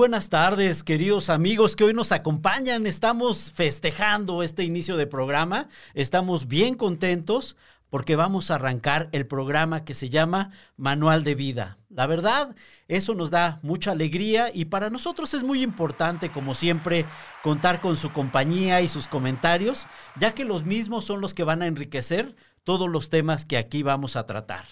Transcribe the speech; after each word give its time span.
Buenas 0.00 0.30
tardes, 0.30 0.82
queridos 0.82 1.28
amigos 1.28 1.76
que 1.76 1.84
hoy 1.84 1.92
nos 1.92 2.10
acompañan. 2.10 2.86
Estamos 2.86 3.52
festejando 3.52 4.42
este 4.42 4.64
inicio 4.64 4.96
de 4.96 5.06
programa. 5.06 5.68
Estamos 5.92 6.48
bien 6.48 6.74
contentos 6.74 7.54
porque 7.90 8.16
vamos 8.16 8.50
a 8.50 8.54
arrancar 8.54 9.10
el 9.12 9.26
programa 9.26 9.84
que 9.84 9.92
se 9.92 10.08
llama 10.08 10.52
Manual 10.78 11.22
de 11.22 11.34
Vida. 11.34 11.76
La 11.90 12.06
verdad, 12.06 12.56
eso 12.88 13.14
nos 13.14 13.30
da 13.30 13.60
mucha 13.62 13.92
alegría 13.92 14.50
y 14.50 14.64
para 14.64 14.88
nosotros 14.88 15.34
es 15.34 15.42
muy 15.42 15.62
importante, 15.62 16.32
como 16.32 16.54
siempre, 16.54 17.04
contar 17.42 17.82
con 17.82 17.98
su 17.98 18.10
compañía 18.10 18.80
y 18.80 18.88
sus 18.88 19.06
comentarios, 19.06 19.86
ya 20.18 20.32
que 20.32 20.46
los 20.46 20.64
mismos 20.64 21.04
son 21.04 21.20
los 21.20 21.34
que 21.34 21.44
van 21.44 21.60
a 21.60 21.66
enriquecer 21.66 22.36
todos 22.64 22.88
los 22.88 23.10
temas 23.10 23.44
que 23.44 23.58
aquí 23.58 23.82
vamos 23.82 24.16
a 24.16 24.24
tratar. 24.24 24.64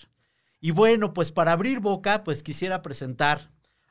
Y 0.58 0.70
bueno, 0.70 1.12
pues 1.12 1.32
para 1.32 1.52
abrir 1.52 1.80
boca, 1.80 2.24
pues 2.24 2.42
quisiera 2.42 2.80
presentar 2.80 3.50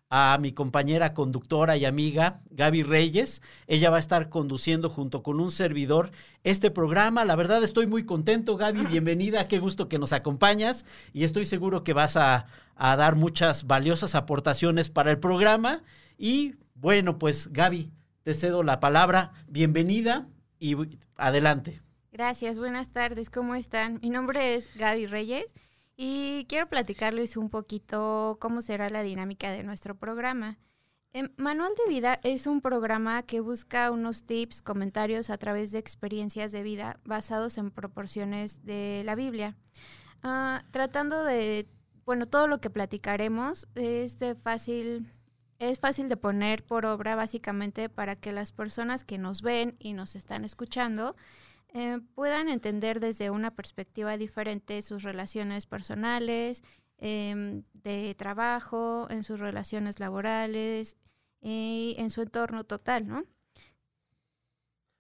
a 0.10 0.38
mi 0.40 0.52
compañera 0.52 1.14
conductora 1.14 1.76
y 1.78 1.86
amiga 1.86 2.42
Gaby 2.52 2.84
Reyes. 2.84 3.42
Ella 3.68 3.90
va 3.90 3.98
a 3.98 4.00
estar 4.00 4.30
conduciendo 4.30 4.90
junto 4.90 5.24
con 5.24 5.40
un 5.40 5.52
servidor 5.52 6.12
este 6.44 6.72
programa. 6.72 7.26
La 7.26 7.36
verdad 7.36 7.64
estoy 7.64 7.88
muy 7.88 8.06
contento, 8.06 8.58
Gaby. 8.58 8.86
Bienvenida, 8.88 9.48
qué 9.48 9.60
gusto 9.60 9.90
que 9.90 10.00
nos 10.00 10.14
acompañas 10.14 10.86
y 11.14 11.24
estoy 11.24 11.46
seguro 11.46 11.84
que 11.84 11.94
vas 11.94 12.16
a, 12.16 12.46
a 12.76 12.96
dar 12.96 13.16
muchas 13.16 13.68
valiosas 13.68 14.16
aportaciones 14.16 14.90
para 14.90 15.12
el 15.12 15.20
programa. 15.20 15.84
Y 16.18 16.56
bueno, 16.76 17.20
pues 17.20 17.52
Gaby, 17.52 17.92
te 18.24 18.34
cedo 18.34 18.64
la 18.64 18.80
palabra. 18.80 19.34
Bienvenida 19.48 20.28
y 20.60 20.76
adelante. 21.16 21.82
Gracias, 22.12 22.58
buenas 22.58 22.90
tardes, 22.90 23.30
¿cómo 23.30 23.54
están? 23.54 24.00
Mi 24.02 24.10
nombre 24.10 24.56
es 24.56 24.76
Gaby 24.76 25.06
Reyes. 25.06 25.54
Y 26.00 26.46
quiero 26.48 26.70
platicarles 26.70 27.38
un 27.38 27.50
poquito 27.50 28.38
cómo 28.40 28.62
será 28.62 28.88
la 28.92 29.02
dinámica 29.02 29.52
de 29.52 29.64
nuestro 29.64 29.96
programa. 29.96 30.60
Em, 31.12 31.30
Manual 31.38 31.72
de 31.76 31.92
Vida 31.92 32.20
es 32.22 32.46
un 32.46 32.62
programa 32.62 33.24
que 33.24 33.40
busca 33.40 33.90
unos 33.90 34.24
tips, 34.24 34.62
comentarios 34.62 35.32
a 35.32 35.40
través 35.40 35.72
de 35.72 35.80
experiencias 35.80 36.52
de 36.52 36.62
vida 36.62 37.00
basados 37.04 37.58
en 37.58 37.72
proporciones 37.72 38.64
de 38.64 39.02
la 39.06 39.16
Biblia. 39.16 39.58
Ah, 40.22 40.64
tratando 40.70 41.24
de, 41.24 41.68
bueno, 42.06 42.28
todo 42.28 42.48
lo 42.48 42.60
que 42.60 42.70
platicaremos 42.70 43.68
es 43.74 44.20
de 44.20 44.36
fácil, 44.36 45.12
es 45.58 45.80
fácil 45.80 46.10
de 46.10 46.18
poner 46.18 46.64
por 46.64 46.86
obra 46.86 47.16
básicamente 47.16 47.90
para 47.90 48.16
que 48.16 48.32
las 48.32 48.52
personas 48.52 49.04
que 49.04 49.18
nos 49.18 49.42
ven 49.42 49.76
y 49.80 49.94
nos 49.94 50.16
están 50.16 50.46
escuchando 50.46 51.16
eh, 51.74 52.00
puedan 52.16 52.50
entender 52.50 53.00
desde 53.00 53.30
una 53.30 53.52
perspectiva 53.56 54.18
diferente 54.18 54.82
sus 54.82 55.04
relaciones 55.04 55.66
personales, 55.66 56.64
em, 56.98 57.64
de 57.74 58.16
trabajo, 58.16 59.08
en 59.10 59.24
sus 59.24 59.40
relaciones 59.40 60.00
laborales 60.00 60.98
y 61.42 61.96
en 61.98 62.10
su 62.10 62.22
entorno 62.22 62.64
total, 62.64 63.08
¿no? 63.08 63.26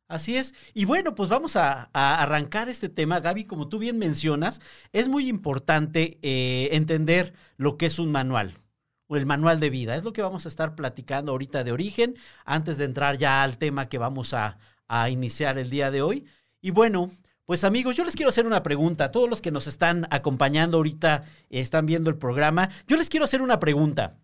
Así 0.07 0.37
es. 0.37 0.53
Y 0.73 0.85
bueno, 0.85 1.15
pues 1.15 1.29
vamos 1.29 1.57
a, 1.57 1.89
arrancar 1.93 2.69
este 2.69 2.87
tema. 2.87 3.19
Gaby, 3.19 3.43
como 3.45 3.67
tú 3.67 3.77
bien 3.77 3.97
mencionas, 3.97 4.61
es 4.93 5.09
muy 5.09 5.27
importante 5.27 6.17
eh, 6.21 6.69
entender 6.71 7.33
lo 7.57 7.77
que 7.77 7.87
es 7.87 7.99
un 7.99 8.11
manual 8.11 8.61
o 9.07 9.17
el 9.17 9.25
manual 9.25 9.59
de 9.59 9.69
vida. 9.69 9.95
Es 9.95 10.03
lo 10.05 10.13
que 10.13 10.21
vamos 10.21 10.45
a 10.45 10.49
estar 10.49 10.75
platicando 10.75 11.33
ahorita 11.33 11.63
de 11.65 11.73
origen, 11.73 12.15
antes 12.45 12.77
de 12.77 12.85
entrar 12.85 13.17
ya 13.17 13.43
al 13.43 13.57
tema 13.57 13.89
que 13.89 13.97
vamos 13.97 14.33
a, 14.33 14.59
a 14.87 15.09
iniciar 15.09 15.57
el 15.57 15.69
día 15.69 15.91
de 15.91 16.01
hoy. 16.01 16.25
Y 16.67 16.71
bueno, 16.71 17.09
pues 17.45 17.63
amigos, 17.63 17.95
yo 17.95 18.03
les 18.03 18.13
quiero 18.13 18.27
hacer 18.27 18.45
una 18.45 18.61
pregunta. 18.61 19.09
Todos 19.09 19.29
los 19.29 19.39
que 19.39 19.51
nos 19.51 19.67
están 19.67 20.05
acompañando 20.11 20.75
ahorita, 20.75 21.23
están 21.49 21.85
viendo 21.85 22.09
el 22.09 22.17
programa, 22.17 22.69
yo 22.87 22.97
les 22.97 23.07
quiero 23.07 23.23
hacer 23.23 23.41
una 23.41 23.57
pregunta. 23.57 24.17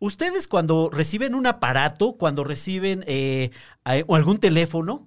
Ustedes 0.00 0.48
cuando 0.48 0.90
reciben 0.92 1.36
un 1.36 1.46
aparato, 1.46 2.14
cuando 2.14 2.42
reciben 2.42 3.04
eh, 3.06 3.52
o 4.08 4.16
algún 4.16 4.38
teléfono, 4.38 5.06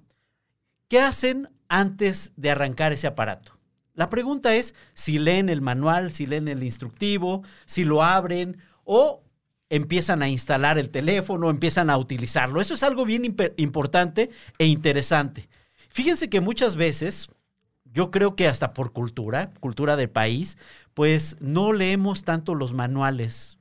¿qué 0.88 0.98
hacen 0.98 1.50
antes 1.68 2.32
de 2.36 2.52
arrancar 2.52 2.94
ese 2.94 3.06
aparato? 3.06 3.58
La 3.92 4.08
pregunta 4.08 4.54
es 4.54 4.74
si 4.94 5.18
leen 5.18 5.50
el 5.50 5.60
manual, 5.60 6.10
si 6.10 6.24
leen 6.24 6.48
el 6.48 6.62
instructivo, 6.62 7.42
si 7.66 7.84
lo 7.84 8.02
abren 8.02 8.62
o 8.84 9.24
empiezan 9.68 10.22
a 10.22 10.30
instalar 10.30 10.78
el 10.78 10.88
teléfono, 10.88 11.50
empiezan 11.50 11.90
a 11.90 11.98
utilizarlo. 11.98 12.62
Eso 12.62 12.72
es 12.72 12.82
algo 12.82 13.04
bien 13.04 13.36
importante 13.58 14.30
e 14.56 14.64
interesante. 14.64 15.50
Fíjense 15.88 16.28
que 16.28 16.40
muchas 16.40 16.76
veces, 16.76 17.28
yo 17.84 18.10
creo 18.10 18.36
que 18.36 18.46
hasta 18.46 18.74
por 18.74 18.92
cultura, 18.92 19.52
cultura 19.60 19.96
del 19.96 20.10
país, 20.10 20.58
pues 20.94 21.36
no 21.40 21.72
leemos 21.72 22.24
tanto 22.24 22.54
los 22.54 22.72
manuales. 22.72 23.58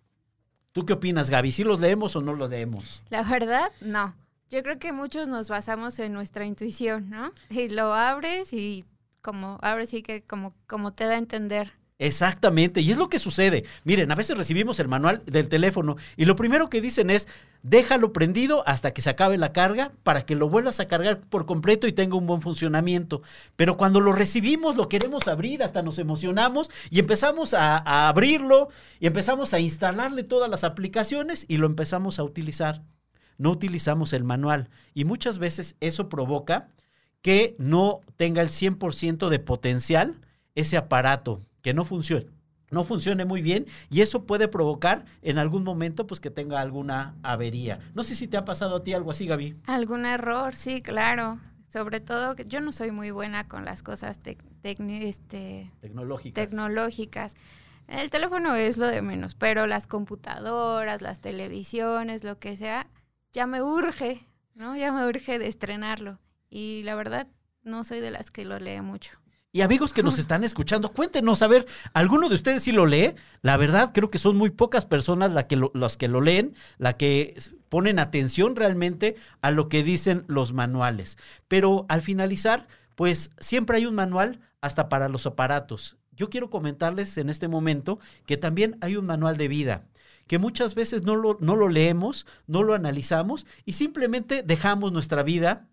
¿Tú 0.72 0.86
qué 0.86 0.94
opinas, 0.94 1.30
Gaby? 1.30 1.52
¿Sí 1.52 1.64
los 1.64 1.80
leemos 1.80 2.16
o 2.16 2.22
no 2.22 2.34
los 2.34 2.50
leemos? 2.50 3.04
La 3.10 3.24
verdad, 3.24 3.72
no. 3.82 4.16
Yo 4.50 4.64
creo 4.64 4.80
que 4.80 4.94
muchos 4.94 5.28
nos 5.28 5.50
basamos 5.50 6.00
en 6.00 6.14
nuestra 6.14 6.46
intuición, 6.46 7.10
¿no? 7.10 7.32
Y 7.50 7.70
lo 7.70 7.94
abres 7.94 8.54
y 8.54 8.86
como 9.22 9.58
abres 9.62 9.94
y 9.94 10.04
que 10.04 10.24
como, 10.24 10.54
como 10.68 10.94
te 10.94 11.06
da 11.06 11.16
a 11.16 11.18
entender. 11.18 11.74
Exactamente, 12.00 12.82
y 12.82 12.92
es 12.92 12.98
lo 12.98 13.10
que 13.10 13.18
sucede. 13.18 13.64
Miren, 13.84 14.12
a 14.12 14.16
veces 14.16 14.38
recibimos 14.38 14.80
el 14.80 14.88
manual 14.88 15.24
del 15.26 15.50
teléfono 15.50 15.96
y 16.16 16.26
lo 16.26 16.36
primero 16.36 16.70
que 16.70 16.80
dicen 16.80 17.10
es, 17.10 17.28
déjalo 17.64 18.14
prendido 18.14 18.64
hasta 18.68 18.94
que 18.94 19.02
se 19.02 19.10
acabe 19.10 19.36
la 19.40 19.52
carga 19.52 19.92
para 20.04 20.24
que 20.24 20.36
lo 20.36 20.48
vuelvas 20.48 20.80
a 20.80 20.88
cargar 20.88 21.22
por 21.22 21.48
completo 21.48 21.88
y 21.88 21.94
tenga 21.94 22.16
un 22.16 22.28
buen 22.28 22.42
funcionamiento. 22.42 23.24
Pero 23.56 23.78
cuando 23.78 24.00
lo 24.00 24.12
recibimos, 24.14 24.76
lo 24.76 24.90
queremos 24.90 25.28
abrir, 25.28 25.64
hasta 25.64 25.82
nos 25.82 25.98
emocionamos 25.98 26.70
y 26.92 27.00
empezamos 27.00 27.56
a, 27.56 27.78
a 27.78 28.10
abrirlo 28.10 28.70
y 29.00 29.08
empezamos 29.08 29.56
a 29.56 29.60
instalarle 29.60 30.22
todas 30.22 30.52
las 30.52 30.64
aplicaciones 30.64 31.46
y 31.48 31.58
lo 31.58 31.66
empezamos 31.66 32.20
a 32.20 32.24
utilizar. 32.24 32.84
No 33.40 33.50
utilizamos 33.50 34.14
el 34.14 34.24
manual 34.24 34.70
y 34.94 35.06
muchas 35.06 35.40
veces 35.40 35.76
eso 35.80 36.10
provoca 36.10 36.70
que 37.24 37.56
no 37.58 38.02
tenga 38.18 38.44
el 38.44 38.50
100% 38.50 39.30
de 39.30 39.40
potencial 39.40 40.22
ese 40.54 40.78
aparato 40.78 41.42
que 41.68 41.74
no 41.74 41.84
funcione 41.84 42.28
no 42.72 42.86
funcione 42.86 43.26
muy 43.26 43.42
bien 43.42 43.66
y 43.90 44.00
eso 44.00 44.24
puede 44.24 44.48
provocar 44.48 45.04
en 45.22 45.38
algún 45.38 45.66
momento 45.66 46.08
pues 46.08 46.22
que 46.22 46.30
tenga 46.30 46.62
alguna 46.62 47.16
avería. 47.22 47.80
No 47.94 48.04
sé 48.04 48.16
si 48.16 48.26
te 48.28 48.38
ha 48.38 48.46
pasado 48.46 48.78
a 48.78 48.84
ti 48.84 48.94
algo 48.94 49.12
así, 49.12 49.28
Gaby. 49.28 49.58
Algún 49.66 50.06
error, 50.06 50.56
sí, 50.56 50.82
claro. 50.82 51.40
Sobre 51.68 52.00
todo, 52.00 52.38
yo 52.46 52.62
no 52.62 52.72
soy 52.72 52.92
muy 52.92 53.12
buena 53.12 53.50
con 53.50 53.66
las 53.66 53.84
cosas 53.84 54.18
este, 54.18 54.38
tecnológicas. 54.62 56.48
tecnológicas. 56.48 57.36
El 57.90 58.10
teléfono 58.10 58.56
es 58.56 58.78
lo 58.78 58.88
de 58.88 59.02
menos, 59.02 59.36
pero 59.36 59.68
las 59.68 59.86
computadoras, 59.88 61.02
las 61.02 61.20
televisiones, 61.20 62.24
lo 62.24 62.40
que 62.40 62.56
sea, 62.56 62.88
ya 63.34 63.46
me 63.46 63.62
urge, 63.62 64.26
¿no? 64.56 64.78
Ya 64.78 64.94
me 64.94 65.06
urge 65.06 65.38
de 65.38 65.48
estrenarlo. 65.48 66.20
Y 66.50 66.84
la 66.84 66.96
verdad, 66.96 67.28
no 67.64 67.84
soy 67.84 68.00
de 68.00 68.12
las 68.12 68.32
que 68.32 68.46
lo 68.46 68.58
lee 68.58 68.80
mucho. 68.82 69.20
Y 69.58 69.64
amigos 69.64 69.92
que 69.92 70.04
nos 70.04 70.20
están 70.20 70.44
escuchando, 70.44 70.90
cuéntenos, 70.90 71.42
a 71.42 71.48
ver, 71.48 71.66
¿alguno 71.94 72.30
de 72.30 72.36
ustedes 72.36 72.62
sí 72.62 72.72
lo 72.72 72.86
lee? 72.86 73.16
La 73.42 73.58
verdad, 73.58 73.90
creo 73.92 74.12
que 74.12 74.20
son 74.20 74.38
muy 74.38 74.52
pocas 74.52 74.86
personas 74.86 75.32
la 75.32 75.48
que 75.48 75.56
lo, 75.56 75.72
las 75.74 75.98
que 75.98 76.08
lo 76.08 76.22
leen, 76.22 76.54
la 76.78 76.96
que 76.96 77.36
ponen 77.68 77.98
atención 77.98 78.56
realmente 78.56 79.16
a 79.42 79.50
lo 79.50 79.68
que 79.68 79.82
dicen 79.82 80.26
los 80.28 80.54
manuales. 80.54 81.18
Pero 81.48 81.88
al 81.90 82.04
finalizar, 82.04 82.68
pues 82.94 83.32
siempre 83.40 83.78
hay 83.78 83.88
un 83.88 83.96
manual 83.96 84.42
hasta 84.62 84.90
para 84.90 85.10
los 85.10 85.26
aparatos. 85.26 85.98
Yo 86.12 86.30
quiero 86.30 86.52
comentarles 86.52 87.18
en 87.18 87.32
este 87.32 87.48
momento 87.48 87.98
que 88.28 88.38
también 88.38 88.78
hay 88.82 88.96
un 88.96 89.08
manual 89.08 89.38
de 89.38 89.48
vida 89.48 89.86
que 90.28 90.38
muchas 90.38 90.76
veces 90.76 91.02
no 91.02 91.16
lo, 91.16 91.38
no 91.40 91.56
lo 91.56 91.68
leemos, 91.68 92.28
no 92.46 92.62
lo 92.62 92.76
analizamos 92.76 93.48
y 93.66 93.74
simplemente 93.74 94.44
dejamos 94.44 94.92
nuestra 94.92 95.24
vida 95.24 95.68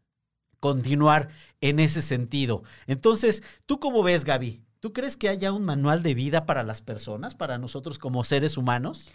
continuar 0.64 1.28
en 1.60 1.78
ese 1.78 2.00
sentido. 2.00 2.62
Entonces, 2.86 3.42
¿tú 3.66 3.78
cómo 3.78 4.02
ves, 4.02 4.24
Gaby? 4.24 4.62
¿Tú 4.80 4.94
crees 4.94 5.14
que 5.14 5.28
haya 5.28 5.52
un 5.52 5.62
manual 5.62 6.02
de 6.02 6.14
vida 6.14 6.46
para 6.46 6.62
las 6.62 6.80
personas, 6.80 7.34
para 7.34 7.58
nosotros 7.58 7.98
como 7.98 8.24
seres 8.24 8.56
humanos? 8.56 9.10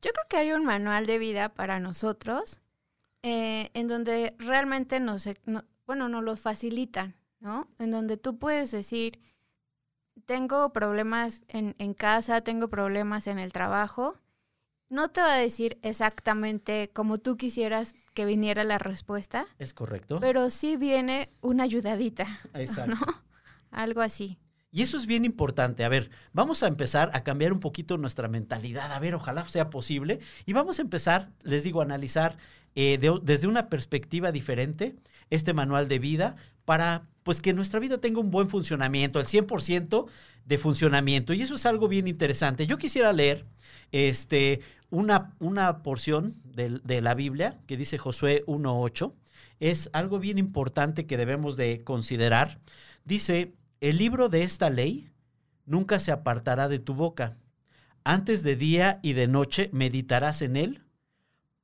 Yo 0.00 0.12
creo 0.12 0.24
que 0.30 0.38
hay 0.38 0.52
un 0.52 0.64
manual 0.64 1.04
de 1.04 1.18
vida 1.18 1.50
para 1.50 1.78
nosotros 1.78 2.62
eh, 3.22 3.68
en 3.74 3.86
donde 3.86 4.34
realmente 4.38 4.98
nos, 4.98 5.28
bueno, 5.86 6.08
nos 6.08 6.24
lo 6.24 6.38
facilitan, 6.38 7.16
¿no? 7.38 7.68
En 7.78 7.90
donde 7.90 8.16
tú 8.16 8.38
puedes 8.38 8.70
decir, 8.70 9.20
tengo 10.24 10.72
problemas 10.72 11.42
en 11.48 11.92
casa, 11.92 12.40
tengo 12.40 12.68
problemas 12.68 13.26
en 13.26 13.38
el 13.38 13.52
trabajo, 13.52 14.16
no 14.94 15.08
te 15.08 15.20
va 15.20 15.34
a 15.34 15.38
decir 15.38 15.78
exactamente 15.82 16.88
como 16.92 17.18
tú 17.18 17.36
quisieras 17.36 17.94
que 18.14 18.24
viniera 18.24 18.62
la 18.62 18.78
respuesta. 18.78 19.46
Es 19.58 19.74
correcto. 19.74 20.20
Pero 20.20 20.48
sí 20.50 20.76
viene 20.76 21.30
una 21.40 21.64
ayudadita. 21.64 22.26
Exacto. 22.54 22.94
¿no? 22.94 23.00
Algo 23.70 24.00
así. 24.00 24.38
Y 24.70 24.82
eso 24.82 24.96
es 24.96 25.06
bien 25.06 25.24
importante. 25.24 25.84
A 25.84 25.88
ver, 25.88 26.10
vamos 26.32 26.62
a 26.62 26.68
empezar 26.68 27.10
a 27.12 27.22
cambiar 27.22 27.52
un 27.52 27.60
poquito 27.60 27.98
nuestra 27.98 28.28
mentalidad. 28.28 28.92
A 28.92 28.98
ver, 28.98 29.14
ojalá 29.14 29.44
sea 29.48 29.68
posible. 29.68 30.20
Y 30.46 30.52
vamos 30.52 30.78
a 30.78 30.82
empezar, 30.82 31.30
les 31.42 31.64
digo, 31.64 31.80
a 31.80 31.84
analizar 31.84 32.36
eh, 32.76 32.98
desde 33.22 33.46
una 33.46 33.68
perspectiva 33.68 34.32
diferente 34.32 34.96
este 35.30 35.54
manual 35.54 35.88
de 35.88 35.98
vida 35.98 36.36
para 36.64 37.08
pues 37.22 37.40
que 37.40 37.52
nuestra 37.52 37.80
vida 37.80 37.98
tenga 37.98 38.20
un 38.20 38.30
buen 38.30 38.48
funcionamiento, 38.48 39.18
el 39.18 39.26
100% 39.26 40.06
de 40.44 40.58
funcionamiento. 40.58 41.32
Y 41.32 41.42
eso 41.42 41.54
es 41.54 41.66
algo 41.66 41.88
bien 41.88 42.06
interesante. 42.06 42.66
Yo 42.66 42.76
quisiera 42.76 43.12
leer 43.12 43.46
este, 43.92 44.60
una, 44.94 45.34
una 45.40 45.82
porción 45.82 46.36
de, 46.44 46.80
de 46.84 47.00
la 47.00 47.14
Biblia 47.14 47.58
que 47.66 47.76
dice 47.76 47.98
Josué 47.98 48.44
1.8. 48.46 49.12
Es 49.58 49.90
algo 49.92 50.20
bien 50.20 50.38
importante 50.38 51.04
que 51.06 51.16
debemos 51.16 51.56
de 51.56 51.82
considerar. 51.82 52.60
Dice, 53.04 53.54
el 53.80 53.98
libro 53.98 54.28
de 54.28 54.44
esta 54.44 54.70
ley 54.70 55.10
nunca 55.66 55.98
se 55.98 56.12
apartará 56.12 56.68
de 56.68 56.78
tu 56.78 56.94
boca. 56.94 57.36
Antes 58.04 58.44
de 58.44 58.54
día 58.54 59.00
y 59.02 59.14
de 59.14 59.26
noche 59.26 59.68
meditarás 59.72 60.42
en 60.42 60.56
él 60.56 60.82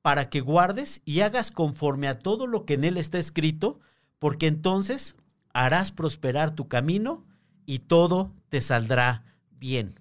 para 0.01 0.29
que 0.29 0.41
guardes 0.41 1.01
y 1.05 1.21
hagas 1.21 1.51
conforme 1.51 2.09
a 2.09 2.19
todo 2.19 2.47
lo 2.47 2.65
que 2.65 2.73
en 2.73 2.83
él 2.83 2.97
está 2.97 3.17
escrito, 3.17 3.79
porque 4.19 4.47
entonces 4.47 5.15
harás 5.53 5.91
prosperar 5.91 6.53
tu 6.53 6.67
camino 6.67 7.23
y 7.65 7.79
todo 7.79 8.33
te 8.49 8.59
saldrá 8.59 9.23
bien. 9.51 9.99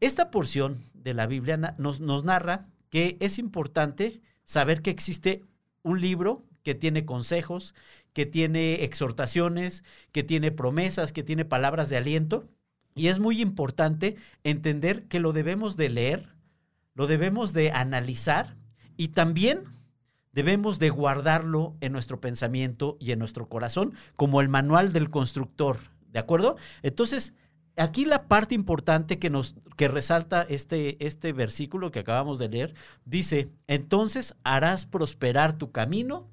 Esta 0.00 0.30
porción 0.30 0.78
de 1.04 1.14
la 1.14 1.26
Biblia 1.26 1.76
nos, 1.78 2.00
nos 2.00 2.24
narra 2.24 2.66
que 2.90 3.16
es 3.20 3.38
importante 3.38 4.20
saber 4.42 4.82
que 4.82 4.90
existe 4.90 5.44
un 5.82 6.00
libro 6.00 6.44
que 6.62 6.74
tiene 6.74 7.04
consejos, 7.04 7.74
que 8.12 8.26
tiene 8.26 8.84
exhortaciones, 8.84 9.84
que 10.12 10.22
tiene 10.22 10.50
promesas, 10.50 11.12
que 11.12 11.22
tiene 11.22 11.44
palabras 11.44 11.90
de 11.90 11.98
aliento. 11.98 12.48
Y 12.94 13.08
es 13.08 13.20
muy 13.20 13.40
importante 13.40 14.16
entender 14.44 15.04
que 15.04 15.20
lo 15.20 15.32
debemos 15.32 15.76
de 15.76 15.90
leer, 15.90 16.28
lo 16.94 17.06
debemos 17.06 17.52
de 17.52 17.70
analizar 17.70 18.56
y 18.96 19.08
también 19.08 19.64
debemos 20.32 20.78
de 20.78 20.90
guardarlo 20.90 21.76
en 21.80 21.92
nuestro 21.92 22.20
pensamiento 22.20 22.96
y 22.98 23.12
en 23.12 23.18
nuestro 23.18 23.48
corazón 23.48 23.94
como 24.16 24.40
el 24.40 24.48
manual 24.48 24.92
del 24.92 25.10
constructor, 25.10 25.78
¿de 26.12 26.18
acuerdo? 26.18 26.56
Entonces, 26.82 27.34
aquí 27.76 28.04
la 28.04 28.28
parte 28.28 28.54
importante 28.54 29.18
que 29.18 29.30
nos 29.30 29.56
que 29.76 29.88
resalta 29.88 30.42
este 30.42 31.04
este 31.04 31.32
versículo 31.32 31.90
que 31.90 32.00
acabamos 32.00 32.38
de 32.38 32.48
leer 32.48 32.74
dice, 33.04 33.50
"Entonces 33.66 34.34
harás 34.44 34.86
prosperar 34.86 35.58
tu 35.58 35.72
camino 35.72 36.30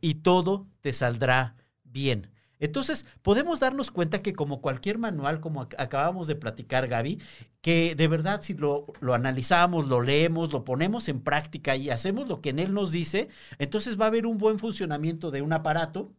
y 0.00 0.16
todo 0.16 0.66
te 0.82 0.92
saldrá 0.92 1.56
bien." 1.84 2.30
Entonces, 2.58 3.06
podemos 3.22 3.60
darnos 3.60 3.90
cuenta 3.90 4.22
que 4.22 4.32
como 4.32 4.60
cualquier 4.62 4.98
manual, 4.98 5.40
como 5.40 5.62
acabamos 5.62 6.26
de 6.26 6.36
platicar, 6.36 6.88
Gaby, 6.88 7.20
que 7.60 7.94
de 7.94 8.08
verdad 8.08 8.40
si 8.42 8.54
lo, 8.54 8.86
lo, 9.00 9.14
analizamos, 9.14 9.88
lo 9.88 10.00
leemos, 10.00 10.52
lo 10.52 10.64
ponemos 10.64 11.08
en 11.08 11.20
práctica 11.20 11.76
y 11.76 11.90
hacemos 11.90 12.28
lo 12.28 12.40
que 12.40 12.50
en 12.50 12.58
él 12.58 12.72
nos 12.72 12.92
dice, 12.92 13.28
entonces 13.58 14.00
va 14.00 14.06
a 14.06 14.08
haber 14.08 14.26
un 14.26 14.38
buen 14.38 14.58
funcionamiento 14.58 15.30
de 15.30 15.42
un 15.42 15.52
aparato. 15.52 16.12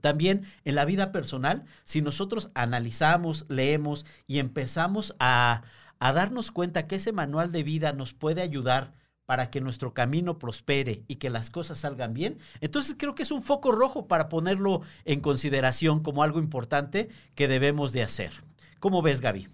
También 0.00 0.44
en 0.64 0.74
la 0.74 0.84
vida 0.84 1.12
personal, 1.12 1.64
si 1.84 2.02
nosotros 2.02 2.50
analizamos, 2.54 3.44
leemos 3.48 4.06
y 4.26 4.38
empezamos 4.38 5.14
a, 5.18 5.62
a 5.98 6.12
darnos 6.12 6.50
cuenta 6.50 6.86
que 6.86 6.96
ese 6.96 7.12
manual 7.12 7.52
de 7.52 7.62
vida 7.62 7.92
nos 7.92 8.14
puede 8.14 8.42
ayudar 8.42 8.94
para 9.26 9.50
que 9.50 9.60
nuestro 9.60 9.94
camino 9.94 10.38
prospere 10.38 11.04
y 11.08 11.16
que 11.16 11.30
las 11.30 11.50
cosas 11.50 11.78
salgan 11.78 12.12
bien, 12.12 12.38
entonces 12.60 12.96
creo 12.98 13.14
que 13.14 13.22
es 13.22 13.30
un 13.30 13.42
foco 13.42 13.72
rojo 13.72 14.08
para 14.08 14.28
ponerlo 14.28 14.82
en 15.04 15.20
consideración 15.20 16.02
como 16.02 16.22
algo 16.22 16.38
importante 16.40 17.08
que 17.34 17.48
debemos 17.48 17.92
de 17.92 18.02
hacer. 18.02 18.32
¿Cómo 18.80 19.00
ves, 19.00 19.20
Gaby? 19.20 19.48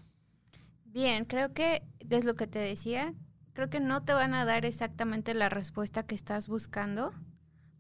Bien, 0.87 1.27
creo 1.27 1.53
que 1.53 1.83
es 2.09 2.25
lo 2.25 2.35
que 2.35 2.47
te 2.47 2.59
decía, 2.59 3.15
creo 3.53 3.69
que 3.69 3.79
no 3.79 4.03
te 4.03 4.15
van 4.15 4.35
a 4.35 4.45
dar 4.45 4.65
exactamente 4.65 5.35
la 5.35 5.51
respuesta 5.51 6.03
que 6.05 6.15
estás 6.15 6.49
buscando, 6.49 7.13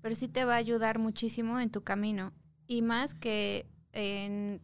pero 0.03 0.15
sí 0.15 0.29
te 0.29 0.45
va 0.45 0.55
a 0.55 0.59
ayudar 0.59 0.99
muchísimo 0.99 1.59
en 1.59 1.71
tu 1.71 1.83
camino 1.83 2.33
y 2.69 2.82
más 2.82 3.15
que 3.15 3.67
en, 3.93 4.61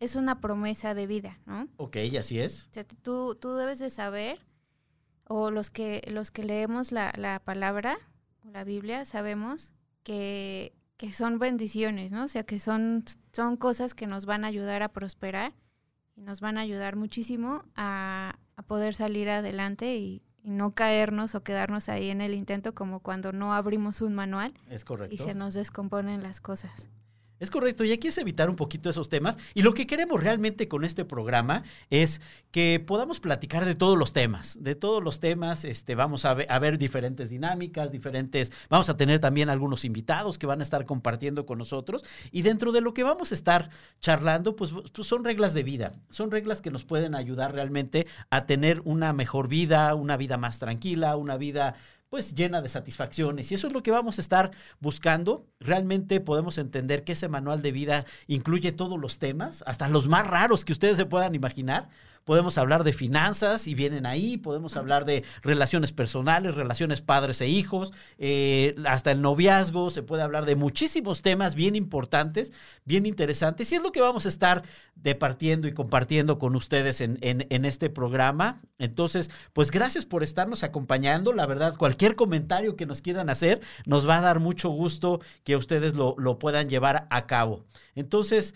es 0.00 0.16
una 0.16 0.40
promesa 0.40 0.92
de 0.92 1.06
vida, 1.06 1.38
¿no? 1.46 1.68
Ok, 1.78 1.96
así 2.18 2.38
es. 2.38 2.68
O 2.70 2.74
sea, 2.74 2.84
tú, 2.84 3.36
tú 3.36 3.54
debes 3.54 3.78
de 3.78 3.88
saber 3.88 4.40
o 5.26 5.50
los 5.50 5.70
que, 5.70 6.02
los 6.10 6.30
que 6.30 6.42
leemos 6.42 6.92
la, 6.92 7.12
la 7.16 7.38
palabra 7.38 7.96
o 8.44 8.50
la 8.50 8.64
Biblia 8.64 9.04
sabemos 9.06 9.72
que, 10.02 10.74
que, 10.98 11.12
son 11.12 11.38
bendiciones, 11.38 12.12
¿no? 12.12 12.24
O 12.24 12.28
sea, 12.28 12.42
que 12.44 12.58
son, 12.58 13.04
son 13.32 13.56
cosas 13.56 13.94
que 13.94 14.06
nos 14.06 14.26
van 14.26 14.44
a 14.44 14.48
ayudar 14.48 14.82
a 14.82 14.92
prosperar 14.92 15.54
y 16.16 16.20
nos 16.20 16.40
van 16.40 16.58
a 16.58 16.60
ayudar 16.60 16.96
muchísimo 16.96 17.64
a, 17.74 18.38
a 18.56 18.62
poder 18.62 18.94
salir 18.94 19.30
adelante 19.30 19.96
y, 19.96 20.22
y, 20.42 20.50
no 20.50 20.74
caernos 20.74 21.34
o 21.34 21.42
quedarnos 21.42 21.88
ahí 21.88 22.10
en 22.10 22.20
el 22.20 22.34
intento 22.34 22.74
como 22.74 23.00
cuando 23.00 23.32
no 23.32 23.54
abrimos 23.54 24.02
un 24.02 24.14
manual 24.14 24.52
es 24.68 24.84
correcto. 24.84 25.14
y 25.14 25.18
se 25.18 25.34
nos 25.34 25.54
descomponen 25.54 26.22
las 26.22 26.40
cosas. 26.40 26.88
Es 27.44 27.50
correcto, 27.50 27.84
y 27.84 27.92
aquí 27.92 28.08
es 28.08 28.16
evitar 28.16 28.48
un 28.48 28.56
poquito 28.56 28.88
esos 28.88 29.10
temas. 29.10 29.36
Y 29.52 29.60
lo 29.60 29.74
que 29.74 29.86
queremos 29.86 30.24
realmente 30.24 30.66
con 30.66 30.82
este 30.82 31.04
programa 31.04 31.62
es 31.90 32.22
que 32.50 32.82
podamos 32.84 33.20
platicar 33.20 33.66
de 33.66 33.74
todos 33.74 33.98
los 33.98 34.14
temas, 34.14 34.56
de 34.62 34.74
todos 34.74 35.04
los 35.04 35.20
temas. 35.20 35.66
Este, 35.66 35.94
vamos 35.94 36.24
a 36.24 36.32
ver, 36.32 36.78
diferentes 36.78 37.28
dinámicas, 37.28 37.92
diferentes. 37.92 38.50
Vamos 38.70 38.88
a 38.88 38.96
tener 38.96 39.18
también 39.18 39.50
algunos 39.50 39.84
invitados 39.84 40.38
que 40.38 40.46
van 40.46 40.60
a 40.60 40.62
estar 40.62 40.86
compartiendo 40.86 41.44
con 41.44 41.58
nosotros. 41.58 42.02
Y 42.32 42.40
dentro 42.40 42.72
de 42.72 42.80
lo 42.80 42.94
que 42.94 43.02
vamos 43.02 43.30
a 43.30 43.34
estar 43.34 43.68
charlando, 44.00 44.56
pues, 44.56 44.72
pues 44.72 45.06
son 45.06 45.22
reglas 45.22 45.52
de 45.52 45.64
vida. 45.64 45.92
Son 46.08 46.30
reglas 46.30 46.62
que 46.62 46.70
nos 46.70 46.86
pueden 46.86 47.14
ayudar 47.14 47.52
realmente 47.52 48.06
a 48.30 48.46
tener 48.46 48.80
una 48.86 49.12
mejor 49.12 49.48
vida, 49.48 49.94
una 49.94 50.16
vida 50.16 50.38
más 50.38 50.58
tranquila, 50.58 51.16
una 51.16 51.36
vida 51.36 51.74
pues 52.14 52.32
llena 52.32 52.62
de 52.62 52.68
satisfacciones. 52.68 53.50
Y 53.50 53.56
eso 53.56 53.66
es 53.66 53.72
lo 53.72 53.82
que 53.82 53.90
vamos 53.90 54.18
a 54.18 54.20
estar 54.20 54.52
buscando. 54.78 55.48
Realmente 55.58 56.20
podemos 56.20 56.58
entender 56.58 57.02
que 57.02 57.14
ese 57.14 57.26
manual 57.26 57.60
de 57.60 57.72
vida 57.72 58.04
incluye 58.28 58.70
todos 58.70 59.00
los 59.00 59.18
temas, 59.18 59.64
hasta 59.66 59.88
los 59.88 60.06
más 60.06 60.24
raros 60.24 60.64
que 60.64 60.70
ustedes 60.70 60.96
se 60.96 61.06
puedan 61.06 61.34
imaginar. 61.34 61.88
Podemos 62.24 62.58
hablar 62.58 62.84
de 62.84 62.92
finanzas 62.92 63.66
y 63.66 63.74
vienen 63.74 64.06
ahí, 64.06 64.36
podemos 64.36 64.76
hablar 64.76 65.04
de 65.04 65.24
relaciones 65.42 65.92
personales, 65.92 66.54
relaciones 66.54 67.02
padres 67.02 67.40
e 67.40 67.48
hijos, 67.48 67.92
eh, 68.18 68.74
hasta 68.86 69.10
el 69.10 69.20
noviazgo, 69.20 69.90
se 69.90 70.02
puede 70.02 70.22
hablar 70.22 70.46
de 70.46 70.56
muchísimos 70.56 71.22
temas 71.22 71.54
bien 71.54 71.76
importantes, 71.76 72.52
bien 72.84 73.06
interesantes, 73.06 73.70
y 73.70 73.74
es 73.74 73.82
lo 73.82 73.92
que 73.92 74.00
vamos 74.00 74.26
a 74.26 74.30
estar 74.30 74.62
departiendo 74.94 75.68
y 75.68 75.74
compartiendo 75.74 76.38
con 76.38 76.56
ustedes 76.56 77.00
en, 77.00 77.18
en, 77.20 77.46
en 77.50 77.64
este 77.64 77.90
programa. 77.90 78.62
Entonces, 78.78 79.30
pues 79.52 79.70
gracias 79.70 80.06
por 80.06 80.22
estarnos 80.22 80.62
acompañando, 80.62 81.32
la 81.32 81.46
verdad, 81.46 81.76
cualquier 81.76 82.16
comentario 82.16 82.76
que 82.76 82.86
nos 82.86 83.02
quieran 83.02 83.28
hacer, 83.28 83.60
nos 83.84 84.08
va 84.08 84.18
a 84.18 84.22
dar 84.22 84.40
mucho 84.40 84.70
gusto 84.70 85.20
que 85.44 85.56
ustedes 85.56 85.94
lo, 85.94 86.14
lo 86.18 86.38
puedan 86.38 86.68
llevar 86.68 87.06
a 87.10 87.26
cabo. 87.26 87.64
Entonces, 87.94 88.54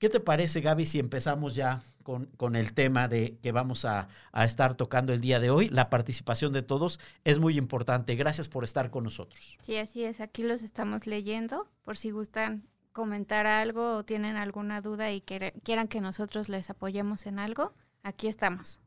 ¿Qué 0.00 0.08
te 0.08 0.18
parece, 0.18 0.62
Gaby, 0.62 0.86
si 0.86 0.98
empezamos 0.98 1.54
ya 1.54 1.82
con, 2.10 2.26
con 2.36 2.56
el 2.56 2.72
tema 2.72 3.06
de 3.06 3.38
que 3.40 3.52
vamos 3.52 3.84
a, 3.84 4.08
a, 4.32 4.44
estar 4.44 4.74
tocando 4.74 5.12
el 5.12 5.20
día 5.20 5.38
de 5.38 5.50
hoy? 5.50 5.68
La 5.68 5.90
participación 5.90 6.52
de 6.52 6.62
todos 6.62 6.98
es 7.22 7.38
muy 7.38 7.56
importante. 7.56 8.16
Gracias 8.16 8.48
por 8.48 8.64
estar 8.64 8.90
con 8.90 9.04
nosotros. 9.04 9.56
Sí, 9.62 9.76
así 9.76 10.02
es. 10.02 10.20
Aquí 10.20 10.42
los 10.42 10.62
estamos 10.62 11.06
leyendo 11.06 11.68
por 11.84 11.96
si 11.96 12.10
gustan 12.10 12.64
comentar 12.90 13.46
algo 13.46 13.98
o 13.98 14.04
tienen 14.04 14.36
alguna 14.36 14.80
duda 14.80 15.12
y 15.12 15.20
que, 15.20 15.54
quieran 15.62 15.86
que 15.86 16.00
nosotros 16.00 16.48
les 16.48 16.68
apoyemos 16.68 17.26
en 17.26 17.38
algo. 17.38 17.74
Aquí 18.02 18.26
estamos. 18.26 18.80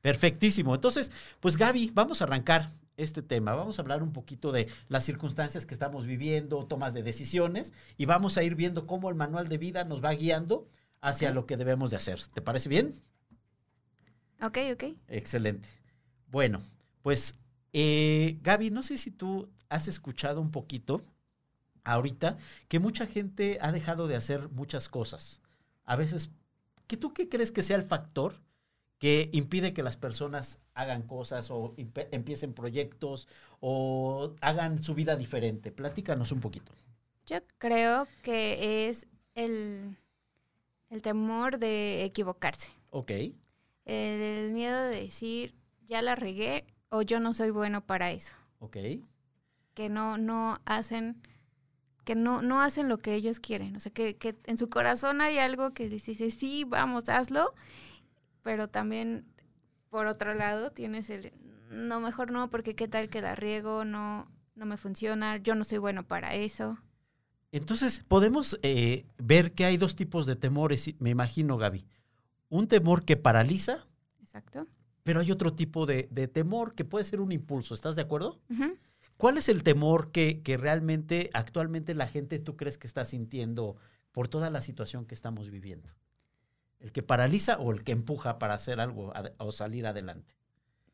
Perfectísimo. 0.00 0.74
Entonces, 0.74 1.12
pues 1.40 1.58
Gaby, 1.58 1.90
vamos 1.92 2.22
a 2.22 2.24
arrancar 2.24 2.70
este 2.96 3.20
tema. 3.20 3.54
Vamos 3.54 3.78
a 3.78 3.82
hablar 3.82 4.02
un 4.02 4.14
poquito 4.14 4.50
de 4.50 4.68
las 4.88 5.04
circunstancias 5.04 5.66
que 5.66 5.74
estamos 5.74 6.06
viviendo, 6.06 6.64
tomas 6.64 6.94
de 6.94 7.02
decisiones 7.02 7.74
y 7.98 8.06
vamos 8.06 8.38
a 8.38 8.42
ir 8.42 8.54
viendo 8.54 8.86
cómo 8.86 9.10
el 9.10 9.14
manual 9.14 9.48
de 9.48 9.58
vida 9.58 9.84
nos 9.84 10.02
va 10.02 10.12
guiando 10.12 10.66
hacia 11.02 11.28
okay. 11.28 11.34
lo 11.34 11.46
que 11.46 11.58
debemos 11.58 11.90
de 11.90 11.98
hacer. 11.98 12.26
¿Te 12.28 12.40
parece 12.40 12.70
bien? 12.70 13.02
Ok, 14.40 14.58
ok. 14.72 14.84
Excelente. 15.08 15.68
Bueno, 16.28 16.62
pues 17.02 17.34
eh, 17.74 18.38
Gaby, 18.40 18.70
no 18.70 18.82
sé 18.82 18.96
si 18.96 19.10
tú 19.10 19.50
has 19.68 19.88
escuchado 19.88 20.40
un 20.40 20.50
poquito 20.50 21.02
ahorita 21.84 22.38
que 22.68 22.78
mucha 22.78 23.06
gente 23.06 23.58
ha 23.60 23.72
dejado 23.72 24.08
de 24.08 24.16
hacer 24.16 24.48
muchas 24.48 24.88
cosas. 24.88 25.42
A 25.84 25.96
veces, 25.96 26.30
¿qué 26.86 26.96
tú 26.96 27.12
qué 27.12 27.28
crees 27.28 27.52
que 27.52 27.62
sea 27.62 27.76
el 27.76 27.82
factor? 27.82 28.40
que 29.02 29.30
impide 29.32 29.74
que 29.74 29.82
las 29.82 29.96
personas 29.96 30.60
hagan 30.74 31.02
cosas 31.02 31.50
o 31.50 31.74
empiecen 31.76 32.54
proyectos 32.54 33.26
o 33.58 34.36
hagan 34.40 34.80
su 34.80 34.94
vida 34.94 35.16
diferente. 35.16 35.72
Platícanos 35.72 36.30
un 36.30 36.38
poquito. 36.38 36.70
Yo 37.26 37.38
creo 37.58 38.06
que 38.22 38.88
es 38.88 39.08
el, 39.34 39.96
el 40.92 41.02
temor 41.02 41.58
de 41.58 42.04
equivocarse. 42.04 42.72
Ok. 42.90 43.10
El, 43.10 43.34
el, 43.86 44.52
miedo 44.52 44.80
de 44.84 45.00
decir, 45.00 45.54
ya 45.86 46.02
la 46.02 46.14
regué 46.14 46.64
o 46.88 47.02
yo 47.02 47.18
no 47.18 47.34
soy 47.34 47.50
bueno 47.50 47.84
para 47.84 48.12
eso. 48.12 48.34
Ok. 48.60 48.76
Que 49.74 49.88
no, 49.88 50.18
no 50.18 50.60
hacen 50.64 51.20
que 52.04 52.14
no, 52.16 52.42
no 52.42 52.60
hacen 52.60 52.88
lo 52.88 52.98
que 52.98 53.14
ellos 53.14 53.40
quieren. 53.40 53.76
O 53.76 53.80
sea, 53.80 53.92
que, 53.92 54.16
que 54.16 54.36
en 54.46 54.58
su 54.58 54.68
corazón 54.68 55.20
hay 55.20 55.38
algo 55.38 55.72
que 55.72 55.88
les 55.88 56.04
dice, 56.06 56.30
sí, 56.30 56.64
vamos, 56.64 57.08
hazlo 57.08 57.54
pero 58.42 58.68
también 58.68 59.24
por 59.88 60.06
otro 60.06 60.34
lado 60.34 60.70
tienes 60.72 61.10
el 61.10 61.32
no 61.70 62.00
mejor 62.00 62.30
no 62.30 62.50
porque 62.50 62.74
qué 62.74 62.88
tal 62.88 63.08
que 63.08 63.22
la 63.22 63.34
riego 63.34 63.84
no 63.84 64.28
no 64.54 64.66
me 64.66 64.76
funciona 64.76 65.38
yo 65.38 65.54
no 65.54 65.64
soy 65.64 65.78
bueno 65.78 66.06
para 66.06 66.34
eso 66.34 66.78
entonces 67.52 68.04
podemos 68.08 68.58
eh, 68.62 69.06
ver 69.18 69.52
que 69.52 69.64
hay 69.64 69.76
dos 69.76 69.94
tipos 69.94 70.26
de 70.26 70.36
temores 70.36 70.90
me 70.98 71.10
imagino 71.10 71.56
Gaby 71.58 71.86
un 72.48 72.66
temor 72.68 73.04
que 73.04 73.16
paraliza 73.16 73.86
exacto 74.20 74.66
pero 75.04 75.20
hay 75.20 75.30
otro 75.32 75.54
tipo 75.54 75.84
de, 75.86 76.08
de 76.10 76.28
temor 76.28 76.74
que 76.74 76.84
puede 76.84 77.04
ser 77.04 77.20
un 77.20 77.32
impulso. 77.32 77.74
¿Estás 77.74 77.96
de 77.96 78.02
acuerdo? 78.02 78.40
¿Cuál 79.16 79.36
es 79.36 79.48
el 79.48 79.64
temor 79.64 80.12
que, 80.12 80.42
que 80.42 80.56
realmente 80.56 81.28
actualmente 81.32 81.94
la 81.94 82.06
gente 82.06 82.38
tú 82.38 82.56
crees 82.56 82.78
que 82.78 82.86
está 82.86 83.04
sintiendo 83.04 83.74
por 84.12 84.28
toda 84.28 84.48
la 84.48 84.60
situación 84.60 85.04
que 85.06 85.16
estamos 85.16 85.50
viviendo? 85.50 85.88
¿El 86.78 86.92
que 86.92 87.02
paraliza 87.02 87.58
o 87.58 87.72
el 87.72 87.82
que 87.82 87.90
empuja 87.92 88.38
para 88.38 88.54
hacer 88.54 88.78
algo 88.78 89.12
o 89.38 89.50
salir 89.52 89.86
adelante? 89.86 90.34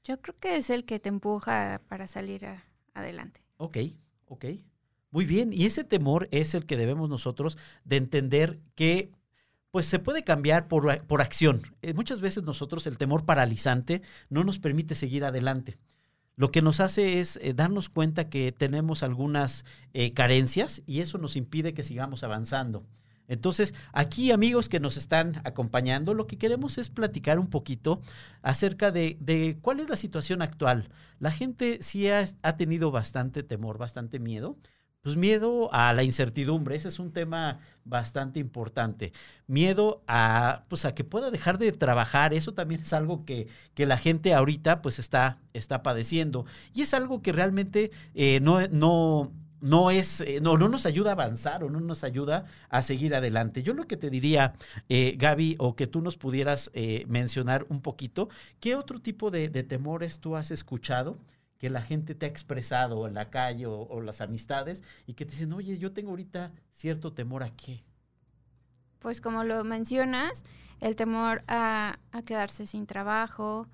Yo 0.05 0.21
creo 0.23 0.37
que 0.37 0.57
es 0.57 0.71
el 0.71 0.87
que 0.87 0.99
te 1.01 1.11
empuja 1.11 1.83
para 1.89 2.07
salir 2.07 2.47
a- 2.47 2.65
adelante. 2.95 3.43
Ok, 3.59 3.77
ok. 4.27 4.45
Muy 5.11 5.25
bien. 5.25 5.53
Y 5.53 5.67
ese 5.67 5.85
temor 5.85 6.29
es 6.31 6.55
el 6.55 6.67
que 6.67 6.77
debemos 6.77 7.09
nosotros 7.09 7.57
de 7.85 7.97
entender 7.97 8.61
que 8.75 9.11
pues 9.71 9.87
se 9.87 9.99
puede 9.99 10.25
cambiar 10.25 10.69
por, 10.69 11.05
por 11.07 11.21
acción. 11.21 11.63
Eh, 11.83 11.93
muchas 11.95 12.21
veces 12.21 12.43
nosotros 12.45 12.87
el 12.87 12.99
temor 12.99 13.25
paralizante 13.25 14.03
no 14.31 14.45
nos 14.45 14.59
permite 14.59 14.95
seguir 14.95 15.25
adelante. 15.25 15.79
Lo 16.37 16.51
que 16.51 16.63
nos 16.63 16.81
hace 16.81 17.21
es 17.21 17.39
eh, 17.43 17.53
darnos 17.53 17.89
cuenta 17.89 18.31
que 18.31 18.53
tenemos 18.53 19.03
algunas 19.03 19.65
eh, 19.93 20.13
carencias 20.13 20.83
y 20.87 21.01
eso 21.01 21.19
nos 21.19 21.37
impide 21.37 21.75
que 21.75 21.83
sigamos 21.83 22.23
avanzando. 22.23 22.87
Entonces, 23.27 23.75
aquí 23.93 24.31
amigos 24.31 24.71
que 24.71 24.81
nos 24.81 24.97
están 24.97 25.43
acompañando, 25.45 26.15
lo 26.15 26.27
que 26.27 26.39
queremos 26.39 26.79
es 26.79 26.89
platicar 26.89 27.39
un 27.39 27.49
poquito 27.49 28.01
acerca 28.41 28.91
de, 28.91 29.19
de 29.21 29.59
cuál 29.61 29.81
es 29.81 29.91
la 29.91 29.97
situación 29.97 30.41
actual. 30.41 30.89
La 31.19 31.31
gente 31.31 31.79
sí 31.83 32.09
ha, 32.09 32.25
ha 32.43 32.57
tenido 32.57 32.91
bastante 32.91 33.43
temor, 33.43 33.77
bastante 33.77 34.19
miedo. 34.19 34.57
Pues 35.03 35.17
miedo 35.17 35.73
a 35.73 35.93
la 35.93 36.03
incertidumbre, 36.03 36.77
ese 36.77 36.89
es 36.89 36.99
un 36.99 37.13
tema 37.13 37.61
bastante 37.85 38.41
importante. 38.41 39.13
Miedo 39.47 40.03
a, 40.09 40.65
pues 40.69 40.85
a 40.85 40.95
que 40.95 41.05
pueda 41.05 41.31
dejar 41.31 41.57
de 41.59 41.73
trabajar, 41.73 42.35
eso 42.35 42.53
también 42.53 42.81
es 42.83 42.93
algo 42.93 43.25
que, 43.25 43.47
que 43.75 43.87
la 43.87 43.97
gente 43.97 44.35
ahorita 44.35 44.83
pues 44.83 44.99
está, 44.99 45.39
está 45.55 45.83
padeciendo. 45.83 46.47
Y 46.75 46.83
es 46.83 46.95
algo 46.95 47.23
que 47.23 47.33
realmente 47.33 47.91
eh, 48.15 48.41
no, 48.43 48.67
no, 48.69 49.33
no 49.61 49.91
es, 49.93 50.21
eh, 50.21 50.41
no, 50.43 50.59
no 50.59 50.69
nos 50.69 50.85
ayuda 50.85 51.11
a 51.11 51.13
avanzar 51.13 51.63
o 51.65 51.71
no 51.71 51.81
nos 51.81 52.05
ayuda 52.05 52.47
a 52.69 52.83
seguir 52.83 53.15
adelante. 53.15 53.63
Yo 53.63 53.75
lo 53.75 53.87
que 53.87 53.97
te 53.97 54.11
diría, 54.11 54.55
eh, 54.89 55.15
Gaby, 55.17 55.57
o 55.59 55.77
que 55.77 55.87
tú 55.87 56.01
nos 56.03 56.17
pudieras 56.17 56.71
eh, 56.75 57.05
mencionar 57.09 57.67
un 57.69 57.81
poquito, 57.83 58.29
¿qué 58.61 58.75
otro 58.75 59.01
tipo 59.01 59.31
de, 59.31 59.49
de 59.49 59.63
temores 59.63 60.19
tú 60.19 60.37
has 60.37 60.51
escuchado? 60.51 61.19
Que 61.59 61.71
la 61.71 61.83
gente 61.83 62.15
te 62.15 62.27
ha 62.27 62.29
expresado 62.29 63.07
en 63.07 63.15
la 63.15 63.31
calle 63.31 63.67
o, 63.67 63.81
o 63.83 64.01
las 64.01 64.21
amistades 64.21 64.83
y 65.07 65.15
que 65.15 65.25
te 65.27 65.33
dicen, 65.33 65.53
oye, 65.53 65.77
yo 65.79 65.93
tengo 65.93 66.11
ahorita 66.11 66.53
cierto 66.71 67.13
temor 67.13 67.43
a 67.43 67.51
qué. 67.51 67.85
Pues 69.01 69.21
como 69.21 69.45
lo 69.45 69.63
mencionas, 69.65 70.45
el 70.81 70.97
temor 70.97 71.43
a, 71.49 71.99
a 72.13 72.23
quedarse 72.23 72.67
sin 72.67 72.87
trabajo, 72.87 73.69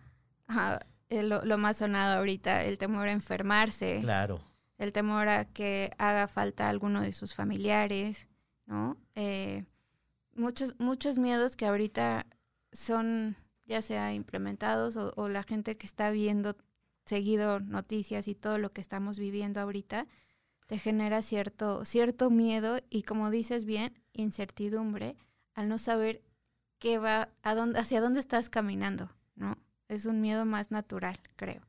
a- 0.49 0.81
eh, 1.11 1.23
lo, 1.23 1.45
lo 1.45 1.59
más 1.59 1.77
sonado 1.79 2.19
ahorita, 2.19 2.65
el 2.65 2.79
temor 2.79 3.09
a 3.09 3.13
enfermarse, 3.13 3.99
Claro. 4.01 4.41
el 4.79 4.93
temor 4.93 5.29
a 5.29 5.45
que 5.47 5.93
haga 5.99 6.27
falta 6.29 6.69
alguno 6.69 7.01
de 7.03 7.13
sus 7.13 7.35
familiares, 7.35 8.27
¿no? 8.67 8.97
Eh, 9.15 9.65
muchos, 10.35 10.75
muchos 10.79 11.19
miedos 11.19 11.57
que 11.57 11.67
ahorita 11.67 12.27
son 12.73 13.37
ya 13.67 13.81
sea 13.83 14.13
implementados 14.15 14.97
o, 14.97 15.13
o 15.17 15.29
la 15.29 15.43
gente 15.43 15.77
que 15.77 15.87
está 15.87 16.11
viendo 16.11 16.57
seguido 17.05 17.61
noticias 17.61 18.29
y 18.29 18.35
todo 18.35 18.59
lo 18.59 18.73
que 18.73 18.81
estamos 18.81 19.19
viviendo 19.19 19.61
ahorita, 19.61 20.07
te 20.67 20.79
genera 20.79 21.21
cierto, 21.23 21.85
cierto 21.85 22.31
miedo 22.31 22.79
y 22.91 23.03
como 23.03 23.31
dices 23.31 23.65
bien, 23.65 23.93
incertidumbre 24.13 25.17
al 25.55 25.69
no 25.69 25.79
saber 25.79 26.23
qué 26.79 26.99
va, 26.99 27.29
a 27.43 27.55
dónde, 27.55 27.79
hacia 27.79 28.01
dónde 28.01 28.21
estás 28.21 28.49
caminando, 28.49 29.11
¿no? 29.37 29.59
Es 29.89 30.07
un 30.07 30.21
miedo 30.21 30.45
más 30.45 30.71
natural, 30.71 31.19
creo. 31.37 31.63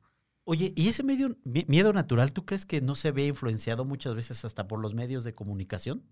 Oye, 0.44 0.72
¿y 0.76 0.88
ese 0.88 1.02
medio, 1.02 1.36
mi- 1.44 1.64
miedo 1.68 1.92
natural, 1.92 2.32
tú 2.32 2.44
crees 2.44 2.64
que 2.64 2.80
no 2.80 2.94
se 2.94 3.10
ve 3.12 3.26
influenciado 3.26 3.84
muchas 3.84 4.14
veces 4.14 4.44
hasta 4.44 4.66
por 4.66 4.80
los 4.80 4.94
medios 4.94 5.24
de 5.24 5.34
comunicación? 5.34 6.02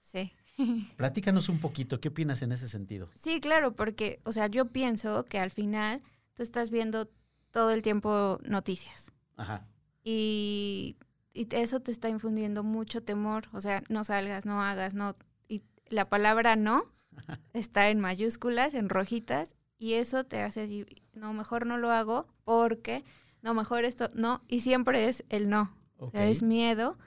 Sí. 0.00 0.32
Platícanos 0.96 1.48
un 1.48 1.58
poquito, 1.60 2.00
¿qué 2.00 2.08
opinas 2.08 2.42
en 2.42 2.52
ese 2.52 2.68
sentido? 2.68 3.10
Sí, 3.14 3.40
claro, 3.40 3.74
porque, 3.74 4.20
o 4.24 4.32
sea, 4.32 4.46
yo 4.46 4.66
pienso 4.66 5.24
que 5.26 5.38
al 5.38 5.50
final 5.50 6.02
tú 6.34 6.42
estás 6.42 6.70
viendo 6.70 7.10
todo 7.50 7.70
el 7.70 7.82
tiempo 7.82 8.38
noticias 8.42 9.10
Ajá. 9.36 9.66
y, 10.04 10.96
y 11.32 11.48
eso 11.50 11.80
te 11.80 11.92
está 11.92 12.08
infundiendo 12.08 12.62
mucho 12.62 13.02
temor, 13.02 13.44
o 13.52 13.60
sea, 13.60 13.82
no 13.88 14.04
salgas, 14.04 14.46
no 14.46 14.62
hagas, 14.62 14.94
no. 14.94 15.16
Y 15.48 15.62
la 15.88 16.08
palabra 16.08 16.56
no 16.56 16.84
está 17.52 17.90
en 17.90 18.00
mayúsculas, 18.00 18.74
en 18.74 18.88
rojitas, 18.88 19.56
y 19.78 19.94
eso 19.94 20.24
te 20.24 20.42
hace 20.42 20.60
decir, 20.60 21.02
no, 21.14 21.32
mejor 21.32 21.66
no 21.66 21.78
lo 21.78 21.90
hago 21.90 22.26
porque, 22.44 23.04
no, 23.42 23.54
mejor 23.54 23.84
esto, 23.84 24.10
no, 24.14 24.42
y 24.46 24.60
siempre 24.60 25.08
es 25.08 25.24
el 25.30 25.48
no. 25.48 25.74
O 25.96 26.10
sea, 26.10 26.26
es 26.26 26.42
miedo. 26.42 26.98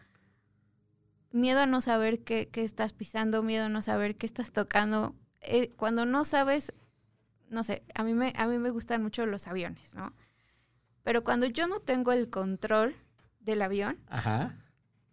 Miedo 1.32 1.62
a 1.62 1.66
no 1.66 1.82
saber 1.82 2.24
qué, 2.24 2.48
qué 2.50 2.64
estás 2.64 2.94
pisando, 2.94 3.42
miedo 3.42 3.66
a 3.66 3.70
no 3.70 3.82
saber 3.82 4.16
qué 4.16 4.26
estás 4.26 4.52
tocando. 4.52 5.16
Eh, 5.42 5.72
cuando 5.78 6.06
no 6.06 6.26
sabes, 6.26 6.74
no 7.50 7.64
sé, 7.64 7.84
a 7.96 8.04
mí, 8.04 8.14
me, 8.14 8.34
a 8.36 8.48
mí 8.48 8.60
me 8.60 8.70
gustan 8.70 9.02
mucho 9.02 9.26
los 9.26 9.48
aviones, 9.48 9.94
¿no? 9.96 10.14
Pero 11.04 11.24
cuando 11.24 11.46
yo 11.48 11.68
no 11.68 11.80
tengo 11.80 12.12
el 12.12 12.30
control 12.30 12.96
del 13.40 13.62
avión, 13.62 13.98
Ajá. 14.10 14.56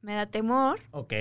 me 0.02 0.14
da 0.14 0.26
temor 0.26 0.80
Ok. 0.92 1.12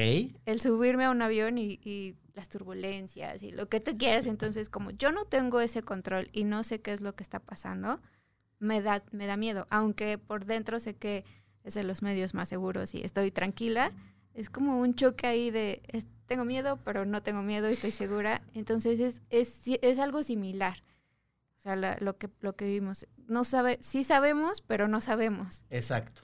el 0.46 0.62
subirme 0.62 1.06
a 1.06 1.10
un 1.10 1.22
avión 1.22 1.58
y, 1.58 1.80
y 1.84 2.16
las 2.36 2.50
turbulencias 2.50 3.44
y 3.44 3.52
lo 3.52 3.68
que 3.68 3.80
tú 3.80 3.98
quieras. 3.98 4.26
Entonces, 4.28 4.70
como 4.70 4.92
yo 4.92 5.12
no 5.12 5.26
tengo 5.26 5.60
ese 5.60 5.82
control 5.82 6.30
y 6.32 6.44
no 6.44 6.64
sé 6.64 6.82
qué 6.82 6.94
es 6.94 7.02
lo 7.02 7.16
que 7.16 7.24
está 7.24 7.40
pasando, 7.40 8.00
me 8.60 8.82
da, 8.82 9.04
me 9.12 9.26
da 9.26 9.38
miedo. 9.38 9.66
Aunque 9.70 10.18
por 10.18 10.46
dentro 10.46 10.80
sé 10.80 10.96
que 10.96 11.26
es 11.64 11.74
de 11.74 11.84
los 11.84 12.02
medios 12.02 12.34
más 12.34 12.48
seguros 12.50 12.94
y 12.94 13.02
estoy 13.04 13.32
tranquila, 13.32 13.92
es 14.34 14.50
como 14.50 14.80
un 14.80 14.94
choque 14.96 15.28
ahí 15.28 15.50
de 15.52 15.82
es- 15.88 16.08
tengo 16.28 16.46
miedo, 16.46 16.78
pero 16.86 17.06
no 17.06 17.24
tengo 17.24 17.42
miedo, 17.42 17.68
estoy 17.68 17.90
segura. 17.92 18.44
Entonces 18.54 19.00
es, 19.00 19.22
es, 19.32 19.64
es 19.82 19.98
algo 19.98 20.22
similar. 20.22 20.84
O 21.60 21.62
sea, 21.62 21.76
la- 21.76 21.98
lo, 22.00 22.18
que, 22.18 22.30
lo 22.40 22.56
que 22.56 22.66
vimos. 22.66 23.06
No 23.28 23.44
sabe, 23.44 23.78
sí 23.82 24.04
sabemos, 24.04 24.62
pero 24.62 24.88
no 24.88 25.02
sabemos. 25.02 25.64
Exacto. 25.70 26.22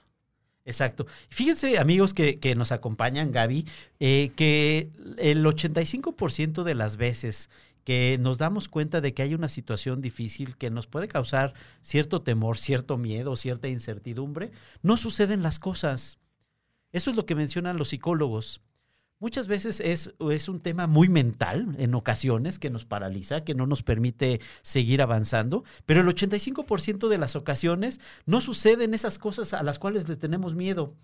Exacto. 0.64 1.06
Fíjense, 1.28 1.78
amigos 1.78 2.12
que, 2.12 2.40
que 2.40 2.56
nos 2.56 2.72
acompañan, 2.72 3.30
Gaby, 3.30 3.66
eh, 4.00 4.32
que 4.34 4.90
el 5.18 5.44
85% 5.44 6.64
de 6.64 6.74
las 6.74 6.96
veces 6.96 7.50
que 7.84 8.18
nos 8.20 8.38
damos 8.38 8.68
cuenta 8.68 9.00
de 9.00 9.14
que 9.14 9.22
hay 9.22 9.34
una 9.34 9.46
situación 9.46 10.00
difícil 10.00 10.56
que 10.56 10.70
nos 10.70 10.88
puede 10.88 11.06
causar 11.06 11.54
cierto 11.82 12.22
temor, 12.22 12.58
cierto 12.58 12.96
miedo, 12.98 13.36
cierta 13.36 13.68
incertidumbre, 13.68 14.50
no 14.82 14.96
suceden 14.96 15.42
las 15.42 15.60
cosas. 15.60 16.18
Eso 16.90 17.10
es 17.10 17.16
lo 17.16 17.26
que 17.26 17.36
mencionan 17.36 17.76
los 17.76 17.90
psicólogos. 17.90 18.60
Muchas 19.18 19.48
veces 19.48 19.80
es, 19.80 20.12
es 20.30 20.48
un 20.48 20.60
tema 20.60 20.86
muy 20.86 21.08
mental 21.08 21.74
en 21.78 21.94
ocasiones 21.94 22.58
que 22.58 22.68
nos 22.68 22.84
paraliza, 22.84 23.44
que 23.44 23.54
no 23.54 23.66
nos 23.66 23.82
permite 23.82 24.40
seguir 24.60 25.00
avanzando, 25.00 25.64
pero 25.86 26.02
el 26.02 26.06
85% 26.06 27.08
de 27.08 27.16
las 27.16 27.34
ocasiones 27.34 27.98
no 28.26 28.42
suceden 28.42 28.92
esas 28.92 29.18
cosas 29.18 29.54
a 29.54 29.62
las 29.62 29.78
cuales 29.78 30.06
le 30.08 30.16
tenemos 30.16 30.54
miedo. 30.54 30.94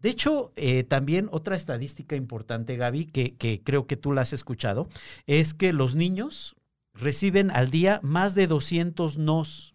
De 0.00 0.10
hecho, 0.10 0.52
eh, 0.56 0.82
también 0.82 1.28
otra 1.30 1.56
estadística 1.56 2.16
importante, 2.16 2.76
Gaby, 2.76 3.06
que, 3.06 3.36
que 3.36 3.62
creo 3.62 3.86
que 3.86 3.96
tú 3.96 4.12
la 4.12 4.22
has 4.22 4.32
escuchado, 4.32 4.88
es 5.26 5.54
que 5.54 5.72
los 5.72 5.94
niños 5.94 6.56
reciben 6.94 7.50
al 7.50 7.70
día 7.70 8.00
más 8.02 8.34
de 8.34 8.46
200 8.46 9.18
nos. 9.18 9.74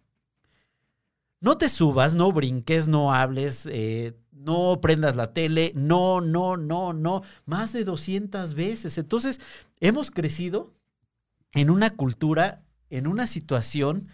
No 1.40 1.58
te 1.58 1.68
subas, 1.68 2.14
no 2.14 2.30
brinques, 2.32 2.86
no 2.86 3.12
hables, 3.12 3.66
eh, 3.66 4.14
no 4.44 4.80
prendas 4.80 5.16
la 5.16 5.32
tele, 5.32 5.72
no, 5.74 6.20
no, 6.20 6.56
no, 6.56 6.92
no, 6.92 7.22
más 7.46 7.72
de 7.72 7.84
200 7.84 8.54
veces. 8.54 8.98
Entonces, 8.98 9.40
hemos 9.80 10.10
crecido 10.10 10.74
en 11.52 11.70
una 11.70 11.90
cultura, 11.90 12.62
en 12.90 13.06
una 13.06 13.26
situación 13.26 14.08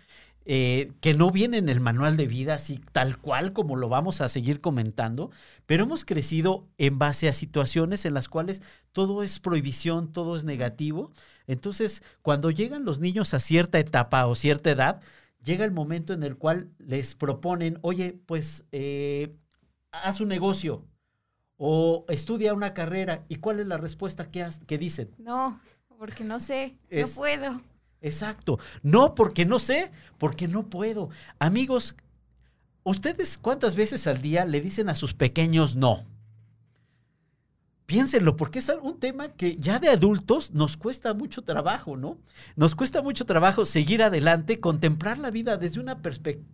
eh, 0.51 0.93
que 1.03 1.13
no 1.13 1.31
viene 1.31 1.59
en 1.59 1.69
el 1.69 1.81
manual 1.81 2.17
de 2.17 2.27
vida, 2.27 2.55
así 2.55 2.81
tal 2.93 3.19
cual 3.19 3.53
como 3.53 3.77
lo 3.77 3.91
vamos 3.91 4.23
a 4.23 4.29
seguir 4.29 4.63
comentando, 4.63 5.31
pero 5.67 5.83
hemos 5.85 6.07
crecido 6.07 6.67
en 6.79 6.99
base 6.99 7.29
a 7.29 7.35
situaciones 7.35 8.07
en 8.07 8.15
las 8.15 8.29
cuales 8.29 8.63
todo 8.93 9.23
es 9.23 9.41
prohibición, 9.41 10.11
todo 10.11 10.39
es 10.39 10.45
negativo. 10.45 11.13
Entonces, 11.47 12.03
cuando 12.23 12.51
llegan 12.51 12.87
los 12.87 12.99
niños 12.99 13.35
a 13.35 13.41
cierta 13.41 13.79
etapa 13.79 14.27
o 14.27 14.35
cierta 14.35 14.71
edad, 14.71 15.03
llega 15.45 15.67
el 15.67 15.71
momento 15.71 16.15
en 16.15 16.23
el 16.23 16.39
cual 16.39 16.71
les 16.79 17.15
proponen, 17.15 17.79
oye, 17.83 18.19
pues 18.25 18.65
eh, 18.73 19.35
haz 19.93 20.21
un 20.21 20.29
negocio 20.29 20.85
o 21.57 22.05
estudia 22.09 22.55
una 22.55 22.75
carrera. 22.75 23.25
¿Y 23.29 23.37
cuál 23.37 23.61
es 23.61 23.67
la 23.67 23.77
respuesta 23.79 24.31
que, 24.31 24.43
has- 24.43 24.61
que 24.67 24.79
dicen? 24.79 25.11
No, 25.19 25.61
porque 25.99 26.25
no 26.25 26.41
sé, 26.41 26.77
Es- 26.91 27.11
no 27.11 27.17
puedo. 27.23 27.61
Exacto. 28.01 28.59
No 28.83 29.15
porque 29.15 29.45
no 29.45 29.59
sé, 29.59 29.91
porque 30.19 30.47
no 30.49 30.69
puedo. 30.71 31.11
Amigos, 31.41 31.97
¿ustedes 32.85 33.39
cuántas 33.39 33.75
veces 33.77 34.07
al 34.07 34.23
día 34.23 34.45
le 34.45 34.61
dicen 34.61 34.89
a 34.89 34.95
sus 34.95 35.15
pequeños 35.15 35.77
no? 35.77 36.05
piénsenlo, 37.87 38.37
porque 38.37 38.59
es 38.59 38.71
un 38.83 38.99
tema 39.01 39.29
que 39.33 39.57
ya 39.57 39.79
de 39.79 39.89
adultos 39.89 40.53
nos 40.53 40.77
cuesta 40.77 41.15
mucho 41.15 41.43
trabajo, 41.43 41.97
¿no? 41.97 42.19
Nos 42.55 42.75
cuesta 42.75 43.01
mucho 43.01 43.25
trabajo 43.25 43.65
seguir 43.65 44.03
adelante, 44.03 44.61
contemplar 44.61 45.17
la 45.17 45.31
vida 45.31 45.57
desde 45.57 45.81
una 45.81 46.03
perspectiva 46.03 46.47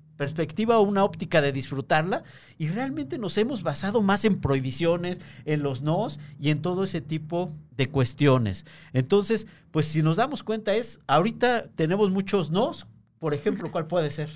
o 0.78 0.83
una 0.83 1.04
óptica 1.04 1.40
de 1.40 1.52
disfrutarla 1.52 2.23
y 2.59 2.68
realmente 2.68 3.18
nos 3.18 3.37
hemos 3.38 3.62
basado 3.62 4.02
más 4.02 4.25
en 4.25 4.40
prohibiciones, 4.40 5.21
en 5.44 5.62
los 5.62 5.83
nos 5.83 6.21
y 6.38 6.50
en 6.50 6.62
todo 6.62 6.85
ese 6.85 7.00
tipo 7.00 7.52
de 7.76 7.88
cuestiones. 7.88 8.64
Entonces, 8.92 9.47
pues 9.71 9.87
si 9.87 10.02
nos 10.02 10.16
damos 10.16 10.42
cuenta 10.42 10.75
es, 10.75 11.00
ahorita 11.06 11.68
tenemos 11.75 12.11
muchos 12.11 12.50
nos, 12.50 12.87
por 13.18 13.35
ejemplo, 13.35 13.71
¿cuál 13.73 13.87
puede 13.87 14.11
ser? 14.11 14.30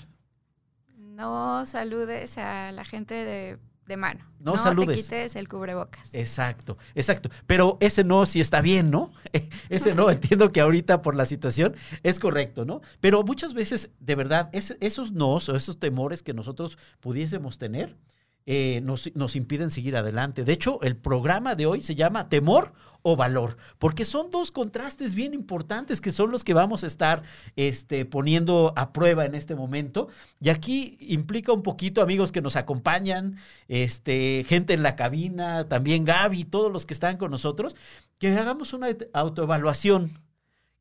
No 0.97 1.67
saludes 1.67 2.39
a 2.39 2.73
la 2.73 2.85
gente 2.85 3.15
de 3.15 3.59
de 3.89 3.97
mano. 3.97 4.25
No, 4.39 4.55
no 4.55 4.87
te 4.87 4.95
quites 4.95 5.35
el 5.35 5.49
cubrebocas. 5.49 6.11
Exacto, 6.13 6.79
exacto. 6.95 7.31
Pero 7.47 7.79
ese 7.81 8.05
no 8.05 8.25
sí 8.27 8.39
está 8.41 8.61
bien, 8.61 8.91
¿no? 8.91 9.11
ese 9.69 9.95
no, 9.95 10.11
entiendo 10.11 10.53
que 10.53 10.61
ahorita 10.61 11.03
por 11.03 11.17
la 11.17 11.25
situación 11.25 11.75
es 12.03 12.21
correcto, 12.21 12.65
¿no? 12.65 12.83
Pero 13.01 13.25
muchas 13.25 13.55
veces, 13.55 13.91
de 13.99 14.15
verdad, 14.15 14.51
esos 14.53 15.13
no 15.13 15.35
o 15.35 15.57
esos 15.57 15.81
temores 15.81 16.23
que 16.23 16.35
nosotros 16.35 16.79
pudiésemos 17.01 17.59
tener, 17.59 17.97
eh, 18.51 18.81
nos, 18.83 19.15
nos, 19.15 19.37
impiden 19.37 19.71
seguir 19.71 19.95
adelante. 19.95 20.43
De 20.43 20.55
hecho, 20.55 20.81
el 20.81 20.97
programa 20.97 21.55
de 21.55 21.67
hoy 21.67 21.83
se 21.83 21.95
llama 21.95 22.31
Temor 22.31 22.73
o 23.03 23.15
Valor, 23.15 23.59
porque 23.79 24.07
son 24.07 24.31
dos 24.31 24.51
contrastes 24.51 25.15
bien 25.15 25.35
importantes 25.35 26.01
que 26.01 26.11
son 26.11 26.31
los 26.31 26.45
que 26.45 26.55
vamos 26.55 26.83
a 26.83 26.87
estar 26.87 27.25
este, 27.57 28.07
poniendo 28.07 28.73
a 28.75 28.95
prueba 28.95 29.27
en 29.27 29.35
este 29.35 29.55
momento. 29.55 30.09
Y 30.41 30.49
aquí 30.49 30.97
implica 30.99 31.53
un 31.53 31.63
poquito, 31.63 32.01
amigos 32.01 32.33
que 32.33 32.41
nos 32.41 32.57
acompañan, 32.57 33.37
este, 33.69 34.47
gente 34.49 34.73
en 34.73 34.83
la 34.83 34.97
cabina, 34.97 35.69
también 35.69 36.07
Gaby, 36.07 36.45
todos 36.45 36.73
los 36.73 36.87
que 36.87 36.95
están 36.95 37.19
con 37.19 37.31
nosotros, 37.31 37.77
que 38.17 38.29
hagamos 38.35 38.73
una 38.73 38.87
autoevaluación, 39.13 40.23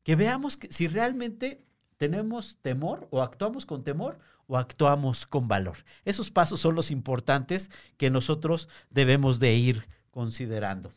que 0.04 0.16
veamos 0.16 0.56
que, 0.56 0.72
si 0.72 0.88
realmente 0.88 1.60
tenemos 1.98 2.56
temor 2.62 3.08
o 3.10 3.20
actuamos 3.20 3.66
con 3.66 3.84
temor 3.84 4.20
o 4.48 4.56
actuamos 4.56 5.26
con 5.26 5.46
valor. 5.46 5.84
Esos 6.04 6.32
pasos 6.32 6.58
son 6.58 6.74
los 6.74 6.90
importantes 6.90 7.70
que 7.96 8.10
nosotros 8.10 8.68
debemos 8.90 9.38
de 9.38 9.54
ir 9.54 9.86
considerando. 10.10 10.90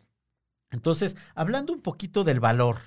Entonces, 0.71 1.17
hablando 1.35 1.73
un 1.73 1.81
poquito 1.81 2.23
del 2.23 2.39
valor, 2.39 2.77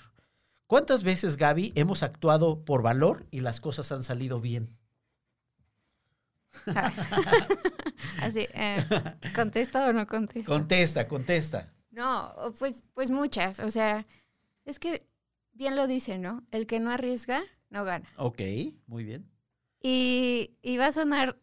¿cuántas 0.67 1.05
veces, 1.05 1.37
Gaby, 1.37 1.73
hemos 1.77 2.03
actuado 2.03 2.65
por 2.65 2.83
valor 2.83 3.27
y 3.31 3.41
las 3.41 3.61
cosas 3.61 3.93
han 3.93 4.03
salido 4.03 4.41
bien? 4.41 4.69
Así, 8.21 8.49
eh, 8.55 8.85
¿contesta 9.35 9.87
o 9.89 9.93
no 9.93 10.07
contesta? 10.07 10.51
Contesta, 10.51 11.07
contesta. 11.07 11.73
No, 11.91 12.35
pues, 12.59 12.85
pues 12.95 13.11
muchas. 13.11 13.61
O 13.61 13.71
sea, 13.71 14.07
es 14.65 14.79
que 14.79 15.07
bien 15.53 15.77
lo 15.77 15.87
dice, 15.87 16.17
¿no? 16.19 16.43
El 16.53 16.67
que 16.67 16.81
no 16.81 16.91
arriesga, 16.91 17.43
no 17.69 17.85
gana. 17.85 18.09
Ok, 18.17 18.41
muy 18.87 19.05
bien. 19.05 19.34
Y, 19.87 20.57
y 20.63 20.79
va 20.79 20.87
a 20.87 20.93
sonar 20.93 21.39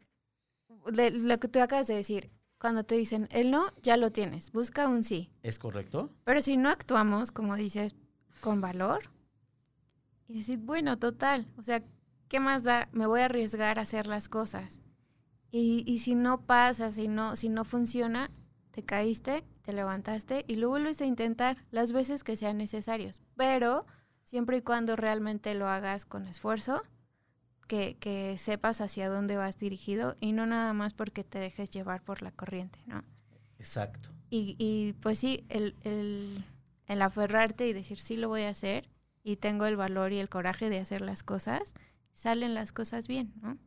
de 0.91 1.12
lo 1.12 1.39
que 1.39 1.47
tú 1.47 1.60
acabas 1.62 1.86
de 1.86 1.93
decir. 1.93 2.32
Cuando 2.60 2.84
te 2.84 2.95
dicen 2.95 3.27
el 3.30 3.51
no, 3.51 3.67
ya 3.84 3.97
lo 3.97 4.12
tienes. 4.12 4.51
Busca 4.51 4.88
un 4.88 5.04
sí. 5.04 5.30
¿Es 5.43 5.60
correcto? 5.60 6.10
Pero 6.23 6.41
si 6.41 6.58
no 6.58 6.69
actuamos, 6.69 7.32
como 7.32 7.56
dices, 7.56 7.95
con 8.39 8.60
valor, 8.60 9.12
y 10.27 10.39
decir, 10.39 10.58
bueno, 10.58 10.97
total, 10.97 11.47
o 11.56 11.62
sea, 11.62 11.84
¿qué 12.30 12.39
más 12.39 12.63
da? 12.63 12.89
Me 12.93 13.06
voy 13.06 13.21
a 13.21 13.25
arriesgar 13.25 13.77
a 13.77 13.84
hacer 13.84 14.08
las 14.08 14.27
cosas. 14.27 14.80
Y, 15.51 15.84
y 15.86 15.99
si 15.99 16.15
no 16.15 16.47
pasa, 16.47 16.89
si 16.89 17.08
no, 17.08 17.36
si 17.36 17.49
no 17.49 17.63
funciona, 17.63 18.32
te 18.71 18.84
caíste, 18.84 19.43
te 19.62 19.71
levantaste 19.71 20.45
y 20.47 20.56
lo 20.56 20.69
vuelves 20.69 20.99
a 21.01 21.06
intentar 21.06 21.58
las 21.69 21.91
veces 21.91 22.23
que 22.23 22.38
sean 22.38 22.58
necesarios. 22.58 23.21
Pero 23.36 23.86
siempre 24.23 24.58
y 24.58 24.62
cuando 24.62 24.95
realmente 24.95 25.54
lo 25.54 25.67
hagas 25.67 26.06
con 26.06 26.25
esfuerzo 26.25 26.82
que, 27.99 28.36
sepas 28.38 28.81
hacia 28.81 29.10
dónde 29.10 29.38
vas 29.38 29.57
dirigido 29.57 30.17
y 30.19 30.34
no 30.34 30.45
nada 30.45 30.73
más 30.73 30.93
porque 30.93 31.23
te 31.23 31.39
dejes 31.39 31.69
llevar 31.69 32.03
por 32.03 32.21
la 32.21 32.31
corriente, 32.31 32.79
¿no? 32.86 33.03
Exacto. 33.60 34.10
Y, 34.29 34.55
y 34.57 34.93
pues 35.01 35.19
sí, 35.19 35.45
el, 35.49 35.75
el, 35.84 36.43
el, 36.88 37.01
aferrarte 37.01 37.67
y 37.67 37.73
decir 37.73 37.99
sí 37.99 38.17
lo 38.17 38.27
voy 38.29 38.41
a 38.41 38.49
hacer 38.49 38.89
y 39.23 39.38
tengo 39.38 39.65
el 39.65 39.77
valor 39.77 40.12
y 40.12 40.19
el 40.19 40.29
coraje 40.29 40.69
de 40.69 40.79
hacer 40.79 41.01
las 41.01 41.23
cosas, 41.23 41.73
salen 42.13 42.53
las 42.53 42.71
cosas 42.71 43.07
bien, 43.07 43.34
¿no? 43.41 43.57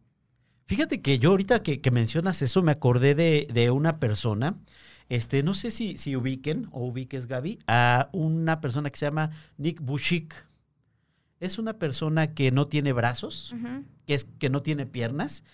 Fíjate 0.66 1.02
que 1.02 1.18
yo 1.18 1.30
ahorita 1.30 1.62
que, 1.62 1.80
que 1.80 1.90
mencionas 1.90 2.40
eso 2.40 2.62
me 2.62 2.72
acordé 2.72 3.14
de, 3.14 3.46
de, 3.52 3.70
una 3.70 4.00
persona, 4.00 4.58
este, 5.10 5.42
no 5.42 5.52
sé 5.52 5.70
si, 5.70 5.98
si 5.98 6.16
ubiquen 6.16 6.68
o 6.72 6.86
ubiques 6.86 7.26
Gaby, 7.26 7.58
a 7.66 8.08
una 8.12 8.60
persona 8.62 8.88
que 8.88 8.98
se 8.98 9.06
llama 9.06 9.30
Nick 9.58 9.82
Bushik 9.82 10.34
es 11.46 11.58
una 11.58 11.78
persona 11.78 12.34
que 12.34 12.50
no 12.50 12.66
tiene 12.66 12.92
brazos, 12.92 13.54
que, 14.06 14.14
es, 14.14 14.24
que 14.38 14.50
no 14.50 14.62
tiene 14.62 14.86
piernas 14.86 15.44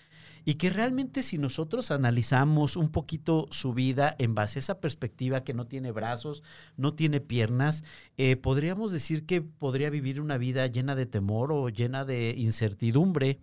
y 0.43 0.55
que 0.55 0.69
realmente 0.69 1.23
si 1.23 1.37
nosotros 1.37 1.91
analizamos 1.91 2.75
un 2.75 2.89
poquito 2.89 3.47
su 3.51 3.73
vida 3.73 4.15
en 4.17 4.33
base 4.33 4.59
a 4.59 4.61
esa 4.61 4.79
perspectiva 4.79 5.43
que 5.43 5.53
no 5.53 5.67
tiene 5.67 5.91
brazos, 5.91 6.43
no 6.77 6.93
tiene 6.93 7.21
piernas, 7.21 7.83
eh, 8.17 8.35
podríamos 8.37 8.91
decir 8.91 9.25
que 9.25 9.41
podría 9.41 9.89
vivir 9.89 10.19
una 10.19 10.37
vida 10.37 10.65
llena 10.67 10.95
de 10.95 11.05
temor 11.05 11.51
o 11.51 11.69
llena 11.69 12.05
de 12.05 12.33
incertidumbre. 12.37 13.39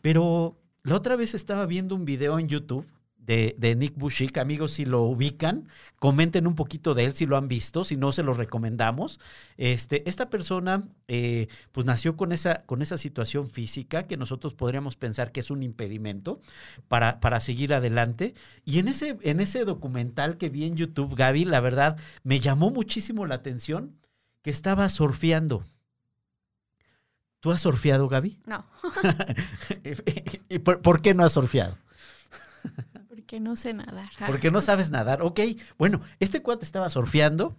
Pero 0.00 0.58
la 0.82 0.96
otra 0.96 1.14
vez 1.14 1.34
estaba 1.34 1.66
viendo 1.66 1.94
un 1.94 2.04
video 2.04 2.38
en 2.38 2.48
YouTube 2.48 2.86
de, 3.26 3.74
Nick 3.76 3.96
Bushik. 3.96 4.38
Amigos, 4.38 4.72
si 4.72 4.84
lo 4.84 5.02
ubican, 5.02 5.68
comenten 5.98 6.46
un 6.46 6.54
poquito 6.54 6.94
de 6.94 7.04
él 7.04 7.14
si 7.14 7.26
lo 7.26 7.36
han 7.36 7.48
visto, 7.48 7.84
si 7.84 7.96
no 7.96 8.12
se 8.12 8.22
lo 8.22 8.32
recomendamos. 8.32 9.20
Este, 9.56 10.08
esta 10.08 10.28
persona 10.30 10.88
eh, 11.08 11.48
pues 11.72 11.86
nació 11.86 12.16
con 12.16 12.32
esa, 12.32 12.64
con 12.66 12.82
esa 12.82 12.96
situación 12.96 13.50
física 13.50 14.06
que 14.06 14.16
nosotros 14.16 14.54
podríamos 14.54 14.96
pensar 14.96 15.32
que 15.32 15.40
es 15.40 15.50
un 15.50 15.62
impedimento 15.62 16.40
para, 16.88 17.20
para 17.20 17.40
seguir 17.40 17.74
adelante. 17.74 18.34
Y 18.64 18.78
en 18.78 18.88
ese, 18.88 19.18
en 19.22 19.40
ese 19.40 19.64
documental 19.64 20.36
que 20.36 20.48
vi 20.48 20.64
en 20.64 20.76
YouTube, 20.76 21.14
Gaby, 21.14 21.44
la 21.44 21.60
verdad, 21.60 21.96
me 22.24 22.40
llamó 22.40 22.70
muchísimo 22.70 23.26
la 23.26 23.36
atención 23.36 23.96
que 24.42 24.50
estaba 24.50 24.88
surfeando. 24.88 25.64
¿Tú 27.42 27.50
has 27.50 27.60
surfeado, 27.60 28.08
Gaby? 28.08 28.38
No. 28.46 28.64
¿Y 30.48 30.60
por, 30.60 31.02
qué 31.02 31.12
no 31.12 31.24
has 31.24 31.32
surfeado? 31.32 31.76
Que 33.32 33.40
no 33.40 33.56
sé 33.56 33.72
nadar. 33.72 34.10
Porque 34.26 34.50
no 34.50 34.60
sabes 34.60 34.90
nadar. 34.90 35.22
Ok, 35.22 35.40
bueno, 35.78 36.02
este 36.20 36.42
cuate 36.42 36.66
estaba 36.66 36.90
surfeando, 36.90 37.56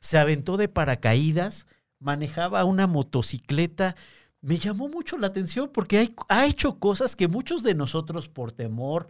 se 0.00 0.16
aventó 0.16 0.56
de 0.56 0.66
paracaídas, 0.66 1.66
manejaba 1.98 2.64
una 2.64 2.86
motocicleta. 2.86 3.96
Me 4.40 4.56
llamó 4.56 4.88
mucho 4.88 5.18
la 5.18 5.26
atención 5.26 5.68
porque 5.74 6.14
ha 6.30 6.46
hecho 6.46 6.78
cosas 6.78 7.16
que 7.16 7.28
muchos 7.28 7.62
de 7.62 7.74
nosotros 7.74 8.30
por 8.30 8.52
temor, 8.52 9.08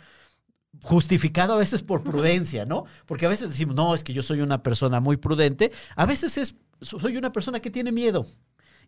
justificado 0.83 1.55
a 1.55 1.59
veces 1.59 1.85
por 1.85 2.03
prudencia, 2.11 2.64
¿no? 2.64 2.87
Porque 3.07 3.27
a 3.27 3.29
veces 3.29 3.51
decimos, 3.51 3.77
no, 3.77 3.94
es 3.94 4.03
que 4.03 4.12
yo 4.12 4.23
soy 4.23 4.40
una 4.40 4.64
persona 4.64 4.99
muy 4.99 5.16
prudente. 5.16 5.70
A 5.94 6.07
veces 6.07 6.38
es, 6.38 6.57
soy 6.81 7.18
una 7.18 7.31
persona 7.31 7.61
que 7.61 7.70
tiene 7.70 7.92
miedo. 7.92 8.27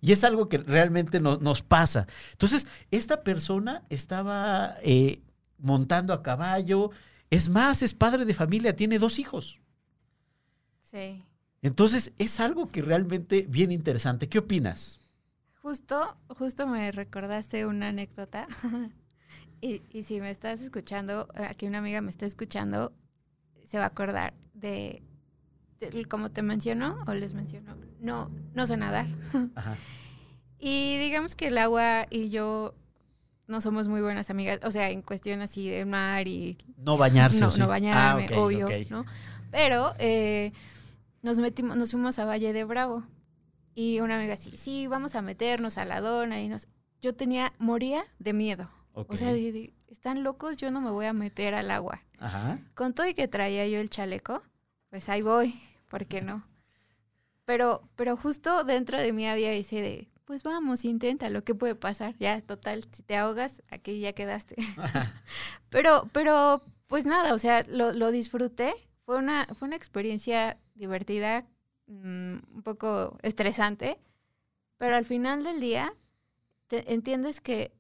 Y 0.01 0.11
es 0.11 0.25
algo 0.25 0.49
que 0.49 0.59
realmente 0.59 1.21
nos 1.21 1.63
pasa. 1.63 2.09
Entonces, 2.33 2.67
esta 2.91 3.23
persona 3.23 3.85
estaba 3.91 4.75
eh, 4.83 5.23
montando 5.59 6.13
a 6.13 6.25
caballo, 6.25 6.91
es 7.33 7.49
más, 7.49 7.81
es 7.81 7.95
padre 7.95 8.27
de 8.27 8.35
familia, 8.35 8.77
tiene 8.77 8.99
dos 8.99 9.19
hijos. 9.19 9.59
Sí. 10.83 11.25
Entonces, 11.63 12.13
es 12.19 12.39
algo 12.41 12.71
que 12.71 12.83
realmente 12.83 13.47
bien 13.49 13.73
interesante. 13.73 14.29
¿Qué 14.29 14.39
opinas? 14.39 15.01
Justo, 15.63 16.19
justo 16.29 16.67
me 16.67 16.93
recordaste 16.93 17.65
una 17.65 17.89
anécdota. 17.89 18.47
y, 19.63 19.81
y, 19.89 20.03
si 20.03 20.21
me 20.21 20.31
estás 20.31 20.61
escuchando, 20.61 21.27
aquí 21.33 21.67
una 21.67 21.79
amiga 21.79 22.03
me 22.03 22.11
está 22.11 22.27
escuchando, 22.27 22.93
se 23.65 23.79
va 23.79 23.85
a 23.85 23.87
acordar 23.87 24.35
de, 24.53 25.03
como 26.11 26.31
te 26.31 26.43
mencionó 26.43 27.03
o 27.07 27.15
les 27.15 27.33
mencionó, 27.33 27.79
no, 27.99 28.31
no 28.53 28.67
sé 28.67 28.77
nadar. 28.77 29.07
Ajá. 29.55 29.77
Y 30.65 30.97
digamos 30.99 31.35
que 31.35 31.49
el 31.49 31.59
agua 31.59 32.07
y 32.09 32.29
yo 32.29 32.77
no 33.47 33.61
somos 33.61 33.89
muy 33.89 34.01
buenas 34.01 34.31
amigas, 34.31 34.61
o 34.65 34.71
sea, 34.71 34.91
en 34.91 35.03
cuestión 35.03 35.43
así 35.43 35.69
de 35.69 35.85
mar 35.85 36.27
y... 36.29 36.59
No 36.77 36.97
bañarse. 36.97 37.41
No, 37.41 37.51
no 37.57 37.69
bañarme, 37.69 38.29
ah, 38.33 38.39
obvio, 38.39 38.69
¿no? 38.91 39.05
Pero 39.51 39.93
eh, 39.99 40.53
nos 41.23 41.39
metimos, 41.39 41.77
nos 41.77 41.91
fuimos 41.91 42.19
a 42.19 42.25
Valle 42.25 42.53
de 42.53 42.65
Bravo 42.65 43.05
y 43.75 44.01
una 44.01 44.17
amiga 44.19 44.35
así, 44.35 44.57
sí, 44.57 44.87
vamos 44.87 45.15
a 45.15 45.23
meternos 45.23 45.79
a 45.79 45.85
la 45.85 46.01
dona 46.01 46.41
y 46.41 46.49
nos... 46.49 46.69
Yo 47.01 47.15
tenía, 47.15 47.53
moría 47.59 48.05
de 48.21 48.33
miedo. 48.33 48.71
O 48.93 49.17
sea, 49.17 49.35
están 49.89 50.23
locos, 50.23 50.57
yo 50.57 50.71
no 50.71 50.81
me 50.81 50.91
voy 50.91 51.07
a 51.07 51.13
meter 51.13 51.55
al 51.55 51.71
agua. 51.71 52.03
Ajá. 52.19 52.59
Con 52.75 52.95
todo 52.95 53.09
y 53.09 53.15
que 53.15 53.27
traía 53.27 53.67
yo 53.67 53.81
el 53.81 53.91
chaleco, 53.91 54.43
pues 54.91 55.09
ahí 55.09 55.23
voy, 55.23 55.61
¿por 55.89 56.07
qué 56.07 56.23
no? 56.23 56.47
Pero, 57.45 57.89
pero 57.97 58.17
justo 58.17 58.63
dentro 58.63 59.01
de 59.01 59.13
mí 59.13 59.27
había 59.27 59.53
ese 59.53 59.83
de, 59.83 60.12
pues 60.33 60.45
vamos, 60.45 60.87
intenta, 60.87 61.29
lo 61.29 61.45
que 61.45 61.55
puede 61.55 61.75
pasar. 61.75 62.17
Ya, 62.19 62.41
total, 62.41 62.85
si 62.91 63.03
te 63.03 63.19
ahogas, 63.19 63.63
aquí 63.69 64.01
ya 64.01 64.15
quedaste. 64.15 64.57
pero, 65.69 66.09
pero, 66.11 66.63
pues 66.87 67.05
nada, 67.05 67.35
o 67.35 67.39
sea, 67.39 67.67
lo, 67.69 67.93
lo 67.93 68.11
disfruté. 68.11 68.73
Fue 69.05 69.19
una, 69.19 69.47
fue 69.59 69.69
una 69.69 69.77
experiencia 69.77 70.57
divertida 70.75 71.45
mm, 71.87 72.37
un 72.55 72.63
poco 72.65 73.19
estresante, 73.21 73.99
pero 74.79 74.97
al 74.97 75.05
final 75.05 75.45
del 75.45 75.61
día 75.61 75.93
te, 76.69 76.95
entiendes 76.95 77.43
que 77.43 77.77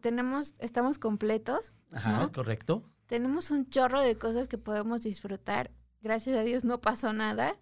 tenemos, 0.00 0.54
estamos 0.58 0.98
completos. 0.98 1.74
Ajá, 1.92 2.26
correcto. 2.32 2.82
Tenemos 3.08 3.50
un 3.50 3.68
chorro 3.68 4.00
de 4.00 4.16
cosas 4.16 4.48
que 4.48 4.56
podemos 4.56 5.02
disfrutar. 5.02 5.70
Gracias 6.00 6.34
a 6.38 6.44
Dios 6.44 6.64
no 6.64 6.80
pasó 6.80 7.12
nada. 7.12 7.58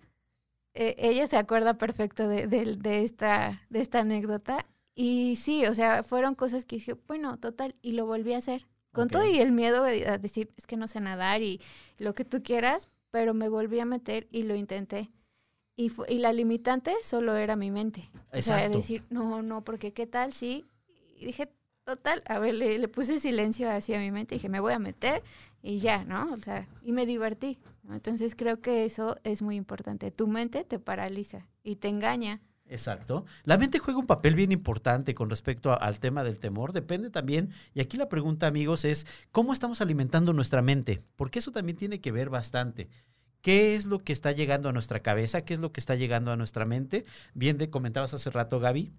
E, 0.81 0.95
ella 0.97 1.27
se 1.27 1.37
acuerda 1.37 1.75
perfecto 1.75 2.29
de, 2.29 2.47
de, 2.47 3.03
esta, 3.03 3.63
de 3.69 3.81
esta 3.81 3.99
anécdota. 3.99 4.65
Y 4.95 5.35
sí, 5.35 5.67
o 5.67 5.75
sea, 5.75 6.05
fueron 6.05 6.37
cosas 6.37 6.65
que 6.65 6.77
dije, 6.77 6.95
bueno, 7.09 7.37
total, 7.39 7.75
y 7.83 7.93
lo 7.93 8.07
volví 8.07 8.33
a 8.33 8.39
hacer. 8.39 8.67
Con 8.93 9.09
todo 9.09 9.27
y 9.27 9.39
el 9.39 9.53
miedo 9.53 9.85
a 9.85 10.19
decir, 10.19 10.51
es 10.57 10.67
que 10.67 10.77
no 10.77 10.89
sé 10.89 11.01
nadar 11.01 11.43
y 11.43 11.61
lo 11.99 12.15
que 12.15 12.25
tú 12.25 12.43
quieras, 12.43 12.89
pero 13.11 13.35
me 13.35 13.49
volví 13.49 13.81
a 13.81 13.85
meter 13.85 14.29
y 14.31 14.45
lo 14.45 14.55
intenté. 14.55 15.11
Y, 15.77 15.93
y 16.09 16.19
la 16.19 16.33
limitante 16.33 16.95
solo 17.03 17.37
era 17.37 17.55
mi 17.55 17.71
mente. 17.71 18.11
Exacto. 18.33 18.39
O 18.39 18.43
sea, 18.43 18.69
decir, 18.69 19.05
no, 19.11 19.43
no, 19.43 19.63
porque 19.63 19.93
qué 19.93 20.07
tal 20.07 20.33
sí. 20.33 20.65
Y 21.17 21.27
dije, 21.27 21.49
total, 21.85 22.23
a 22.27 22.39
ver, 22.39 22.55
le, 22.55 22.79
le, 22.79 22.89
puse 22.89 23.21
silencio 23.21 23.71
hacia 23.71 23.99
mi 23.99 24.11
mente, 24.11 24.37
dije, 24.37 24.49
me 24.49 24.61
voy 24.61 24.73
a 24.73 24.79
meter 24.79 25.23
y 25.63 25.79
ya, 25.79 26.05
¿no? 26.05 26.33
O 26.33 26.39
sea, 26.39 26.69
y 26.83 26.93
me 26.93 27.05
divertí. 27.05 27.59
Entonces 27.93 28.35
creo 28.35 28.61
que 28.61 28.85
eso 28.85 29.17
es 29.25 29.43
muy 29.43 29.57
importante. 29.57 30.11
Tu 30.11 30.27
mente 30.27 30.65
te 30.65 30.79
paraliza 30.79 31.49
y 31.63 31.77
te 31.77 31.89
engaña 31.89 32.41
Exacto. 32.69 33.25
La 33.45 33.57
mente 33.57 33.79
juega 33.79 33.99
un 33.99 34.07
papel 34.07 34.35
bien 34.35 34.53
importante 34.53 35.15
con 35.15 35.31
respecto 35.31 35.81
al 35.81 36.01
tema 36.01 36.23
del 36.23 36.39
temor. 36.39 36.73
Depende 36.73 37.11
también, 37.11 37.51
y 37.75 37.81
aquí 37.81 37.97
la 37.97 38.09
pregunta, 38.09 38.47
amigos, 38.47 38.85
es 38.85 39.07
cómo 39.33 39.53
estamos 39.53 39.81
alimentando 39.81 40.33
nuestra 40.33 40.63
mente, 40.63 41.03
porque 41.17 41.39
eso 41.39 41.51
también 41.51 41.79
tiene 41.79 42.01
que 42.01 42.13
ver 42.13 42.31
bastante. 42.31 42.89
¿Qué 43.41 43.75
es 43.75 43.87
lo 43.87 44.01
que 44.01 44.13
está 44.13 44.33
llegando 44.33 44.69
a 44.69 44.73
nuestra 44.73 45.01
cabeza? 45.01 45.43
¿Qué 45.43 45.55
es 45.55 45.61
lo 45.61 45.73
que 45.73 45.81
está 45.81 45.95
llegando 45.95 46.33
a 46.33 46.37
nuestra 46.37 46.65
mente? 46.65 47.05
Bien, 47.35 47.57
de, 47.57 47.71
comentabas 47.71 48.13
hace 48.13 48.31
rato, 48.31 48.61
Gaby, 48.61 48.93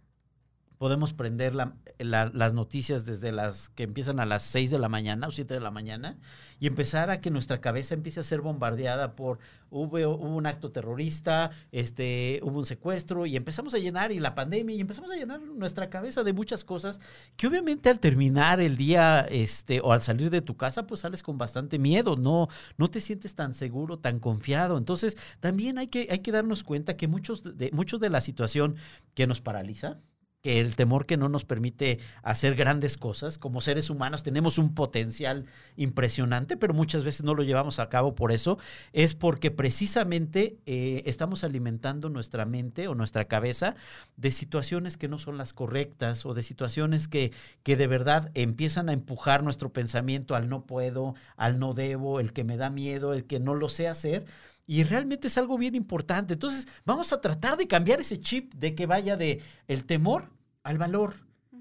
podemos 0.79 1.11
prender 1.11 1.53
las 1.97 2.53
noticias 2.53 3.05
desde 3.05 3.33
las 3.33 3.67
que 3.67 3.83
empiezan 3.83 4.21
a 4.21 4.25
las 4.25 4.43
6 4.43 4.71
de 4.71 4.79
la 4.79 4.87
mañana 4.87 5.27
o 5.27 5.31
7 5.31 5.53
de 5.53 5.59
la 5.59 5.71
mañana 5.71 6.17
y 6.57 6.67
empezar 6.67 7.09
a 7.09 7.19
que 7.19 7.31
nuestra 7.31 7.59
cabeza 7.59 7.93
empiece 7.93 8.21
a 8.21 8.23
ser 8.23 8.39
bombardeada 8.39 9.13
por 9.13 9.39
hubo, 9.69 9.97
un 10.15 10.45
acto 10.45 10.71
terrorista, 10.71 11.51
este, 11.73 12.39
hubo 12.43 12.59
un 12.59 12.65
secuestro 12.65 13.25
y 13.25 13.35
empezamos 13.35 13.73
a 13.73 13.77
llenar 13.77 14.13
y 14.13 14.21
la 14.21 14.35
pandemia 14.35 14.73
y 14.73 14.79
empezamos 14.79 15.11
a 15.11 15.17
llenar 15.17 15.41
nuestra 15.41 15.89
cabeza 15.89 16.23
de 16.23 16.31
muchas 16.31 16.63
cosas 16.63 17.01
que 17.35 17.47
obviamente 17.47 17.89
al 17.89 17.99
terminar 17.99 18.61
el 18.61 18.77
día 18.77 19.27
este, 19.29 19.81
o 19.81 19.91
al 19.91 20.01
salir 20.01 20.29
de 20.29 20.41
tu 20.41 20.55
casa 20.55 20.87
pues 20.87 21.01
sales 21.01 21.23
con 21.23 21.37
bastante 21.37 21.77
miedo, 21.77 22.15
no, 22.15 22.47
no 22.77 22.87
te 22.89 23.01
sientes 23.01 23.35
tan 23.35 23.53
seguro, 23.53 23.99
tan 23.99 24.21
confiado. 24.21 24.77
Entonces 24.77 25.17
también 25.41 25.77
hay 25.77 25.87
que, 25.87 26.07
hay 26.09 26.19
que 26.19 26.31
darnos 26.31 26.63
cuenta 26.63 26.95
que 26.95 27.09
muchos 27.09 27.43
de, 27.57 27.69
muchos 27.73 27.99
de 27.99 28.09
la 28.09 28.21
situación 28.21 28.77
que 29.13 29.27
nos 29.27 29.41
paraliza, 29.41 29.99
que 30.41 30.61
el 30.61 30.75
temor 30.75 31.05
que 31.05 31.17
no 31.17 31.27
nos 31.27 31.43
permite 31.43 31.99
hacer 32.23 32.55
grandes 32.55 32.97
cosas. 32.97 33.37
Como 33.37 33.61
seres 33.61 33.89
humanos 33.89 34.23
tenemos 34.23 34.57
un 34.57 34.73
potencial 34.73 35.45
impresionante, 35.75 36.55
pero 36.55 36.73
muchas 36.73 37.03
veces 37.03 37.23
no 37.23 37.35
lo 37.35 37.43
llevamos 37.43 37.79
a 37.79 37.89
cabo 37.89 38.15
por 38.15 38.31
eso. 38.31 38.57
Es 38.93 39.15
porque 39.15 39.51
precisamente 39.51 40.57
eh, 40.65 41.03
estamos 41.05 41.43
alimentando 41.43 42.09
nuestra 42.09 42.45
mente 42.45 42.87
o 42.87 42.95
nuestra 42.95 43.25
cabeza 43.25 43.75
de 44.15 44.31
situaciones 44.31 44.97
que 44.97 45.09
no 45.09 45.19
son 45.19 45.37
las 45.37 45.53
correctas 45.53 46.25
o 46.25 46.33
de 46.33 46.43
situaciones 46.43 47.07
que, 47.07 47.33
que 47.63 47.75
de 47.75 47.87
verdad 47.87 48.31
empiezan 48.33 48.89
a 48.89 48.93
empujar 48.93 49.43
nuestro 49.43 49.73
pensamiento 49.73 50.35
al 50.35 50.49
no 50.49 50.65
puedo, 50.65 51.15
al 51.35 51.59
no 51.59 51.73
debo, 51.73 52.19
el 52.19 52.31
que 52.31 52.43
me 52.43 52.57
da 52.57 52.69
miedo, 52.69 53.13
el 53.13 53.25
que 53.25 53.39
no 53.39 53.55
lo 53.55 53.67
sé 53.67 53.87
hacer. 53.87 54.25
Y 54.69 54.83
realmente 54.83 55.29
es 55.29 55.37
algo 55.39 55.57
bien 55.57 55.73
importante. 55.73 56.35
Entonces, 56.35 56.67
vamos 56.85 57.11
a 57.11 57.19
tratar 57.19 57.57
de 57.57 57.67
cambiar 57.67 58.01
ese 58.01 58.19
chip 58.19 58.53
de 58.53 58.75
que 58.75 58.85
vaya 58.85 59.17
de 59.17 59.41
el 59.67 59.83
temor 59.83 60.29
al 60.61 60.77
valor. 60.77 61.15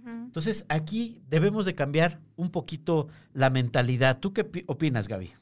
Entonces, 0.04 0.66
aquí 0.68 1.22
debemos 1.26 1.64
de 1.64 1.74
cambiar 1.74 2.20
un 2.36 2.50
poquito 2.50 3.08
la 3.32 3.48
mentalidad. 3.48 4.18
¿Tú 4.18 4.34
qué 4.34 4.46
opinas, 4.66 5.08
Gaby? 5.08 5.32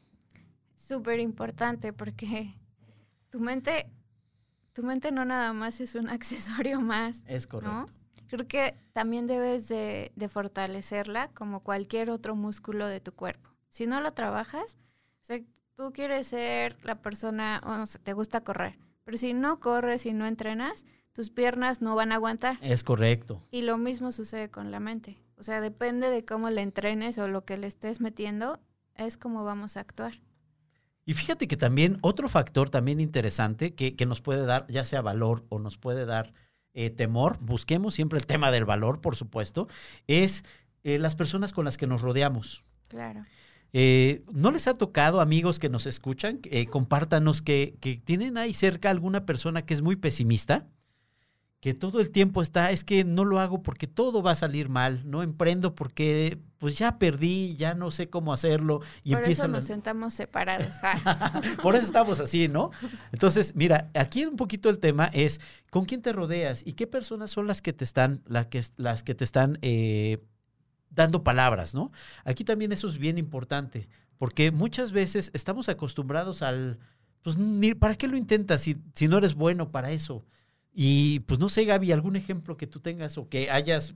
Súper 0.76 1.18
importante 1.18 1.92
porque 1.92 2.54
tu 3.30 3.40
mente, 3.40 3.90
tu 4.72 4.84
mente 4.84 5.10
no 5.10 5.24
nada 5.24 5.52
más 5.52 5.80
es 5.80 5.96
un 5.96 6.08
accesorio 6.18 6.80
más. 6.80 7.24
Es 7.26 7.48
correcto. 7.48 7.86
Creo 8.28 8.46
que 8.46 8.76
también 8.92 9.26
debes 9.26 9.66
de, 9.66 10.12
de, 10.14 10.28
fortalecerla 10.28 11.32
como 11.34 11.64
cualquier 11.64 12.10
otro 12.10 12.36
músculo 12.36 12.86
de 12.86 13.00
tu 13.00 13.10
cuerpo. 13.10 13.50
Si 13.70 13.88
no 13.88 14.00
lo 14.00 14.12
trabajas, 14.12 14.76
tú 15.76 15.92
quieres 15.92 16.26
ser 16.28 16.76
la 16.82 16.96
persona, 16.96 17.60
o 17.64 17.76
no 17.76 17.86
sé, 17.86 17.98
te 17.98 18.12
gusta 18.12 18.42
correr, 18.42 18.78
pero 19.04 19.18
si 19.18 19.32
no 19.32 19.60
corres 19.60 20.06
y 20.06 20.12
no 20.12 20.26
entrenas, 20.26 20.84
tus 21.12 21.30
piernas 21.30 21.80
no 21.80 21.94
van 21.94 22.12
a 22.12 22.16
aguantar. 22.16 22.58
Es 22.60 22.82
correcto. 22.82 23.42
Y 23.50 23.62
lo 23.62 23.78
mismo 23.78 24.12
sucede 24.12 24.50
con 24.50 24.70
la 24.70 24.80
mente. 24.80 25.18
O 25.38 25.42
sea, 25.42 25.60
depende 25.60 26.10
de 26.10 26.24
cómo 26.24 26.50
le 26.50 26.62
entrenes 26.62 27.18
o 27.18 27.28
lo 27.28 27.44
que 27.44 27.56
le 27.56 27.66
estés 27.66 28.00
metiendo, 28.00 28.58
es 28.94 29.16
como 29.16 29.44
vamos 29.44 29.76
a 29.76 29.80
actuar. 29.80 30.20
Y 31.04 31.14
fíjate 31.14 31.46
que 31.46 31.56
también 31.56 31.98
otro 32.02 32.28
factor 32.28 32.68
también 32.68 33.00
interesante 33.00 33.74
que, 33.74 33.94
que 33.94 34.06
nos 34.06 34.20
puede 34.20 34.44
dar, 34.44 34.66
ya 34.68 34.82
sea 34.82 35.02
valor 35.02 35.44
o 35.50 35.58
nos 35.58 35.78
puede 35.78 36.04
dar 36.04 36.32
eh, 36.74 36.90
temor, 36.90 37.38
busquemos 37.40 37.94
siempre 37.94 38.18
el 38.18 38.26
tema 38.26 38.50
del 38.50 38.64
valor, 38.64 39.00
por 39.00 39.16
supuesto, 39.16 39.68
es 40.08 40.44
eh, 40.84 40.98
las 40.98 41.16
personas 41.16 41.52
con 41.52 41.64
las 41.64 41.78
que 41.78 41.86
nos 41.86 42.02
rodeamos. 42.02 42.64
Claro. 42.88 43.24
Eh, 43.78 44.24
¿No 44.32 44.52
les 44.52 44.68
ha 44.68 44.78
tocado, 44.78 45.20
amigos 45.20 45.58
que 45.58 45.68
nos 45.68 45.84
escuchan, 45.84 46.40
eh, 46.44 46.64
compártanos 46.64 47.42
que, 47.42 47.76
que, 47.78 48.00
tienen 48.02 48.38
ahí 48.38 48.54
cerca 48.54 48.88
alguna 48.88 49.26
persona 49.26 49.66
que 49.66 49.74
es 49.74 49.82
muy 49.82 49.96
pesimista? 49.96 50.66
Que 51.60 51.74
todo 51.74 52.00
el 52.00 52.10
tiempo 52.10 52.40
está, 52.40 52.70
es 52.70 52.84
que 52.84 53.04
no 53.04 53.26
lo 53.26 53.38
hago 53.38 53.62
porque 53.62 53.86
todo 53.86 54.22
va 54.22 54.30
a 54.30 54.34
salir 54.34 54.70
mal, 54.70 55.02
no 55.04 55.22
emprendo 55.22 55.74
porque 55.74 56.38
pues 56.56 56.78
ya 56.78 56.98
perdí, 56.98 57.54
ya 57.56 57.74
no 57.74 57.90
sé 57.90 58.08
cómo 58.08 58.32
hacerlo. 58.32 58.80
Y 59.04 59.14
Por 59.14 59.28
eso 59.28 59.46
nos 59.46 59.66
sentamos 59.66 60.14
separados. 60.14 60.68
Ah. 60.82 61.42
Por 61.62 61.74
eso 61.76 61.84
estamos 61.84 62.18
así, 62.18 62.48
¿no? 62.48 62.70
Entonces, 63.12 63.54
mira, 63.56 63.90
aquí 63.92 64.24
un 64.24 64.36
poquito 64.36 64.70
el 64.70 64.78
tema 64.78 65.10
es 65.12 65.38
con 65.68 65.84
quién 65.84 66.00
te 66.00 66.14
rodeas 66.14 66.62
y 66.64 66.72
qué 66.72 66.86
personas 66.86 67.30
son 67.30 67.46
las 67.46 67.60
que 67.60 67.74
te 67.74 67.84
están, 67.84 68.22
las 68.24 68.46
que, 68.46 68.62
las 68.78 69.02
que 69.02 69.14
te 69.14 69.24
están 69.24 69.58
eh, 69.60 70.24
dando 70.96 71.22
palabras, 71.22 71.74
¿no? 71.74 71.92
Aquí 72.24 72.42
también 72.42 72.72
eso 72.72 72.88
es 72.88 72.98
bien 72.98 73.18
importante, 73.18 73.88
porque 74.18 74.50
muchas 74.50 74.90
veces 74.90 75.30
estamos 75.34 75.68
acostumbrados 75.68 76.42
al, 76.42 76.80
pues, 77.22 77.36
¿para 77.78 77.94
qué 77.94 78.08
lo 78.08 78.16
intentas 78.16 78.62
si, 78.62 78.76
si 78.94 79.06
no 79.06 79.18
eres 79.18 79.34
bueno 79.34 79.70
para 79.70 79.92
eso? 79.92 80.24
Y 80.78 81.20
pues 81.20 81.40
no 81.40 81.48
sé, 81.48 81.64
Gaby, 81.64 81.92
algún 81.92 82.16
ejemplo 82.16 82.58
que 82.58 82.66
tú 82.66 82.80
tengas 82.80 83.16
o 83.16 83.30
que 83.30 83.50
hayas 83.50 83.94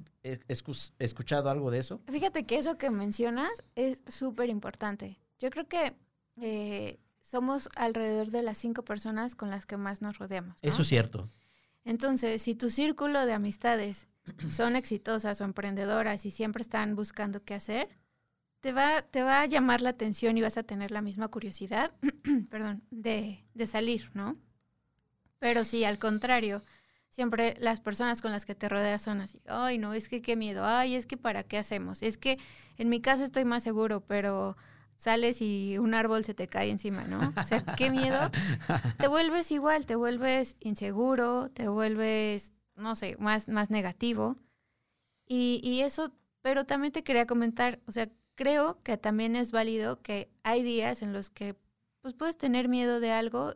escuchado 0.99 1.51
algo 1.51 1.71
de 1.71 1.79
eso. 1.79 2.01
Fíjate 2.11 2.47
que 2.47 2.57
eso 2.57 2.79
que 2.79 2.89
mencionas 2.89 3.51
es 3.75 4.03
súper 4.09 4.49
importante. 4.49 5.19
Yo 5.39 5.51
creo 5.51 5.69
que 5.69 5.95
eh, 6.41 6.99
somos 7.21 7.69
alrededor 7.77 8.31
de 8.31 8.43
las 8.43 8.57
cinco 8.57 8.83
personas 8.83 9.35
con 9.35 9.51
las 9.51 9.67
que 9.67 9.77
más 9.77 10.01
nos 10.01 10.17
rodeamos. 10.19 10.57
Eso 10.63 10.81
es 10.81 10.89
cierto. 10.89 11.27
Entonces, 11.85 12.41
si 12.41 12.55
tu 12.55 12.71
círculo 12.71 13.27
de 13.27 13.35
amistades 13.35 14.07
son 14.51 14.77
exitosas 14.77 15.41
o 15.41 15.45
emprendedoras 15.45 16.27
y 16.27 16.31
siempre 16.31 16.63
están 16.63 16.97
buscando 16.97 17.43
qué 17.45 17.55
hacer, 17.55 17.89
te 18.61 18.73
va, 18.73 19.03
te 19.03 19.23
va 19.23 19.43
a 19.43 19.47
llamar 19.47 19.81
la 19.81 19.91
atención 19.91 20.37
y 20.37 20.43
vas 20.43 20.57
a 20.57 20.63
tener 20.63 20.91
la 20.91 21.01
misma 21.01 21.29
curiosidad, 21.29 21.93
perdón, 22.51 22.83
de, 22.91 23.45
de 23.55 23.67
salir, 23.67 24.11
¿no? 24.15 24.35
Pero 25.39 25.65
sí, 25.65 25.85
al 25.85 25.99
contrario, 25.99 26.63
siempre 27.09 27.57
las 27.59 27.81
personas 27.81 28.21
con 28.21 28.31
las 28.31 28.45
que 28.45 28.55
te 28.55 28.69
rodeas 28.69 29.03
son 29.03 29.21
así, 29.21 29.41
ay, 29.47 29.79
no, 29.79 29.95
es 29.95 30.09
que 30.09 30.21
qué 30.21 30.37
miedo, 30.37 30.65
ay, 30.65 30.95
es 30.95 31.07
que 31.07 31.17
para 31.17 31.43
qué 31.43 31.59
hacemos, 31.59 32.03
es 32.03 32.19
que 32.19 32.39
en 32.77 32.89
mi 32.89 33.01
casa 33.01 33.25
estoy 33.25 33.45
más 33.45 33.63
seguro, 33.63 34.03
pero 34.03 34.57
sales 34.97 35.41
y 35.41 35.79
un 35.79 35.95
árbol 35.95 36.25
se 36.25 36.35
te 36.35 36.47
cae 36.47 36.71
encima, 36.71 37.05
¿no? 37.05 37.33
O 37.41 37.47
sea, 37.47 37.65
qué 37.77 37.91
miedo. 37.91 38.31
Te 38.99 39.09
vuelves 39.09 39.51
igual, 39.51 39.87
te 39.87 39.97
vuelves 39.97 40.57
inseguro, 40.61 41.49
te 41.51 41.69
vuelves 41.69 42.53
no 42.81 42.95
sé, 42.95 43.17
más, 43.19 43.49
más 43.49 43.71
negativo. 43.71 44.37
Y, 45.27 45.61
y 45.63 45.83
eso, 45.83 46.13
pero 46.43 46.67
también 46.67 46.93
te 46.93 47.05
quería 47.05 47.27
comentar, 47.27 47.81
o 47.87 47.93
sea, 47.93 48.09
creo 48.35 48.83
que 48.83 48.97
también 48.97 49.37
es 49.37 49.53
válido 49.53 50.01
que 50.03 50.31
hay 50.43 50.63
días 50.63 51.03
en 51.03 51.13
los 51.13 51.31
que 51.31 51.57
pues 52.01 52.15
puedes 52.15 52.39
tener 52.39 52.69
miedo 52.69 52.99
de 52.99 53.13
algo 53.13 53.55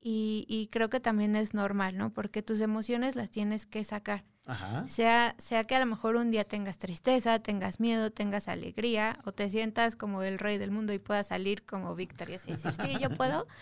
y, 0.00 0.44
y, 0.48 0.68
creo 0.68 0.90
que 0.90 1.00
también 1.00 1.34
es 1.34 1.54
normal, 1.54 1.96
¿no? 1.98 2.12
Porque 2.12 2.40
tus 2.40 2.60
emociones 2.60 3.16
las 3.16 3.30
tienes 3.30 3.66
que 3.66 3.82
sacar. 3.82 4.24
Ajá. 4.44 4.86
Sea, 4.86 5.34
sea 5.38 5.64
que 5.64 5.74
a 5.74 5.80
lo 5.80 5.86
mejor 5.86 6.16
un 6.16 6.30
día 6.30 6.44
tengas 6.44 6.78
tristeza, 6.78 7.40
tengas 7.40 7.80
miedo, 7.80 8.12
tengas 8.12 8.46
alegría 8.46 9.18
o 9.24 9.32
te 9.32 9.48
sientas 9.50 9.96
como 9.96 10.22
el 10.22 10.38
rey 10.38 10.56
del 10.56 10.70
mundo 10.70 10.92
y 10.92 10.98
puedas 10.98 11.26
salir 11.28 11.64
como 11.66 11.94
victoria 11.96 12.38
y 12.46 12.52
decir, 12.52 12.72
sí, 12.74 12.98
yo 13.00 13.10
puedo. 13.10 13.46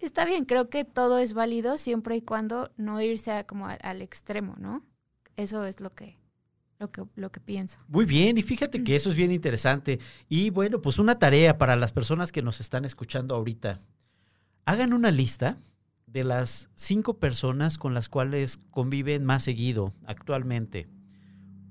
Está 0.00 0.24
bien, 0.24 0.46
creo 0.46 0.70
que 0.70 0.84
todo 0.84 1.18
es 1.18 1.34
válido 1.34 1.76
siempre 1.76 2.16
y 2.16 2.22
cuando 2.22 2.70
no 2.76 3.00
irse 3.02 3.32
a, 3.32 3.44
como 3.44 3.68
al, 3.68 4.02
extremo, 4.02 4.56
¿no? 4.58 4.82
Eso 5.36 5.66
es 5.66 5.80
lo 5.80 5.90
que, 5.90 6.18
lo 6.78 6.90
que, 6.90 7.04
lo 7.16 7.30
que 7.30 7.40
pienso. 7.40 7.78
Muy 7.86 8.06
bien, 8.06 8.38
y 8.38 8.42
fíjate 8.42 8.82
que 8.82 8.96
eso 8.96 9.10
es 9.10 9.16
bien 9.16 9.30
interesante. 9.30 10.00
Y 10.28 10.48
bueno, 10.50 10.80
pues 10.80 10.98
una 10.98 11.18
tarea 11.18 11.58
para 11.58 11.76
las 11.76 11.92
personas 11.92 12.32
que 12.32 12.42
nos 12.42 12.60
están 12.60 12.86
escuchando 12.86 13.34
ahorita. 13.34 13.78
Hagan 14.64 14.94
una 14.94 15.10
lista 15.10 15.58
de 16.06 16.24
las 16.24 16.70
cinco 16.74 17.18
personas 17.18 17.76
con 17.76 17.92
las 17.92 18.08
cuales 18.08 18.58
conviven 18.70 19.24
más 19.24 19.44
seguido 19.44 19.92
actualmente, 20.06 20.88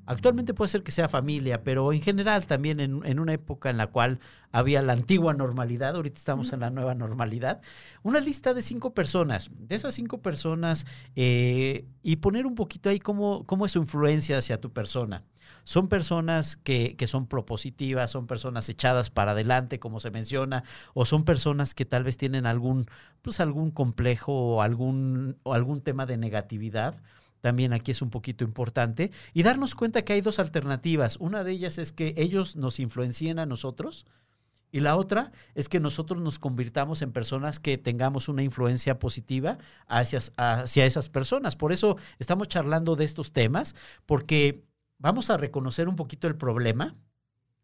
Actualmente 0.09 0.55
puede 0.55 0.69
ser 0.69 0.81
que 0.81 0.91
sea 0.91 1.07
familia, 1.07 1.61
pero 1.63 1.93
en 1.93 2.01
general 2.01 2.47
también 2.47 2.79
en, 2.79 3.19
una 3.19 3.31
época 3.31 3.69
en 3.69 3.77
la 3.77 3.85
cual 3.85 4.17
había 4.51 4.81
la 4.81 4.93
antigua 4.93 5.35
normalidad, 5.35 5.95
ahorita 5.95 6.17
estamos 6.17 6.51
en 6.51 6.61
la 6.61 6.71
nueva 6.71 6.95
normalidad, 6.95 7.61
una 8.01 8.19
lista 8.19 8.55
de 8.55 8.63
cinco 8.63 8.95
personas, 8.95 9.51
de 9.55 9.75
esas 9.75 9.93
cinco 9.93 10.19
personas, 10.23 10.87
eh, 11.15 11.85
y 12.01 12.15
poner 12.15 12.47
un 12.47 12.55
poquito 12.55 12.89
ahí 12.89 12.97
cómo, 12.97 13.45
cómo 13.45 13.67
es 13.67 13.73
su 13.73 13.79
influencia 13.81 14.39
hacia 14.39 14.59
tu 14.59 14.73
persona. 14.73 15.25
Son 15.63 15.89
personas 15.89 16.55
que, 16.57 16.95
que, 16.97 17.05
son 17.05 17.27
propositivas, 17.27 18.09
son 18.09 18.25
personas 18.25 18.67
echadas 18.67 19.11
para 19.11 19.33
adelante, 19.33 19.79
como 19.79 19.99
se 19.99 20.09
menciona, 20.09 20.63
o 20.95 21.05
son 21.05 21.23
personas 21.23 21.75
que 21.75 21.85
tal 21.85 22.03
vez 22.03 22.17
tienen 22.17 22.47
algún, 22.47 22.87
pues 23.21 23.39
algún 23.39 23.69
complejo 23.69 24.33
o 24.33 24.61
algún, 24.63 25.37
o 25.43 25.53
algún 25.53 25.81
tema 25.81 26.07
de 26.07 26.17
negatividad 26.17 26.99
también 27.41 27.73
aquí 27.73 27.91
es 27.91 28.01
un 28.01 28.09
poquito 28.09 28.43
importante, 28.43 29.11
y 29.33 29.43
darnos 29.43 29.75
cuenta 29.75 30.03
que 30.03 30.13
hay 30.13 30.21
dos 30.21 30.39
alternativas. 30.39 31.17
Una 31.17 31.43
de 31.43 31.51
ellas 31.51 31.77
es 31.77 31.91
que 31.91 32.13
ellos 32.17 32.55
nos 32.55 32.79
influencien 32.79 33.39
a 33.39 33.45
nosotros, 33.45 34.05
y 34.71 34.81
la 34.81 34.95
otra 34.95 35.31
es 35.55 35.67
que 35.67 35.79
nosotros 35.79 36.21
nos 36.21 36.37
convirtamos 36.37 37.01
en 37.01 37.11
personas 37.11 37.59
que 37.59 37.77
tengamos 37.77 38.29
una 38.29 38.43
influencia 38.43 38.99
positiva 38.99 39.57
hacia, 39.87 40.19
hacia 40.37 40.85
esas 40.85 41.09
personas. 41.09 41.55
Por 41.55 41.71
eso 41.71 41.97
estamos 42.19 42.47
charlando 42.47 42.95
de 42.95 43.05
estos 43.05 43.31
temas, 43.31 43.75
porque 44.05 44.63
vamos 44.99 45.31
a 45.31 45.37
reconocer 45.37 45.89
un 45.89 45.95
poquito 45.95 46.27
el 46.27 46.35
problema, 46.35 46.95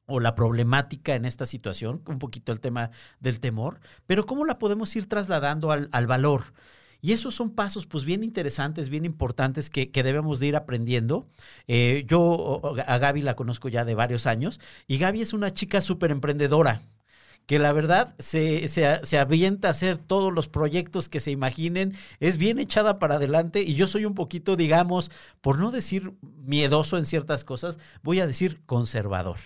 o 0.07 0.19
la 0.19 0.35
problemática 0.35 1.15
en 1.15 1.25
esta 1.25 1.45
situación, 1.45 2.01
un 2.07 2.19
poquito 2.19 2.51
el 2.51 2.59
tema 2.59 2.91
del 3.19 3.39
temor, 3.39 3.79
pero 4.05 4.25
cómo 4.25 4.45
la 4.45 4.59
podemos 4.59 4.95
ir 4.95 5.09
trasladando 5.09 5.71
al, 5.71 5.89
al 5.91 6.07
valor. 6.07 6.53
Y 7.05 7.13
esos 7.13 7.35
son 7.35 7.51
pasos 7.51 7.85
pues 7.85 8.03
bien 8.03 8.23
interesantes, 8.23 8.89
bien 8.89 9.05
importantes 9.05 9.69
que, 9.69 9.91
debemos 9.93 10.39
de 10.39 10.47
ir 10.47 10.55
aprendiendo. 10.55 11.27
Eh, 11.67 12.03
yo 12.07 12.63
a 12.87 12.97
Gaby 12.97 13.21
la 13.21 13.35
conozco 13.35 13.69
ya 13.69 13.85
de 13.85 13.93
varios 13.93 14.25
años 14.25 14.59
y 14.87 14.97
Gaby 14.97 15.21
es 15.21 15.31
una 15.31 15.53
chica 15.53 15.81
súper 15.81 16.09
emprendedora 16.09 16.81
que 17.45 17.59
la 17.59 17.73
verdad 17.73 18.15
se, 18.17 18.67
se, 18.67 19.19
avienta 19.19 19.67
a 19.67 19.71
hacer 19.71 19.99
todos 19.99 20.33
los 20.33 20.47
proyectos 20.47 21.07
que 21.07 21.19
se 21.19 21.29
imaginen, 21.29 21.93
es 22.19 22.37
bien 22.37 22.57
echada 22.57 22.97
para 22.97 23.17
adelante 23.17 23.61
y 23.61 23.75
yo 23.75 23.85
soy 23.85 24.05
un 24.05 24.15
poquito, 24.15 24.55
digamos, 24.55 25.11
por 25.41 25.59
no 25.59 25.69
decir 25.69 26.13
miedoso 26.23 26.97
en 26.97 27.05
ciertas 27.05 27.43
cosas, 27.43 27.77
voy 28.01 28.19
a 28.19 28.25
decir 28.25 28.61
conservador 28.65 29.37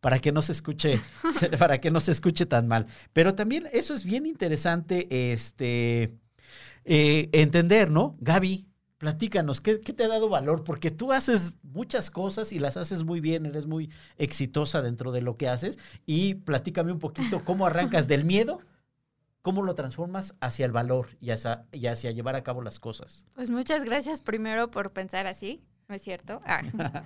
para 0.00 0.18
que 0.18 0.30
no 0.30 0.42
se 0.42 0.52
escuche, 0.52 1.00
para 1.58 1.78
que 1.78 1.90
no 1.90 2.00
se 2.00 2.12
escuche 2.12 2.44
tan 2.44 2.68
mal. 2.68 2.86
Pero 3.14 3.34
también 3.34 3.66
eso 3.72 3.94
es 3.94 4.04
bien 4.04 4.26
interesante, 4.26 5.32
este, 5.32 6.18
eh, 6.90 7.28
entender, 7.32 7.90
¿no? 7.90 8.16
Gaby, 8.18 8.66
platícanos, 8.96 9.60
¿qué, 9.60 9.76
te 9.76 10.04
ha 10.04 10.08
dado 10.08 10.30
valor? 10.30 10.64
Porque 10.64 10.90
tú 10.90 11.12
haces 11.12 11.58
muchas 11.62 12.10
cosas 12.10 12.50
y 12.50 12.58
las 12.58 12.78
haces 12.78 13.04
muy 13.04 13.20
bien, 13.20 13.44
eres 13.44 13.66
muy 13.66 13.90
exitosa 14.16 14.80
dentro 14.80 15.12
de 15.12 15.20
lo 15.20 15.36
que 15.36 15.48
haces. 15.48 15.78
Y 16.06 16.36
platícame 16.36 16.90
un 16.90 16.98
poquito 16.98 17.40
cómo 17.44 17.66
arrancas 17.66 18.08
del 18.08 18.24
miedo, 18.24 18.60
cómo 19.42 19.62
lo 19.62 19.74
transformas 19.74 20.34
hacia 20.40 20.64
el 20.64 20.72
valor 20.72 21.08
y 21.20 21.30
hacia, 21.30 21.66
y 21.72 21.88
hacia 21.88 22.10
llevar 22.10 22.36
a 22.36 22.42
cabo 22.42 22.62
las 22.62 22.80
cosas. 22.80 23.26
Pues 23.34 23.50
muchas 23.50 23.84
gracias 23.84 24.22
primero 24.22 24.70
por 24.70 24.90
pensar 24.94 25.26
así, 25.26 25.62
¿no 25.88 25.94
es 25.94 26.00
cierto? 26.00 26.40
Ah. 26.46 26.62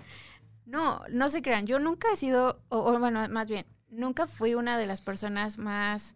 no, 0.64 1.03
no 1.11 1.29
se 1.29 1.42
crean, 1.42 1.66
yo 1.66 1.81
nunca 1.81 2.07
he 2.12 2.16
sido, 2.16 2.62
o, 2.68 2.97
bueno, 3.01 3.29
más 3.31 3.49
bien, 3.49 3.66
nunca 3.90 4.29
fui 4.29 4.55
una 4.55 4.79
de 4.79 4.87
las 4.87 5.01
personas 5.01 5.59
más... 5.59 6.14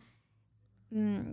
Mm, 0.90 1.32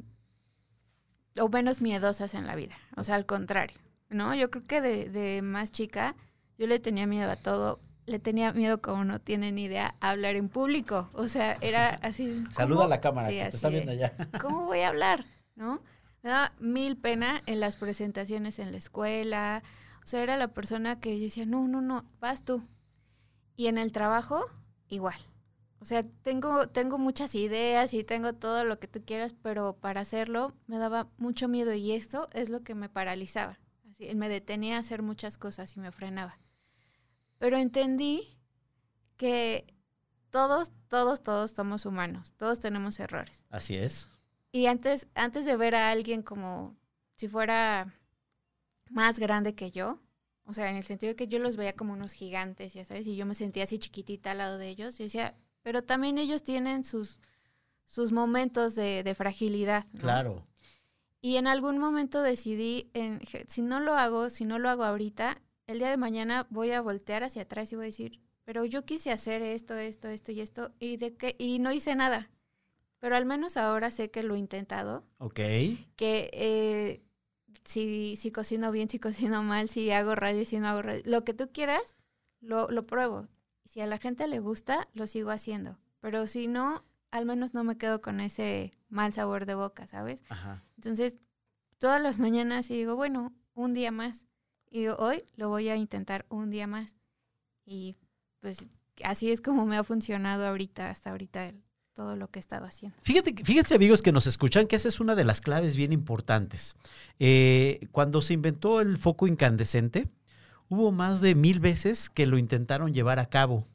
o 1.40 1.50
menos 1.50 1.82
miedosas 1.82 2.34
en 2.34 2.48
la 2.48 2.56
vida. 2.56 2.76
O 2.96 3.04
sea, 3.04 3.16
al 3.16 3.26
contrario, 3.26 3.78
¿no? 4.10 4.34
Yo 4.36 4.50
creo 4.52 4.66
que 4.66 4.82
de, 4.82 5.10
de 5.10 5.42
más 5.42 5.72
chica 5.72 6.16
yo 6.58 6.68
le 6.68 6.80
tenía 6.80 7.08
miedo 7.08 7.30
a 7.30 7.36
todo. 7.36 7.80
Le 8.06 8.20
tenía 8.20 8.52
miedo, 8.52 8.82
como 8.82 9.06
no 9.06 9.20
tienen 9.20 9.58
idea, 9.58 9.96
a 10.02 10.12
hablar 10.12 10.36
en 10.36 10.50
público. 10.50 11.10
O 11.14 11.28
sea, 11.28 11.58
era 11.62 11.90
así. 12.02 12.44
Saluda 12.52 12.86
a 12.86 12.88
la 12.88 13.02
cámara, 13.02 13.28
que 13.30 13.42
te 13.50 13.56
está 13.56 13.70
viendo 13.70 13.92
allá. 13.92 14.14
¿Cómo 14.42 14.66
voy 14.66 14.80
a 14.80 14.90
hablar? 14.90 15.26
¿No? 15.56 15.82
Me 16.22 16.30
daba 16.30 16.54
mil 16.60 16.98
pena 16.98 17.42
en 17.46 17.60
las 17.60 17.76
presentaciones 17.76 18.60
en 18.60 18.72
la 18.72 18.78
escuela. 18.78 19.64
O 20.04 20.08
sea, 20.08 20.22
era 20.22 20.38
la 20.38 20.50
persona 20.50 21.00
que 21.00 21.18
decía, 21.18 21.46
no, 21.46 21.68
no, 21.68 21.82
no, 21.82 22.06
vas 22.20 22.44
tú. 22.44 22.64
Y 23.56 23.68
en 23.68 23.78
el 23.78 23.92
trabajo, 23.92 24.46
igual. 24.88 25.18
O 25.84 25.86
sea, 25.86 26.06
tengo, 26.22 26.70
tengo 26.70 26.98
muchas 26.98 27.36
ideas 27.36 27.94
y 27.94 28.06
tengo 28.06 28.32
todo 28.32 28.64
lo 28.64 28.80
que 28.80 28.88
tú 28.88 29.04
quieras, 29.06 29.36
pero 29.44 29.76
para 29.76 30.00
hacerlo 30.00 30.54
me 30.66 30.78
daba 30.78 31.10
mucho 31.18 31.50
miedo 31.50 31.74
y 31.74 31.92
esto 31.92 32.30
es 32.32 32.48
lo 32.48 32.64
que 32.64 32.74
me 32.74 32.88
paralizaba. 32.88 33.60
Así, 33.92 34.16
me 34.16 34.30
detenía 34.30 34.78
a 34.78 34.80
hacer 34.80 35.02
muchas 35.02 35.38
cosas 35.38 35.76
y 35.76 35.82
me 35.82 35.92
frenaba. 35.92 36.40
Pero 37.38 37.58
entendí 37.58 38.40
que 39.18 39.76
todos, 40.30 40.72
todos, 40.88 41.22
todos 41.22 41.52
somos 41.52 41.86
humanos, 41.86 42.34
todos 42.38 42.62
tenemos 42.62 42.98
errores. 43.02 43.44
Así 43.50 43.76
es. 43.76 44.08
Y 44.54 44.68
antes, 44.68 45.10
antes 45.16 45.44
de 45.44 45.58
ver 45.58 45.76
a 45.76 45.92
alguien 45.92 46.22
como 46.24 46.78
si 47.18 47.28
fuera 47.28 47.94
más 48.90 49.20
grande 49.20 49.54
que 49.54 49.70
yo, 49.70 50.00
o 50.46 50.54
sea, 50.54 50.70
en 50.70 50.78
el 50.78 50.86
sentido 50.86 51.10
de 51.10 51.18
que 51.18 51.28
yo 51.28 51.40
los 51.40 51.58
veía 51.58 51.76
como 51.76 51.92
unos 51.92 52.14
gigantes, 52.14 52.74
ya 52.74 52.86
sabes, 52.86 53.06
y 53.06 53.18
yo 53.18 53.26
me 53.26 53.36
sentía 53.36 53.66
así 53.66 53.80
chiquitita 53.80 54.32
al 54.32 54.38
lado 54.38 54.58
de 54.58 54.70
ellos, 54.70 54.98
yo 54.98 55.04
decía, 55.04 55.36
pero 55.64 55.82
también 55.82 56.18
ellos 56.18 56.44
tienen 56.44 56.84
sus, 56.84 57.20
sus 57.86 58.12
momentos 58.12 58.76
de, 58.76 59.14
fragilidad. 59.16 59.88
Claro. 59.98 60.46
Y 61.22 61.38
en 61.38 61.48
algún 61.48 61.80
momento 61.80 62.22
decidí, 62.22 62.92
en, 62.94 63.22
si 63.48 63.62
no 63.62 63.80
lo 63.80 63.94
hago, 63.94 64.30
si 64.30 64.46
no 64.46 64.60
lo 64.60 64.70
hago 64.70 64.84
ahorita, 64.84 65.42
el 65.66 65.80
día 65.80 65.90
de 65.90 65.98
mañana 65.98 66.46
voy 66.50 66.72
a 66.72 66.82
voltear 66.82 67.24
hacia 67.24 67.44
atrás 67.44 67.72
y 67.72 67.76
voy 67.78 67.86
a 67.86 67.88
decir, 67.88 68.20
pero 68.44 68.66
yo 68.66 68.84
quise 68.84 69.12
hacer 69.12 69.42
esto, 69.42 69.76
esto, 69.76 70.10
esto 70.10 70.34
y 70.34 70.42
esto, 70.42 70.74
y, 70.80 70.98
de 70.98 71.16
que, 71.16 71.36
y 71.40 71.60
no 71.60 71.72
hice 71.72 71.96
nada. 71.96 72.30
Pero 73.00 73.16
al 73.16 73.26
menos 73.26 73.58
ahora 73.58 73.90
sé 73.90 74.12
que 74.12 74.24
lo 74.24 74.36
he 74.36 74.40
intentado. 74.40 75.06
Ok. 75.18 75.36
Que 75.96 76.30
eh, 76.34 77.02
si, 77.64 78.18
si 78.18 78.32
cocino 78.32 78.72
bien, 78.72 78.90
si 78.90 79.00
cocino 79.00 79.44
mal, 79.44 79.70
si 79.70 79.92
hago 79.92 80.16
radio, 80.16 80.46
si 80.46 80.60
no 80.60 80.68
hago 80.68 80.82
radio, 80.82 81.04
lo 81.06 81.24
que 81.24 81.34
tú 81.34 81.50
quieras, 81.54 81.96
lo, 82.42 82.70
lo 82.70 82.86
pruebo 82.86 83.30
si 83.66 83.82
a 83.82 83.88
la 83.88 83.98
gente 83.98 84.28
le 84.28 84.40
gusta, 84.40 84.88
lo 84.94 85.08
sigo 85.08 85.32
haciendo. 85.32 85.78
Pero 86.00 86.28
si 86.28 86.48
no, 86.48 86.84
al 87.12 87.26
menos 87.26 87.54
no 87.54 87.64
me 87.64 87.78
quedo 87.78 88.02
con 88.02 88.20
ese 88.20 88.72
mal 88.90 89.14
sabor 89.14 89.46
de 89.46 89.56
boca, 89.56 89.88
¿sabes? 89.88 90.24
Entonces, 90.76 91.18
todas 91.78 92.02
las 92.02 92.20
mañanas 92.20 92.68
digo, 92.68 92.96
bueno, 92.96 93.34
un 93.54 93.74
día 93.74 93.92
más. 93.92 94.26
Y 94.70 94.88
hoy 94.88 95.24
lo 95.36 95.50
voy 95.50 95.70
a 95.70 95.76
intentar 95.76 96.26
un 96.30 96.50
día 96.50 96.68
más. 96.68 96.96
Y 97.66 97.96
pues 98.40 98.68
así 99.04 99.32
es 99.32 99.42
como 99.42 99.66
me 99.66 99.78
ha 99.78 99.84
funcionado 99.84 100.48
ahorita, 100.48 100.90
hasta 100.90 101.12
ahorita 101.12 101.54
todo 101.94 102.16
lo 102.16 102.30
que 102.30 102.40
he 102.40 102.42
estado 102.42 102.66
haciendo. 102.66 102.98
Fíjate, 103.04 103.36
fíjense 103.44 103.76
amigos 103.76 104.02
que 104.02 104.12
nos 104.12 104.26
escuchan 104.26 104.68
que 104.68 104.76
esa 104.76 104.90
es 104.90 105.00
una 105.00 105.16
de 105.16 105.24
las 105.24 105.42
claves 105.42 105.76
bien 105.76 105.94
importantes. 105.94 106.76
Eh, 107.20 107.88
cuando 107.92 108.22
se 108.22 108.34
inventó 108.34 108.82
el 108.82 108.98
foco 108.98 109.28
incandescente, 109.28 110.10
hubo 110.74 110.92
más 110.92 111.22
de 111.22 111.36
mil 111.36 111.60
veces 111.60 112.10
que 112.10 112.26
lo 112.26 112.38
intentaron 112.38 112.94
llevar 112.94 113.20
a 113.20 113.28
cabo. 113.28 113.66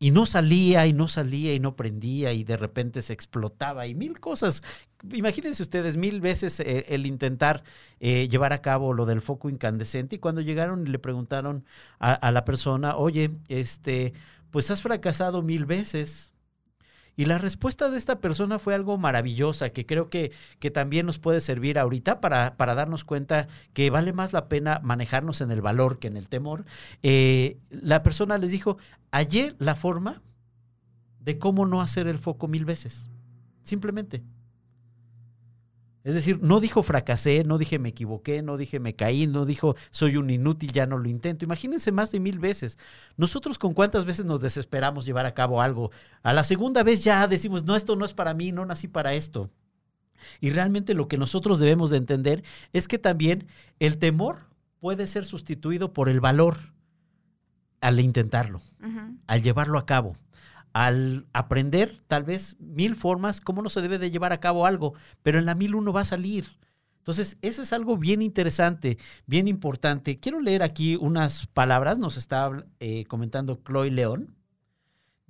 Y 0.00 0.12
no 0.12 0.26
salía 0.26 0.86
y 0.86 0.92
no 0.92 1.08
salía 1.08 1.54
y 1.54 1.58
no 1.58 1.74
prendía 1.74 2.32
y 2.32 2.44
de 2.44 2.56
repente 2.56 3.02
se 3.02 3.12
explotaba 3.12 3.88
y 3.88 3.96
mil 3.96 4.20
cosas. 4.20 4.62
Imagínense 5.12 5.60
ustedes 5.60 5.96
mil 5.96 6.20
veces 6.20 6.60
eh, 6.60 6.86
el 6.88 7.04
intentar 7.04 7.64
eh, 7.98 8.28
llevar 8.28 8.52
a 8.52 8.62
cabo 8.62 8.92
lo 8.92 9.06
del 9.06 9.20
foco 9.20 9.50
incandescente 9.50 10.16
y 10.16 10.18
cuando 10.20 10.40
llegaron 10.40 10.86
y 10.86 10.90
le 10.90 11.00
preguntaron 11.00 11.64
a, 11.98 12.12
a 12.12 12.30
la 12.30 12.44
persona, 12.44 12.96
oye, 12.96 13.32
este, 13.48 14.12
pues 14.50 14.70
has 14.70 14.82
fracasado 14.82 15.42
mil 15.42 15.66
veces. 15.66 16.32
Y 17.18 17.24
la 17.24 17.36
respuesta 17.36 17.90
de 17.90 17.98
esta 17.98 18.20
persona 18.20 18.60
fue 18.60 18.76
algo 18.76 18.96
maravillosa, 18.96 19.70
que 19.70 19.84
creo 19.84 20.08
que, 20.08 20.30
que 20.60 20.70
también 20.70 21.04
nos 21.04 21.18
puede 21.18 21.40
servir 21.40 21.76
ahorita 21.76 22.20
para, 22.20 22.56
para, 22.56 22.76
darnos 22.76 23.02
cuenta 23.02 23.48
que 23.72 23.90
vale 23.90 24.12
más 24.12 24.32
la 24.32 24.46
pena 24.46 24.80
manejarnos 24.84 25.40
en 25.40 25.50
el 25.50 25.60
valor 25.60 25.98
que 25.98 26.06
en 26.06 26.16
el 26.16 26.28
temor. 26.28 26.64
Eh, 27.02 27.58
la 27.70 28.04
persona 28.04 28.38
les 28.38 28.52
dijo, 28.52 28.78
ayer 29.10 29.56
la 29.58 29.74
forma 29.74 30.22
de 31.18 31.40
cómo 31.40 31.66
no 31.66 31.82
hacer 31.82 32.06
el 32.06 32.20
foco 32.20 32.46
mil 32.46 32.64
veces. 32.64 33.10
Simplemente. 33.64 34.22
Es 36.08 36.14
decir, 36.14 36.38
no 36.40 36.58
dijo 36.58 36.82
fracasé, 36.82 37.44
no 37.44 37.58
dije 37.58 37.78
me 37.78 37.90
equivoqué, 37.90 38.40
no 38.40 38.56
dije 38.56 38.80
me 38.80 38.96
caí, 38.96 39.26
no 39.26 39.44
dijo 39.44 39.76
soy 39.90 40.16
un 40.16 40.30
inútil, 40.30 40.72
ya 40.72 40.86
no 40.86 40.96
lo 40.96 41.06
intento. 41.06 41.44
Imagínense 41.44 41.92
más 41.92 42.10
de 42.10 42.18
mil 42.18 42.38
veces. 42.38 42.78
Nosotros 43.18 43.58
con 43.58 43.74
cuántas 43.74 44.06
veces 44.06 44.24
nos 44.24 44.40
desesperamos 44.40 45.04
llevar 45.04 45.26
a 45.26 45.34
cabo 45.34 45.60
algo. 45.60 45.90
A 46.22 46.32
la 46.32 46.44
segunda 46.44 46.82
vez 46.82 47.04
ya 47.04 47.26
decimos, 47.26 47.64
no, 47.64 47.76
esto 47.76 47.94
no 47.94 48.06
es 48.06 48.14
para 48.14 48.32
mí, 48.32 48.52
no 48.52 48.64
nací 48.64 48.88
para 48.88 49.12
esto. 49.12 49.50
Y 50.40 50.48
realmente 50.48 50.94
lo 50.94 51.08
que 51.08 51.18
nosotros 51.18 51.58
debemos 51.58 51.90
de 51.90 51.98
entender 51.98 52.42
es 52.72 52.88
que 52.88 52.98
también 52.98 53.46
el 53.78 53.98
temor 53.98 54.46
puede 54.80 55.06
ser 55.08 55.26
sustituido 55.26 55.92
por 55.92 56.08
el 56.08 56.20
valor 56.20 56.56
al 57.82 58.00
intentarlo, 58.00 58.62
al 59.26 59.42
llevarlo 59.42 59.78
a 59.78 59.84
cabo 59.84 60.16
al 60.78 61.26
aprender 61.32 62.00
tal 62.06 62.22
vez 62.22 62.54
mil 62.60 62.94
formas 62.94 63.40
cómo 63.40 63.62
no 63.62 63.68
se 63.68 63.82
debe 63.82 63.98
de 63.98 64.12
llevar 64.12 64.32
a 64.32 64.38
cabo 64.38 64.64
algo, 64.64 64.94
pero 65.24 65.40
en 65.40 65.44
la 65.44 65.56
mil 65.56 65.74
uno 65.74 65.92
va 65.92 66.02
a 66.02 66.04
salir. 66.04 66.56
Entonces, 66.98 67.36
eso 67.42 67.62
es 67.62 67.72
algo 67.72 67.96
bien 67.96 68.22
interesante, 68.22 68.96
bien 69.26 69.48
importante. 69.48 70.20
Quiero 70.20 70.40
leer 70.40 70.62
aquí 70.62 70.94
unas 70.94 71.48
palabras, 71.48 71.98
nos 71.98 72.16
está 72.16 72.64
eh, 72.78 73.06
comentando 73.06 73.60
Chloe 73.66 73.90
León. 73.90 74.36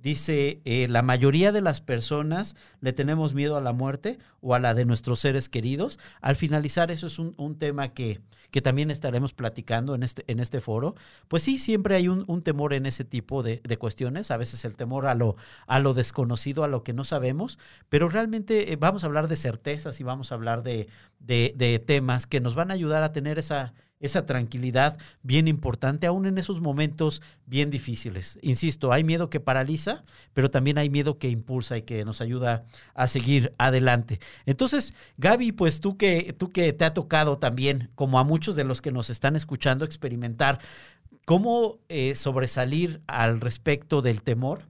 Dice, 0.01 0.61
eh, 0.63 0.87
la 0.87 1.01
mayoría 1.01 1.51
de 1.51 1.59
las 1.59 1.81
personas 1.81 2.55
le 2.79 2.93
tenemos 2.93 3.33
miedo 3.33 3.57
a 3.57 3.61
la 3.61 3.73
muerte 3.73 4.17
o 4.39 4.55
a 4.55 4.59
la 4.59 4.73
de 4.73 4.85
nuestros 4.85 5.19
seres 5.19 5.49
queridos. 5.49 5.99
Al 6.21 6.37
finalizar, 6.37 6.89
eso 6.89 7.07
es 7.07 7.19
un, 7.19 7.57
tema 7.59 7.89
que, 7.89 8.21
que, 8.49 8.61
también 8.61 8.91
estaremos 8.91 9.33
platicando 9.33 9.95
en 9.95 10.03
este, 10.03 10.23
en 10.31 10.39
este 10.39 10.61
foro. 10.61 10.95
Pues 11.27 11.43
sí, 11.43 11.59
siempre 11.59 11.95
hay 11.95 12.07
un, 12.07 12.41
temor 12.43 12.73
en 12.73 12.85
ese 12.85 13.03
tipo 13.03 13.43
de, 13.43 13.59
de, 13.61 13.77
cuestiones, 13.77 14.31
a 14.31 14.37
veces 14.37 14.63
el 14.63 14.77
temor 14.77 15.05
a 15.05 15.15
lo, 15.15 15.35
a 15.67 15.81
lo 15.81 15.93
desconocido, 15.93 16.63
a 16.63 16.69
lo 16.69 16.81
que 16.85 16.93
no 16.93 17.03
sabemos, 17.03 17.59
pero 17.89 18.07
realmente 18.07 18.71
eh, 18.71 18.77
vamos 18.77 19.03
a 19.03 19.07
hablar 19.07 19.27
de 19.27 19.35
certezas 19.35 19.99
y 19.99 20.03
vamos 20.05 20.31
a 20.31 20.35
hablar 20.35 20.63
de, 20.63 20.87
de, 21.19 21.53
de 21.57 21.77
temas 21.79 22.25
que 22.25 22.39
nos 22.39 22.55
van 22.55 22.71
a 22.71 22.75
ayudar 22.75 23.03
a 23.03 23.11
tener 23.11 23.37
esa 23.37 23.73
esa 23.99 24.25
tranquilidad 24.25 24.97
bien 25.23 25.47
importante, 25.47 26.07
aún 26.07 26.25
en 26.25 26.37
esos 26.37 26.61
momentos 26.61 27.21
bien 27.45 27.69
difíciles. 27.69 28.39
Insisto, 28.41 28.93
hay 28.93 29.03
miedo 29.03 29.29
que 29.29 29.39
paraliza, 29.39 30.03
pero 30.33 30.49
también 30.49 30.77
hay 30.77 30.89
miedo 30.89 31.17
que 31.17 31.29
impulsa 31.29 31.77
y 31.77 31.81
que 31.81 32.05
nos 32.05 32.21
ayuda 32.21 32.63
a 32.93 33.07
seguir 33.07 33.53
adelante. 33.57 34.19
Entonces, 34.45 34.93
Gaby, 35.17 35.51
pues 35.51 35.81
tú 35.81 35.97
que, 35.97 36.33
tú 36.37 36.49
que 36.49 36.71
te 36.73 36.85
ha 36.85 36.93
tocado 36.93 37.37
también, 37.37 37.89
como 37.95 38.19
a 38.19 38.23
muchos 38.23 38.55
de 38.55 38.63
los 38.63 38.81
que 38.81 38.91
nos 38.91 39.09
están 39.09 39.35
escuchando, 39.35 39.83
experimentar 39.83 40.59
cómo 41.25 41.79
eh, 41.89 42.15
sobresalir 42.15 43.01
al 43.07 43.41
respecto 43.41 44.01
del 44.01 44.23
temor. 44.23 44.67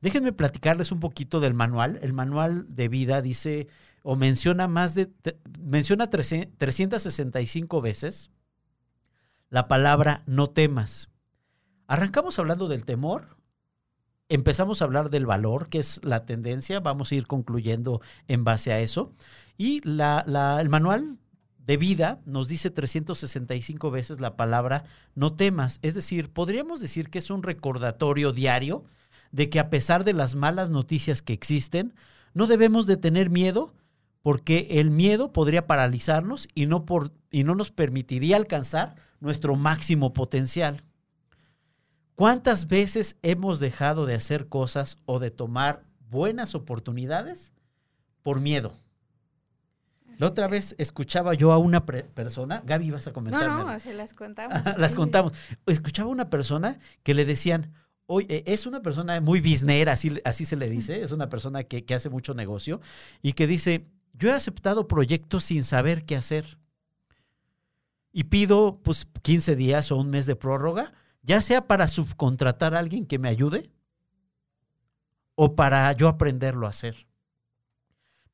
Déjenme 0.00 0.32
platicarles 0.32 0.92
un 0.92 1.00
poquito 1.00 1.40
del 1.40 1.54
manual. 1.54 1.98
El 2.02 2.12
manual 2.12 2.66
de 2.68 2.88
vida 2.88 3.20
dice 3.20 3.66
o 4.04 4.14
menciona 4.14 4.68
más 4.68 4.94
de 4.94 5.10
menciona 5.60 6.08
365 6.08 7.80
veces 7.82 8.30
la 9.50 9.68
palabra 9.68 10.22
no 10.26 10.50
temas. 10.50 11.08
Arrancamos 11.86 12.38
hablando 12.38 12.68
del 12.68 12.84
temor, 12.84 13.36
empezamos 14.28 14.80
a 14.80 14.84
hablar 14.84 15.10
del 15.10 15.26
valor, 15.26 15.68
que 15.68 15.78
es 15.78 16.04
la 16.04 16.26
tendencia, 16.26 16.80
vamos 16.80 17.10
a 17.10 17.14
ir 17.14 17.26
concluyendo 17.26 18.00
en 18.26 18.44
base 18.44 18.72
a 18.72 18.80
eso. 18.80 19.12
Y 19.56 19.80
el 19.86 20.68
manual 20.68 21.18
de 21.58 21.76
vida 21.76 22.20
nos 22.24 22.48
dice 22.48 22.70
365 22.70 23.90
veces 23.90 24.20
la 24.20 24.36
palabra 24.36 24.84
no 25.14 25.34
temas. 25.34 25.78
Es 25.82 25.94
decir, 25.94 26.30
podríamos 26.30 26.80
decir 26.80 27.10
que 27.10 27.18
es 27.18 27.30
un 27.30 27.42
recordatorio 27.42 28.32
diario 28.32 28.84
de 29.32 29.50
que 29.50 29.60
a 29.60 29.70
pesar 29.70 30.04
de 30.04 30.14
las 30.14 30.34
malas 30.34 30.70
noticias 30.70 31.22
que 31.22 31.32
existen, 31.32 31.94
no 32.34 32.46
debemos 32.46 32.86
de 32.86 32.96
tener 32.96 33.30
miedo 33.30 33.74
porque 34.22 34.66
el 34.72 34.90
miedo 34.90 35.32
podría 35.32 35.66
paralizarnos 35.66 36.48
y 36.54 36.66
no, 36.66 36.84
por, 36.84 37.12
y 37.30 37.44
no 37.44 37.54
nos 37.54 37.70
permitiría 37.70 38.36
alcanzar 38.36 38.96
nuestro 39.20 39.56
máximo 39.56 40.12
potencial. 40.12 40.82
¿Cuántas 42.14 42.66
veces 42.66 43.16
hemos 43.22 43.60
dejado 43.60 44.04
de 44.04 44.14
hacer 44.14 44.48
cosas 44.48 44.98
o 45.06 45.18
de 45.18 45.30
tomar 45.30 45.84
buenas 46.10 46.54
oportunidades 46.54 47.52
por 48.22 48.40
miedo? 48.40 48.72
La 50.18 50.26
otra 50.26 50.48
vez 50.48 50.74
escuchaba 50.78 51.34
yo 51.34 51.52
a 51.52 51.58
una 51.58 51.86
persona, 51.86 52.60
Gaby, 52.66 52.90
vas 52.90 53.06
a 53.06 53.12
comentar. 53.12 53.46
No, 53.46 53.64
no, 53.64 53.78
se 53.78 53.94
las 53.94 54.14
contamos. 54.14 54.62
las 54.76 54.96
contamos. 54.96 55.32
Escuchaba 55.66 56.08
a 56.08 56.12
una 56.12 56.28
persona 56.28 56.80
que 57.04 57.14
le 57.14 57.24
decían, 57.24 57.72
oye, 58.06 58.42
es 58.46 58.66
una 58.66 58.82
persona 58.82 59.20
muy 59.20 59.40
biznera, 59.40 59.92
así, 59.92 60.20
así 60.24 60.44
se 60.44 60.56
le 60.56 60.68
dice, 60.68 61.04
es 61.04 61.12
una 61.12 61.28
persona 61.28 61.62
que, 61.62 61.84
que 61.84 61.94
hace 61.94 62.08
mucho 62.08 62.34
negocio 62.34 62.80
y 63.22 63.34
que 63.34 63.46
dice, 63.46 63.86
yo 64.12 64.30
he 64.30 64.32
aceptado 64.32 64.88
proyectos 64.88 65.44
sin 65.44 65.62
saber 65.62 66.04
qué 66.04 66.16
hacer 66.16 66.57
y 68.18 68.24
pido 68.24 68.80
pues 68.82 69.06
15 69.22 69.54
días 69.54 69.92
o 69.92 69.96
un 69.96 70.10
mes 70.10 70.26
de 70.26 70.34
prórroga, 70.34 70.92
ya 71.22 71.40
sea 71.40 71.68
para 71.68 71.86
subcontratar 71.86 72.74
a 72.74 72.80
alguien 72.80 73.06
que 73.06 73.20
me 73.20 73.28
ayude 73.28 73.70
o 75.36 75.54
para 75.54 75.92
yo 75.92 76.08
aprenderlo 76.08 76.66
a 76.66 76.70
hacer. 76.70 77.06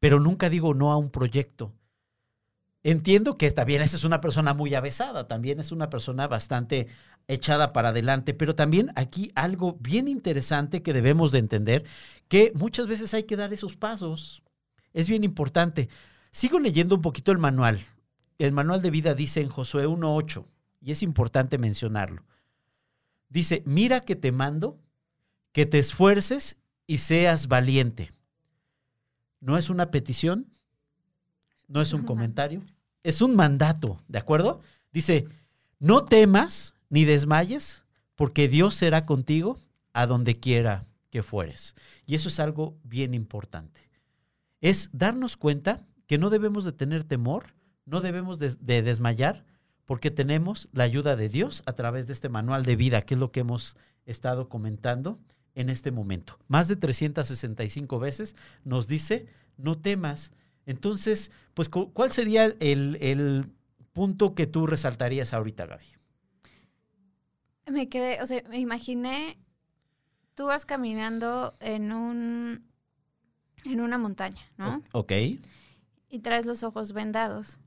Pero 0.01 0.21
nunca 0.21 0.49
digo 0.49 0.73
no 0.73 0.91
a 0.91 0.97
un 0.97 1.11
proyecto. 1.11 1.75
Entiendo 2.83 3.37
que 3.37 3.51
también 3.51 3.83
esa 3.83 3.97
es 3.97 4.05
una 4.05 4.23
persona 4.23 4.55
muy 4.55 4.75
avesada, 4.75 5.29
también 5.29 5.61
es 5.61 5.71
una 5.71 5.91
persona 5.91 6.29
bastante 6.29 6.87
echada 7.29 7.75
para 7.75 7.91
adelante, 7.91 8.33
pero 8.33 8.55
también 8.55 8.91
aquí 8.97 9.33
algo 9.35 9.77
bien 9.81 10.09
interesante 10.09 10.83
que 10.83 10.95
debemos 10.95 11.31
de 11.31 11.41
entender, 11.41 11.85
que 12.29 12.53
muchas 12.55 12.87
veces 12.87 13.13
hay 13.13 13.25
que 13.25 13.37
dar 13.37 13.53
esos 13.53 13.77
pasos. 13.77 14.43
Es 14.95 15.11
bien 15.11 15.25
importante. 15.25 15.91
Sigo 16.31 16.59
leyendo 16.59 16.95
un 16.95 17.03
poquito 17.03 17.33
el 17.33 17.39
manual 17.39 17.81
el 18.39 18.53
manual 18.53 18.83
de 18.83 18.91
vida 18.91 19.15
dice 19.15 19.41
en 19.41 19.49
Josué 19.49 19.87
1.8, 19.87 20.45
y 20.81 20.91
es 20.91 21.03
importante 21.03 21.59
mencionarlo. 21.59 22.25
Dice, 23.29 23.63
mira 23.67 24.01
que 24.01 24.17
te 24.17 24.33
mando, 24.33 24.79
que 25.53 25.67
te 25.67 25.79
esfuerces 25.79 26.57
y 26.87 26.99
seas 26.99 27.49
valiente. 27.49 28.13
No 29.41 29.57
es 29.57 29.71
una 29.71 29.91
petición, 29.91 30.47
no 31.69 31.81
es 31.81 31.93
un 31.93 32.03
comentario, 32.07 32.63
es 33.03 33.23
un 33.23 33.37
mandato, 33.37 33.99
¿de 34.09 34.19
acuerdo? 34.19 34.61
Dice, 34.93 35.27
no 35.79 36.05
temas 36.05 36.75
ni 36.89 37.05
desmayes, 37.05 37.85
porque 38.15 38.49
Dios 38.49 38.75
será 38.75 39.05
contigo 39.05 39.59
a 39.93 40.07
donde 40.07 40.39
quiera 40.39 40.87
que 41.11 41.23
fueres. 41.23 41.75
Y 42.07 42.15
eso 42.15 42.29
es 42.29 42.41
algo 42.41 42.77
bien 42.83 43.15
importante. 43.15 43.81
Es 44.61 44.91
darnos 44.93 45.37
cuenta 45.37 45.87
que 46.07 46.19
no 46.19 46.31
debemos 46.31 46.65
de 46.65 46.73
tener 46.73 47.05
temor, 47.05 47.54
no 47.87 48.01
debemos 48.01 48.39
de, 48.39 48.83
desmayar 48.83 49.45
porque 49.85 50.11
tenemos 50.11 50.69
la 50.73 50.85
ayuda 50.85 51.17
de 51.17 51.29
Dios 51.29 51.63
a 51.67 51.75
través 51.75 52.07
de 52.07 52.15
este 52.15 52.29
manual 52.29 52.65
de 52.65 52.77
vida, 52.77 53.03
que 53.03 53.15
es 53.15 53.21
lo 53.21 53.31
que 53.31 53.41
hemos 53.41 53.77
estado 54.07 54.49
comentando 54.49 55.19
en 55.55 55.69
este 55.69 55.91
momento. 55.91 56.39
Más 56.49 56.69
de 56.69 56.77
365 56.77 57.99
veces 57.99 58.35
nos 58.65 58.89
dice, 58.89 59.27
no 59.57 59.79
temas. 59.79 60.33
Entonces, 60.67 61.31
pues, 61.53 61.69
¿cuál 61.69 62.11
sería 62.13 62.47
el, 62.47 62.97
el 63.01 63.53
punto 63.93 64.35
que 64.35 64.47
tú 64.47 64.67
resaltarías 64.67 65.35
ahorita, 65.35 65.67
Gaby? 65.67 65.85
Me 67.71 67.89
quedé, 67.89 68.23
o 68.23 68.27
sea, 68.27 68.43
me 68.49 68.59
imaginé, 68.59 69.39
tú 70.35 70.47
vas 70.47 70.67
caminando 70.67 71.55
en 71.61 71.93
un, 71.93 72.65
en 73.65 73.81
una 73.81 73.99
montaña, 73.99 74.43
¿no? 74.57 74.83
Ok. 74.93 75.13
Y 76.11 76.19
traes 76.21 76.47
los 76.47 76.63
ojos 76.63 76.93
vendados. 76.93 77.59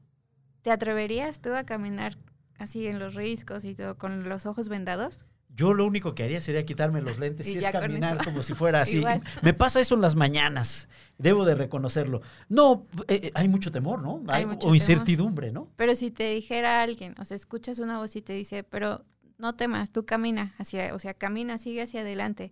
¿Te 0.68 0.74
atreverías 0.74 1.40
tú 1.40 1.54
a 1.54 1.64
caminar 1.64 2.18
así 2.58 2.88
en 2.88 3.00
los 3.00 3.16
riscos 3.16 3.64
y 3.64 3.74
todo 3.74 3.98
con 3.98 4.28
los 4.28 4.46
ojos 4.46 4.68
vendados? 4.68 5.20
Yo 5.48 5.74
lo 5.74 5.86
único 5.86 6.14
que 6.14 6.24
haría 6.26 6.42
sería 6.42 6.66
quitarme 6.66 7.02
los 7.02 7.20
lentes 7.20 7.48
y, 7.48 7.58
es 7.58 7.70
caminar 7.70 8.22
como 8.22 8.44
si 8.44 8.54
fuera 8.54 8.82
así. 8.82 9.02
Me 9.44 9.54
pasa 9.54 9.80
eso 9.80 9.96
en 9.96 10.02
las 10.02 10.18
mañanas, 10.18 10.90
debo 11.18 11.46
de 11.46 11.56
reconocerlo. 11.56 12.22
No, 12.50 12.86
eh, 13.08 13.22
eh, 13.24 13.32
hay 13.34 13.48
mucho 13.48 13.72
temor, 13.72 14.02
¿no? 14.02 14.22
Hay, 14.28 14.46
o 14.60 14.76
incertidumbre, 14.76 15.54
¿no? 15.54 15.70
Pero 15.78 15.96
si 15.96 16.12
te 16.12 16.34
dijera 16.34 16.82
alguien, 16.82 17.16
o 17.18 17.24
sea, 17.24 17.36
escuchas 17.36 17.80
una 17.80 18.00
voz 18.00 18.18
y 18.18 18.22
te 18.22 18.34
dice, 18.34 18.66
pero 18.66 19.06
no 19.38 19.56
temas, 19.56 19.90
tú 19.90 20.06
camina 20.06 20.54
hacia, 20.58 20.94
o 20.94 21.00
sea, 21.00 21.14
camina, 21.14 21.58
sigue 21.60 21.84
hacia 21.84 22.02
adelante. 22.02 22.52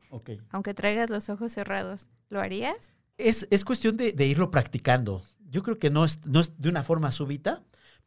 Aunque 0.51 0.73
traigas 0.73 1.09
los 1.09 1.27
ojos 1.27 1.51
cerrados, 1.51 2.07
¿lo 2.29 2.39
harías? 2.39 2.93
Es, 3.17 3.45
es 3.51 3.65
cuestión 3.65 3.97
de, 3.97 4.13
de, 4.13 4.25
irlo 4.25 4.51
practicando. 4.51 5.21
Yo 5.49 5.63
creo 5.63 5.77
que 5.77 5.89
no 5.89 6.05
es, 6.05 6.25
no 6.25 6.39
es 6.39 6.53
de 6.57 6.69
una 6.69 6.81
forma 6.81 7.11
súbita, 7.11 7.61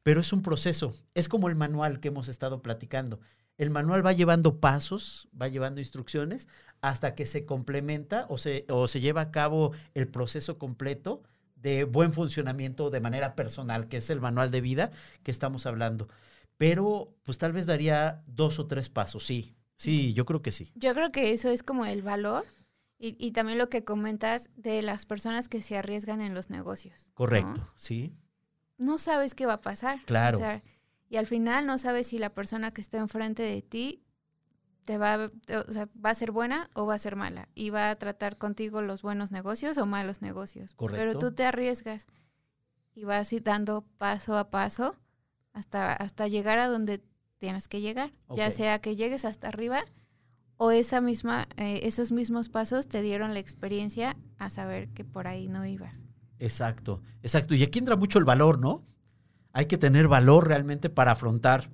pero 0.09 0.22
es 0.22 0.32
un 0.32 0.40
proceso. 0.40 0.94
Es 1.12 1.28
como 1.28 1.50
el 1.50 1.54
manual 1.54 2.00
que 2.00 2.09
hemos 2.09 2.28
estado 2.28 2.62
platicando. 2.62 3.20
El 3.59 3.68
manual 3.68 4.06
va 4.06 4.14
llevando 4.14 4.59
pasos, 4.59 5.28
va 5.38 5.48
llevando 5.48 5.82
instrucciones 5.82 6.48
hasta 6.80 7.14
que 7.14 7.26
se 7.26 7.44
complementa 7.44 8.24
o 8.30 8.38
se, 8.38 8.64
o 8.70 8.88
se 8.88 9.02
lleva 9.02 9.20
a 9.20 9.30
cabo 9.30 9.72
el 9.92 10.09
proceso 10.09 10.56
completo 10.56 11.24
de 11.56 11.84
buen 11.84 12.14
funcionamiento 12.14 12.88
de 12.88 13.02
manera 13.02 13.34
personal, 13.34 13.86
que 13.88 13.98
es 13.98 14.09
el 14.09 14.22
manual 14.22 14.50
de 14.50 14.62
vida 14.62 14.92
que 15.24 15.30
estamos 15.30 15.66
hablando. 15.66 16.09
Pero 16.56 17.14
pues 17.24 17.36
tal 17.36 17.52
vez 17.52 17.66
daría 17.66 18.22
dos 18.26 18.59
o 18.59 18.66
tres 18.66 18.88
pasos, 18.88 19.26
sí, 19.26 19.56
sí, 19.76 20.14
yo 20.14 20.24
creo 20.24 20.40
que 20.40 20.52
sí. 20.52 20.72
Yo 20.74 20.94
creo 20.94 21.12
que 21.12 21.34
eso 21.34 21.50
es 21.50 21.62
como 21.62 21.84
el 21.84 22.00
valor 22.00 22.46
y, 22.98 23.14
y 23.18 23.32
también 23.32 23.59
lo 23.59 23.68
que 23.68 23.84
comentas 23.84 24.48
de 24.56 24.80
las 24.80 25.04
personas 25.04 25.50
que 25.50 25.61
se 25.61 25.76
arriesgan 25.76 26.22
en 26.22 26.32
los 26.32 26.48
negocios. 26.48 27.11
Correcto, 27.12 27.61
sí 27.76 28.16
no 28.79 28.99
sabes 28.99 29.35
qué 29.35 29.47
va 29.47 29.55
a 29.55 29.61
pasar. 29.61 30.03
Claro. 30.07 30.39
O 30.39 30.41
sea, 30.41 30.62
y 31.09 31.16
al 31.16 31.26
final 31.26 31.66
no 31.66 31.79
sabes 31.79 32.09
si 32.09 32.18
la 32.18 32.31
persona 32.31 32.72
que 32.72 32.81
está 32.81 32.99
enfrente 32.99 33.43
de 33.43 33.62
ti 33.62 34.05
te 34.85 34.97
va, 34.97 35.31
o 35.68 35.72
sea, 35.72 35.89
va 36.05 36.11
a 36.11 36.14
ser 36.14 36.31
buena 36.33 36.70
o 36.72 36.87
va 36.87 36.95
a 36.95 36.99
ser 36.99 37.16
mala. 37.16 37.49
Y 37.55 37.70
va 37.70 37.91
a 37.91 37.97
tratar 37.97 38.39
contigo 38.39 38.81
los 38.81 39.03
buenos 39.03 39.31
negocios 39.33 39.76
o 39.76 39.87
malos 39.87 40.22
negocios. 40.22 40.74
Correcto. 40.74 40.99
Pero 40.99 41.18
tú 41.18 41.35
te 41.35 41.45
arriesgas 41.45 42.07
y 42.95 43.05
vas 43.05 43.31
dando 43.43 43.83
paso 43.99 44.39
a 44.39 44.51
paso 44.51 44.97
hasta, 45.53 45.93
hasta 45.93 46.26
llegar 46.29 46.59
a 46.59 46.68
donde 46.68 47.03
tienes 47.39 47.68
que 47.68 47.81
llegar. 47.81 48.12
Ya 48.35 48.51
sea 48.51 48.81
que 48.81 48.97
llegues 48.97 49.24
hasta 49.24 49.49
arriba 49.49 49.85
o 50.57 50.70
esa 50.72 51.01
misma, 51.01 51.49
eh, 51.57 51.81
esos 51.85 52.11
mismos 52.11 52.49
pasos 52.49 52.89
te 52.89 53.01
dieron 53.03 53.33
la 53.33 53.41
experiencia 53.41 54.16
a 54.39 54.51
saber 54.51 54.89
que 54.89 55.05
por 55.05 55.29
ahí 55.29 55.49
no 55.49 55.64
ibas. 55.64 56.07
Exacto, 56.39 57.03
exacto. 57.22 57.55
Y 57.55 57.62
aquí 57.62 57.78
entra 57.78 57.97
mucho 57.97 58.18
el 58.18 58.24
valor, 58.24 58.59
¿no? 58.59 58.84
hay 59.59 59.66
que 59.66 59.78
tener 59.78 60.07
valor 60.07 60.47
realmente 60.47 60.91
para 60.91 61.11
afrontar 61.11 61.68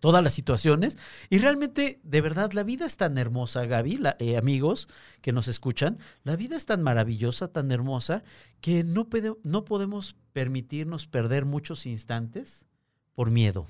todas 0.00 0.22
las 0.22 0.34
situaciones. 0.34 0.98
Y 1.30 1.38
realmente, 1.38 2.00
de 2.02 2.20
verdad, 2.20 2.52
la 2.52 2.64
vida 2.64 2.84
es 2.84 2.98
tan 2.98 3.16
hermosa, 3.18 3.64
Gaby, 3.64 4.00
eh, 4.18 4.36
amigos 4.36 4.88
que 5.20 5.32
nos 5.32 5.48
escuchan, 5.48 5.98
la 6.22 6.36
vida 6.36 6.56
es 6.56 6.66
tan 6.66 6.82
maravillosa, 6.82 7.48
tan 7.48 7.70
hermosa, 7.70 8.22
que 8.60 8.84
no, 8.84 9.08
podemos 9.08 10.16
permitirnos 10.34 11.06
perder 11.06 11.46
muchos 11.46 11.86
instantes 11.86 12.66
por 13.14 13.30
miedo. 13.30 13.66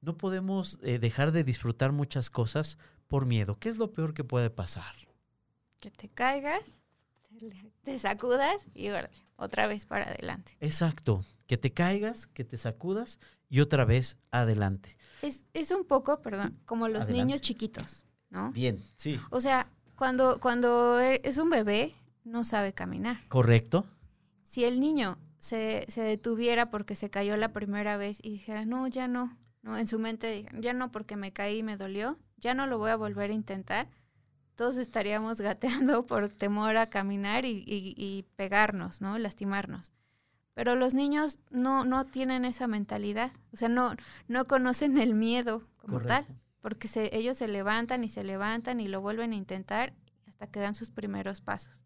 No 0.00 0.16
podemos 0.16 0.78
eh, 0.82 1.00
dejar 1.00 1.32
de 1.32 1.42
disfrutar 1.42 1.90
muchas 1.90 2.30
cosas 2.30 2.78
por 3.08 3.26
miedo. 3.26 3.58
¿Qué 3.58 3.68
es 3.68 3.76
lo 3.76 3.92
peor 3.92 4.14
que 4.14 4.22
puede 4.22 4.50
pasar? 4.50 4.94
Que 5.80 5.90
te 5.90 6.08
caigas, 6.08 6.62
te 7.86 8.00
sacudas 8.00 8.66
y 8.74 8.88
otra 9.36 9.68
vez 9.68 9.86
para 9.86 10.06
adelante. 10.06 10.56
Exacto, 10.58 11.24
que 11.46 11.56
te 11.56 11.72
caigas, 11.72 12.26
que 12.26 12.42
te 12.42 12.56
sacudas 12.56 13.20
y 13.48 13.60
otra 13.60 13.84
vez 13.84 14.18
adelante. 14.32 14.98
Es, 15.22 15.70
un 15.70 15.84
poco, 15.84 16.20
perdón, 16.20 16.58
como 16.64 16.88
los 16.88 17.08
niños 17.08 17.40
chiquitos, 17.42 18.04
¿no? 18.28 18.50
Bien, 18.50 18.82
sí. 18.96 19.20
O 19.30 19.40
sea, 19.40 19.70
cuando, 19.94 20.40
cuando 20.40 21.00
e, 21.00 21.20
es 21.22 21.38
un 21.38 21.48
bebé, 21.48 21.94
no 22.24 22.42
sabe 22.42 22.72
caminar. 22.72 23.20
Correcto. 23.28 23.86
Si 24.42 24.64
el 24.64 24.80
niño 24.80 25.16
se, 25.38 25.86
se 25.88 26.00
detuviera 26.00 26.70
porque 26.70 26.96
se 26.96 27.08
cayó 27.08 27.36
la 27.36 27.52
primera 27.52 27.96
vez 27.96 28.18
y 28.20 28.30
dijera, 28.30 28.64
no, 28.64 28.88
ya 28.88 29.06
no, 29.06 29.38
no, 29.62 29.78
en 29.78 29.86
su 29.86 30.00
mente 30.00 30.44
ya 30.58 30.72
no 30.72 30.90
porque 30.90 31.14
me 31.14 31.32
caí 31.32 31.58
y 31.58 31.62
me 31.62 31.76
dolió, 31.76 32.18
ya 32.36 32.52
no 32.52 32.66
lo 32.66 32.78
voy 32.78 32.90
a 32.90 32.96
volver 32.96 33.30
a 33.30 33.34
intentar, 33.34 33.88
todos 34.56 34.78
estaríamos 34.78 35.40
gateando 35.40 36.06
por 36.06 36.28
temor 36.30 36.76
a 36.76 36.90
caminar 36.90 37.44
y, 37.44 37.62
y, 37.66 38.24
pegarnos, 38.34 39.00
¿no? 39.00 39.18
Lastimarnos. 39.18 39.92
Pero 40.54 40.74
los 40.74 40.94
niños 40.94 41.38
no, 41.50 41.84
no 41.84 42.06
tienen 42.06 42.46
esa 42.46 42.66
mentalidad, 42.66 43.30
o 43.52 43.56
sea, 43.56 43.68
no, 43.68 43.94
no 44.26 44.46
conocen 44.46 44.96
el 44.96 45.14
miedo 45.14 45.62
como 45.76 46.00
tal, 46.00 46.26
porque 46.62 46.88
se, 46.88 47.14
ellos 47.14 47.36
se 47.36 47.46
levantan 47.46 48.02
y 48.04 48.08
se 48.08 48.24
levantan 48.24 48.80
y 48.80 48.88
lo 48.88 49.02
vuelven 49.02 49.32
a 49.32 49.36
intentar 49.36 49.92
hasta 50.26 50.46
que 50.46 50.60
dan 50.60 50.74
sus 50.74 50.90
primeros 50.90 51.42
pasos. 51.42 51.82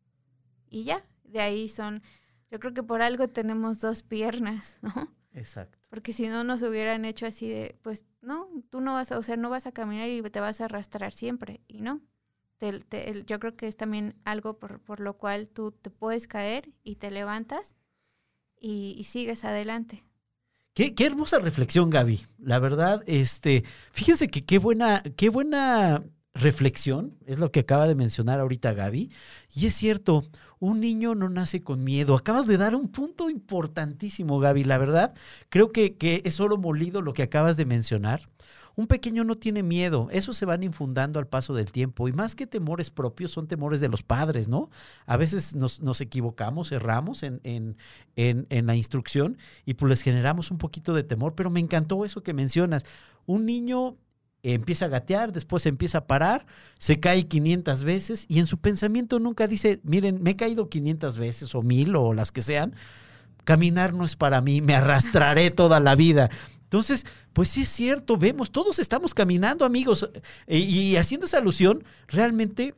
Y 0.69 0.85
ya, 0.85 1.05
de 1.25 1.41
ahí 1.41 1.69
son, 1.69 2.01
yo 2.49 2.61
creo 2.61 2.73
que 2.73 2.85
por 2.85 3.03
algo 3.03 3.29
tenemos 3.29 3.81
dos 3.81 4.05
piernas, 4.05 4.79
¿no? 4.83 5.13
Exacto. 5.33 5.79
Porque 5.89 6.13
si 6.13 6.29
no 6.29 6.45
nos 6.45 6.63
hubieran 6.63 7.05
hecho 7.05 7.27
así 7.27 7.49
de, 7.49 7.77
pues 7.83 8.05
no, 8.23 8.49
tú 8.71 8.81
no 8.81 8.95
vas 8.95 9.11
a, 9.11 9.19
o 9.19 9.23
sea, 9.23 9.37
no 9.37 9.51
vas 9.51 9.67
a 9.67 9.73
caminar 9.73 10.09
y 10.09 10.23
te 10.23 10.39
vas 10.39 10.61
a 10.61 10.67
arrastrar 10.67 11.13
siempre. 11.13 11.61
Y 11.67 11.81
no, 11.83 12.01
yo 13.27 13.41
creo 13.41 13.57
que 13.57 13.67
es 13.67 13.77
también 13.77 14.15
algo 14.25 14.59
por, 14.59 14.81
por, 14.81 15.01
lo 15.01 15.15
cual 15.17 15.49
tú 15.49 15.73
te 15.73 15.91
puedes 15.91 16.27
caer 16.27 16.71
y 16.85 16.97
te 16.97 17.11
levantas 17.11 17.75
y, 18.61 19.03
sigues 19.05 19.45
adelante. 19.45 20.05
Qué, 20.75 20.95
hermosa 20.99 21.39
reflexión, 21.39 21.91
Gaby. 21.91 22.25
La 22.39 22.59
verdad, 22.59 23.03
este, 23.07 23.65
fíjense 23.93 24.29
que 24.29 24.45
qué 24.45 24.59
buena, 24.59 25.03
qué 25.17 25.29
buena 25.29 26.05
reflexión, 26.33 27.19
es 27.27 27.39
lo 27.39 27.51
que 27.51 27.61
acaba 27.61 27.89
de 27.89 27.95
mencionar 27.95 28.41
ahorita 28.41 28.73
Gaby. 28.73 29.11
Y 29.53 29.67
es 29.67 29.75
cierto, 29.75 30.23
un 30.59 30.81
niño 30.81 31.15
no 31.15 31.29
nace 31.29 31.63
con 31.63 31.83
miedo. 31.83 32.15
Acabas 32.15 32.47
de 32.47 32.57
dar 32.57 32.75
un 32.75 32.89
punto 32.89 33.31
importantísimo, 33.31 34.39
Gaby. 34.39 34.65
La 34.65 34.79
verdad, 34.79 35.15
creo 35.49 35.73
que, 35.73 35.97
que 35.97 36.23
es 36.25 36.41
oro 36.41 36.57
molido 36.57 37.03
lo 37.03 37.15
que 37.15 37.25
acabas 37.25 37.57
de 37.57 37.65
mencionar. 37.65 38.29
Un 38.81 38.87
pequeño 38.87 39.25
no 39.25 39.37
tiene 39.37 39.63
miedo, 39.63 40.09
eso 40.11 40.33
se 40.33 40.47
van 40.47 40.63
infundando 40.63 41.19
al 41.19 41.27
paso 41.27 41.53
del 41.53 41.71
tiempo 41.71 42.09
y 42.09 42.15
más 42.15 42.35
que 42.35 42.47
temores 42.47 42.89
propios 42.89 43.31
son 43.31 43.47
temores 43.47 43.83
de 43.83 43.91
los 43.91 44.03
padres, 44.03 44.49
¿no? 44.49 44.71
A 45.05 45.19
veces 45.19 45.55
nos, 45.55 45.83
nos 45.83 46.01
equivocamos, 46.01 46.73
erramos 46.73 47.23
en, 47.23 47.43
en, 47.45 47.77
en, 48.17 48.47
en, 48.49 48.65
la 48.65 48.77
instrucción 48.77 49.37
y 49.67 49.75
pues 49.75 49.91
les 49.91 50.01
generamos 50.01 50.51
un 50.51 50.57
poquito 50.57 50.95
de 50.95 51.03
temor, 51.03 51.35
pero 51.35 51.51
me 51.51 51.61
encantó 51.61 52.07
eso 52.07 52.23
que 52.23 52.33
mencionas. 52.33 52.87
Un 53.27 53.45
niño 53.45 53.99
empieza 54.43 54.87
a 54.87 54.89
gatear, 54.89 55.31
después 55.31 55.67
empieza 55.67 55.99
a 55.99 56.07
parar, 56.07 56.47
se 56.79 57.01
cae 57.01 57.29
500 57.29 57.85
veces 57.85 58.25
y 58.29 58.39
en 58.39 58.47
su 58.47 58.61
pensamiento 58.61 59.19
nunca 59.19 59.47
dice, 59.47 59.81
miren, 59.83 60.23
me 60.23 60.31
he 60.31 60.37
caído 60.37 60.71
500 60.71 61.19
veces 61.19 61.55
o 61.55 61.61
mil 61.61 61.95
o 61.97 62.15
las 62.15 62.33
que 62.33 62.41
sean, 62.41 62.75
caminar 63.45 63.93
no 63.93 64.07
es 64.07 64.17
para 64.17 64.41
mí, 64.41 64.63
me 64.63 64.75
arrastraré 64.75 65.51
toda 65.51 65.81
la 65.81 65.97
vida. 65.97 66.31
Entonces, 66.71 67.05
pues 67.33 67.49
sí 67.49 67.63
es 67.63 67.69
cierto, 67.69 68.17
vemos, 68.17 68.53
todos 68.53 68.79
estamos 68.79 69.13
caminando, 69.13 69.65
amigos, 69.65 70.09
y, 70.47 70.59
y 70.59 70.97
haciendo 70.97 71.27
esa 71.27 71.39
alusión, 71.39 71.83
realmente 72.07 72.77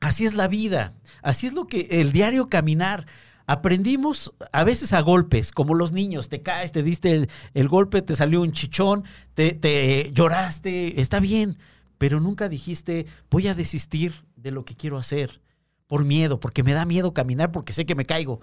así 0.00 0.24
es 0.24 0.32
la 0.32 0.48
vida, 0.48 0.94
así 1.20 1.46
es 1.46 1.52
lo 1.52 1.66
que 1.66 1.86
el 1.90 2.12
diario 2.12 2.48
caminar. 2.48 3.06
Aprendimos 3.44 4.32
a 4.52 4.64
veces 4.64 4.94
a 4.94 5.02
golpes, 5.02 5.52
como 5.52 5.74
los 5.74 5.92
niños, 5.92 6.30
te 6.30 6.40
caes, 6.40 6.72
te 6.72 6.82
diste 6.82 7.28
el, 7.52 7.68
golpe, 7.68 8.00
te 8.00 8.16
salió 8.16 8.40
un 8.40 8.52
chichón, 8.52 9.04
te, 9.34 9.52
te 9.52 10.10
lloraste, 10.14 10.98
está 10.98 11.20
bien, 11.20 11.58
pero 11.98 12.20
nunca 12.20 12.48
dijiste, 12.48 13.04
voy 13.30 13.48
a 13.48 13.54
desistir 13.54 14.14
de 14.36 14.50
lo 14.50 14.64
que 14.64 14.76
quiero 14.76 14.96
hacer 14.96 15.42
por 15.86 16.06
miedo, 16.06 16.40
porque 16.40 16.62
me 16.62 16.72
da 16.72 16.86
miedo 16.86 17.12
caminar, 17.12 17.52
porque 17.52 17.74
sé 17.74 17.84
que 17.84 17.94
me 17.94 18.06
caigo. 18.06 18.40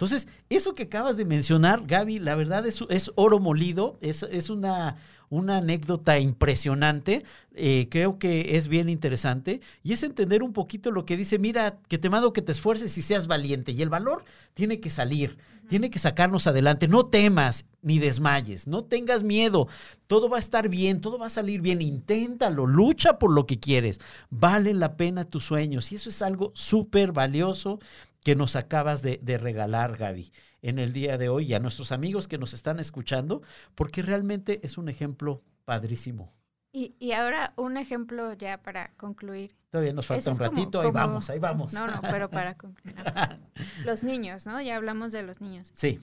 Entonces, 0.00 0.28
eso 0.48 0.74
que 0.74 0.84
acabas 0.84 1.18
de 1.18 1.26
mencionar, 1.26 1.86
Gaby, 1.86 2.20
la 2.20 2.34
verdad 2.34 2.66
es, 2.66 2.82
es 2.88 3.12
oro 3.16 3.38
molido, 3.38 3.98
es, 4.00 4.22
es 4.22 4.48
una, 4.48 4.96
una 5.28 5.58
anécdota 5.58 6.18
impresionante, 6.18 7.22
eh, 7.54 7.86
creo 7.90 8.18
que 8.18 8.56
es 8.56 8.68
bien 8.68 8.88
interesante, 8.88 9.60
y 9.82 9.92
es 9.92 10.02
entender 10.02 10.42
un 10.42 10.54
poquito 10.54 10.90
lo 10.90 11.04
que 11.04 11.18
dice, 11.18 11.38
mira, 11.38 11.76
que 11.86 11.98
te 11.98 12.08
mando 12.08 12.32
que 12.32 12.40
te 12.40 12.52
esfuerces 12.52 12.96
y 12.96 13.02
seas 13.02 13.26
valiente, 13.26 13.72
y 13.72 13.82
el 13.82 13.90
valor 13.90 14.24
tiene 14.54 14.80
que 14.80 14.88
salir, 14.88 15.36
tiene 15.68 15.90
que 15.90 15.98
sacarnos 15.98 16.46
adelante, 16.46 16.88
no 16.88 17.04
temas 17.04 17.66
ni 17.82 17.98
desmayes, 17.98 18.66
no 18.66 18.84
tengas 18.84 19.22
miedo, 19.22 19.68
todo 20.06 20.30
va 20.30 20.38
a 20.38 20.40
estar 20.40 20.70
bien, 20.70 21.02
todo 21.02 21.18
va 21.18 21.26
a 21.26 21.30
salir 21.30 21.60
bien, 21.60 21.82
inténtalo, 21.82 22.66
lucha 22.66 23.18
por 23.18 23.30
lo 23.30 23.44
que 23.44 23.60
quieres, 23.60 24.00
vale 24.30 24.72
la 24.72 24.96
pena 24.96 25.26
tus 25.26 25.44
sueños, 25.44 25.92
y 25.92 25.96
eso 25.96 26.08
es 26.08 26.22
algo 26.22 26.52
súper 26.54 27.12
valioso 27.12 27.80
que 28.22 28.36
nos 28.36 28.56
acabas 28.56 29.02
de, 29.02 29.18
de 29.22 29.38
regalar, 29.38 29.96
Gaby 29.96 30.32
en 30.62 30.78
el 30.78 30.92
día 30.92 31.18
de 31.18 31.28
hoy 31.28 31.46
y 31.46 31.54
a 31.54 31.60
nuestros 31.60 31.92
amigos 31.92 32.28
que 32.28 32.38
nos 32.38 32.52
están 32.52 32.80
escuchando, 32.80 33.42
porque 33.74 34.02
realmente 34.02 34.60
es 34.64 34.78
un 34.78 34.88
ejemplo 34.88 35.42
padrísimo. 35.64 36.32
Y, 36.72 36.94
y 37.00 37.12
ahora 37.12 37.52
un 37.56 37.76
ejemplo 37.76 38.32
ya 38.34 38.62
para 38.62 38.92
concluir. 38.96 39.56
Todavía 39.70 39.92
nos 39.92 40.06
falta 40.06 40.30
un 40.30 40.38
ratito, 40.38 40.80
ahí 40.80 40.90
vamos, 40.90 41.28
ahí 41.30 41.38
vamos. 41.38 41.72
No, 41.72 41.86
no, 41.86 42.00
pero 42.02 42.30
para 42.30 42.54
concluir. 42.54 42.96
los 43.84 44.04
niños, 44.04 44.46
¿no? 44.46 44.60
Ya 44.60 44.76
hablamos 44.76 45.12
de 45.12 45.22
los 45.22 45.40
niños. 45.40 45.72
Sí. 45.74 45.98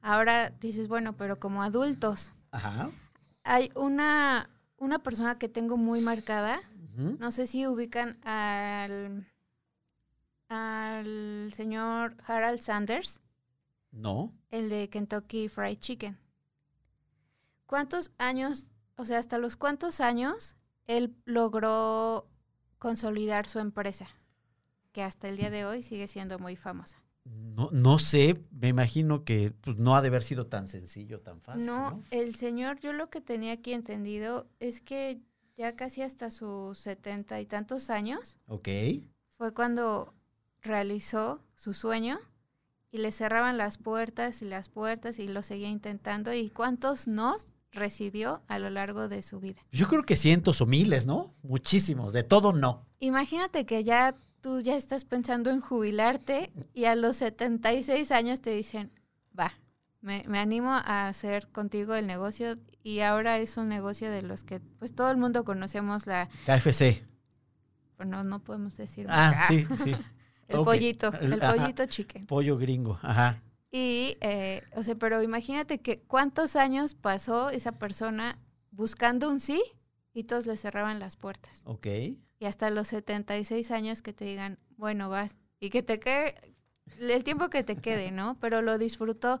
Ahora 0.00 0.50
dices, 0.50 0.88
bueno, 0.88 1.16
pero 1.16 1.40
como 1.40 1.62
adultos. 1.62 2.32
Ajá. 2.52 2.90
Hay 3.44 3.72
una, 3.74 4.50
una 4.76 5.02
persona 5.02 5.38
que 5.38 5.48
tengo 5.48 5.76
muy 5.76 6.00
marcada. 6.00 6.60
No 6.94 7.30
sé 7.30 7.46
si 7.46 7.66
ubican 7.66 8.18
al, 8.22 9.26
al 10.52 11.52
señor 11.54 12.16
Harold 12.26 12.60
Sanders. 12.60 13.20
No. 13.90 14.32
El 14.50 14.68
de 14.68 14.88
Kentucky 14.88 15.48
Fried 15.48 15.78
Chicken. 15.78 16.18
¿Cuántos 17.66 18.12
años, 18.18 18.70
o 18.96 19.06
sea, 19.06 19.18
hasta 19.18 19.38
los 19.38 19.56
cuántos 19.56 20.00
años 20.00 20.56
él 20.86 21.16
logró 21.24 22.28
consolidar 22.78 23.48
su 23.48 23.58
empresa? 23.58 24.08
Que 24.92 25.02
hasta 25.02 25.28
el 25.28 25.38
día 25.38 25.50
de 25.50 25.64
hoy 25.64 25.82
sigue 25.82 26.06
siendo 26.06 26.38
muy 26.38 26.56
famosa. 26.56 27.02
No, 27.24 27.70
no 27.72 27.98
sé, 27.98 28.42
me 28.50 28.68
imagino 28.68 29.24
que 29.24 29.52
pues, 29.60 29.78
no 29.78 29.96
ha 29.96 30.02
de 30.02 30.08
haber 30.08 30.22
sido 30.22 30.48
tan 30.48 30.68
sencillo, 30.68 31.20
tan 31.20 31.40
fácil. 31.40 31.66
No, 31.66 32.02
el 32.10 32.34
señor, 32.34 32.80
yo 32.80 32.92
lo 32.92 33.08
que 33.10 33.20
tenía 33.20 33.52
aquí 33.52 33.72
entendido 33.72 34.48
es 34.58 34.80
que 34.80 35.22
ya 35.56 35.76
casi 35.76 36.02
hasta 36.02 36.30
sus 36.30 36.78
setenta 36.78 37.40
y 37.40 37.46
tantos 37.46 37.90
años. 37.90 38.36
Ok. 38.46 38.68
Fue 39.28 39.54
cuando 39.54 40.14
realizó 40.62 41.42
su 41.54 41.74
sueño 41.74 42.18
y 42.90 42.98
le 42.98 43.10
cerraban 43.12 43.58
las 43.58 43.78
puertas 43.78 44.42
y 44.42 44.44
las 44.44 44.68
puertas 44.68 45.18
y 45.18 45.28
lo 45.28 45.42
seguía 45.42 45.68
intentando. 45.68 46.32
¿Y 46.32 46.50
cuántos 46.50 47.08
no 47.08 47.36
recibió 47.72 48.42
a 48.48 48.58
lo 48.58 48.70
largo 48.70 49.08
de 49.08 49.22
su 49.22 49.40
vida? 49.40 49.60
Yo 49.72 49.88
creo 49.88 50.04
que 50.04 50.16
cientos 50.16 50.60
o 50.60 50.66
miles, 50.66 51.06
¿no? 51.06 51.34
Muchísimos, 51.42 52.12
de 52.12 52.22
todo 52.22 52.52
no. 52.52 52.86
Imagínate 53.00 53.64
que 53.64 53.82
ya 53.82 54.14
tú 54.40 54.60
ya 54.60 54.76
estás 54.76 55.04
pensando 55.04 55.50
en 55.50 55.60
jubilarte 55.60 56.52
y 56.74 56.84
a 56.84 56.94
los 56.94 57.16
76 57.16 58.10
años 58.10 58.40
te 58.40 58.50
dicen, 58.50 58.92
va, 59.38 59.54
me, 60.00 60.24
me, 60.28 60.38
animo 60.38 60.72
a 60.72 61.08
hacer 61.08 61.48
contigo 61.48 61.94
el 61.94 62.06
negocio 62.06 62.58
y 62.82 63.00
ahora 63.00 63.38
es 63.38 63.56
un 63.56 63.68
negocio 63.68 64.10
de 64.10 64.22
los 64.22 64.44
que 64.44 64.60
pues 64.78 64.94
todo 64.94 65.10
el 65.10 65.16
mundo 65.16 65.44
conocemos 65.44 66.06
la... 66.06 66.28
KFC. 66.46 67.06
No, 68.04 68.24
no 68.24 68.40
podemos 68.40 68.76
decir. 68.76 69.06
Ah, 69.08 69.44
sí, 69.46 69.64
sí. 69.82 69.94
El 70.58 70.64
pollito, 70.64 71.12
el, 71.20 71.38
pollito 71.38 71.86
chique. 71.86 72.24
Pollo 72.26 72.56
gringo, 72.56 72.98
ajá. 73.02 73.42
Y, 73.70 74.18
eh, 74.20 74.62
o 74.76 74.84
sea, 74.84 74.94
pero 74.96 75.22
imagínate 75.22 75.80
que 75.80 76.00
cuántos 76.00 76.56
años 76.56 76.94
pasó 76.94 77.50
esa 77.50 77.72
persona 77.72 78.38
buscando 78.70 79.30
un 79.30 79.40
sí 79.40 79.62
y 80.12 80.24
todos 80.24 80.46
le 80.46 80.56
cerraban 80.56 80.98
las 80.98 81.16
puertas. 81.16 81.62
Ok. 81.64 81.86
Y 82.38 82.44
hasta 82.44 82.68
los 82.70 82.88
76 82.88 83.70
años 83.70 84.02
que 84.02 84.12
te 84.12 84.26
digan, 84.26 84.58
bueno, 84.76 85.08
vas. 85.08 85.38
Y 85.58 85.70
que 85.70 85.82
te 85.82 85.98
quede 86.00 86.34
el 87.00 87.24
tiempo 87.24 87.48
que 87.48 87.62
te 87.62 87.76
quede, 87.76 88.10
¿no? 88.10 88.36
Pero 88.40 88.60
lo 88.60 88.78
disfrutó. 88.78 89.40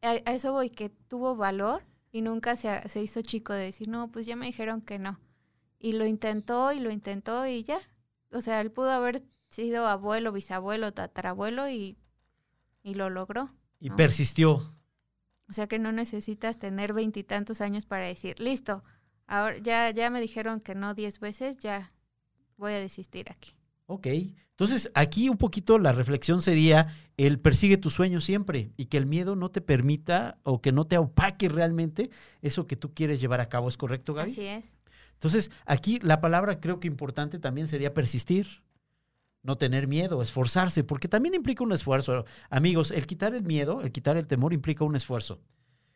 a, 0.00 0.14
eso 0.14 0.52
voy, 0.52 0.70
que 0.70 0.88
tuvo 0.88 1.36
valor 1.36 1.82
y 2.12 2.22
nunca 2.22 2.56
se, 2.56 2.88
se 2.88 3.02
hizo 3.02 3.20
chico 3.20 3.52
de 3.52 3.64
decir, 3.64 3.88
no, 3.88 4.10
pues 4.10 4.24
ya 4.24 4.36
me 4.36 4.46
dijeron 4.46 4.80
que 4.80 4.98
no. 4.98 5.20
Y 5.78 5.92
lo 5.92 6.06
intentó 6.06 6.72
y 6.72 6.80
lo 6.80 6.90
intentó 6.90 7.46
y 7.46 7.62
ya. 7.62 7.80
O 8.32 8.40
sea, 8.40 8.60
él 8.62 8.70
pudo 8.70 8.90
haber 8.90 9.22
sido 9.48 9.86
abuelo, 9.86 10.32
bisabuelo, 10.32 10.92
tatarabuelo 10.92 11.68
y, 11.68 11.96
y 12.82 12.94
lo 12.94 13.10
logró. 13.10 13.50
Y 13.80 13.90
persistió. 13.90 14.74
O 15.48 15.52
sea 15.52 15.66
que 15.66 15.78
no 15.78 15.92
necesitas 15.92 16.58
tener 16.58 16.92
veintitantos 16.92 17.60
años 17.60 17.86
para 17.86 18.06
decir, 18.06 18.40
listo, 18.40 18.82
ahora 19.26 19.58
ya, 19.58 19.90
ya 19.90 20.10
me 20.10 20.20
dijeron 20.20 20.60
que 20.60 20.74
no 20.74 20.94
diez 20.94 21.20
veces, 21.20 21.58
ya 21.58 21.92
voy 22.56 22.72
a 22.72 22.80
desistir 22.80 23.30
aquí. 23.30 23.52
Ok, 23.86 24.08
entonces 24.50 24.90
aquí 24.94 25.28
un 25.28 25.36
poquito 25.36 25.78
la 25.78 25.92
reflexión 25.92 26.42
sería 26.42 26.88
el 27.16 27.38
persigue 27.38 27.76
tu 27.76 27.90
sueño 27.90 28.20
siempre 28.20 28.72
y 28.76 28.86
que 28.86 28.96
el 28.96 29.06
miedo 29.06 29.36
no 29.36 29.50
te 29.52 29.60
permita 29.60 30.38
o 30.42 30.60
que 30.60 30.72
no 30.72 30.86
te 30.86 30.98
opaque 30.98 31.48
realmente 31.48 32.10
eso 32.42 32.66
que 32.66 32.74
tú 32.74 32.92
quieres 32.92 33.20
llevar 33.20 33.40
a 33.40 33.48
cabo. 33.48 33.68
¿Es 33.68 33.76
correcto, 33.76 34.14
Gaby? 34.14 34.32
Así 34.32 34.46
es. 34.46 34.64
Entonces 35.12 35.52
aquí 35.66 36.00
la 36.00 36.20
palabra 36.20 36.58
creo 36.60 36.80
que 36.80 36.88
importante 36.88 37.38
también 37.38 37.68
sería 37.68 37.94
persistir, 37.94 38.64
no 39.46 39.56
tener 39.56 39.86
miedo, 39.86 40.20
esforzarse, 40.22 40.82
porque 40.82 41.06
también 41.06 41.34
implica 41.34 41.62
un 41.62 41.72
esfuerzo. 41.72 42.24
Amigos, 42.50 42.90
el 42.90 43.06
quitar 43.06 43.32
el 43.34 43.44
miedo, 43.44 43.80
el 43.80 43.92
quitar 43.92 44.16
el 44.16 44.26
temor 44.26 44.52
implica 44.52 44.84
un 44.84 44.96
esfuerzo. 44.96 45.40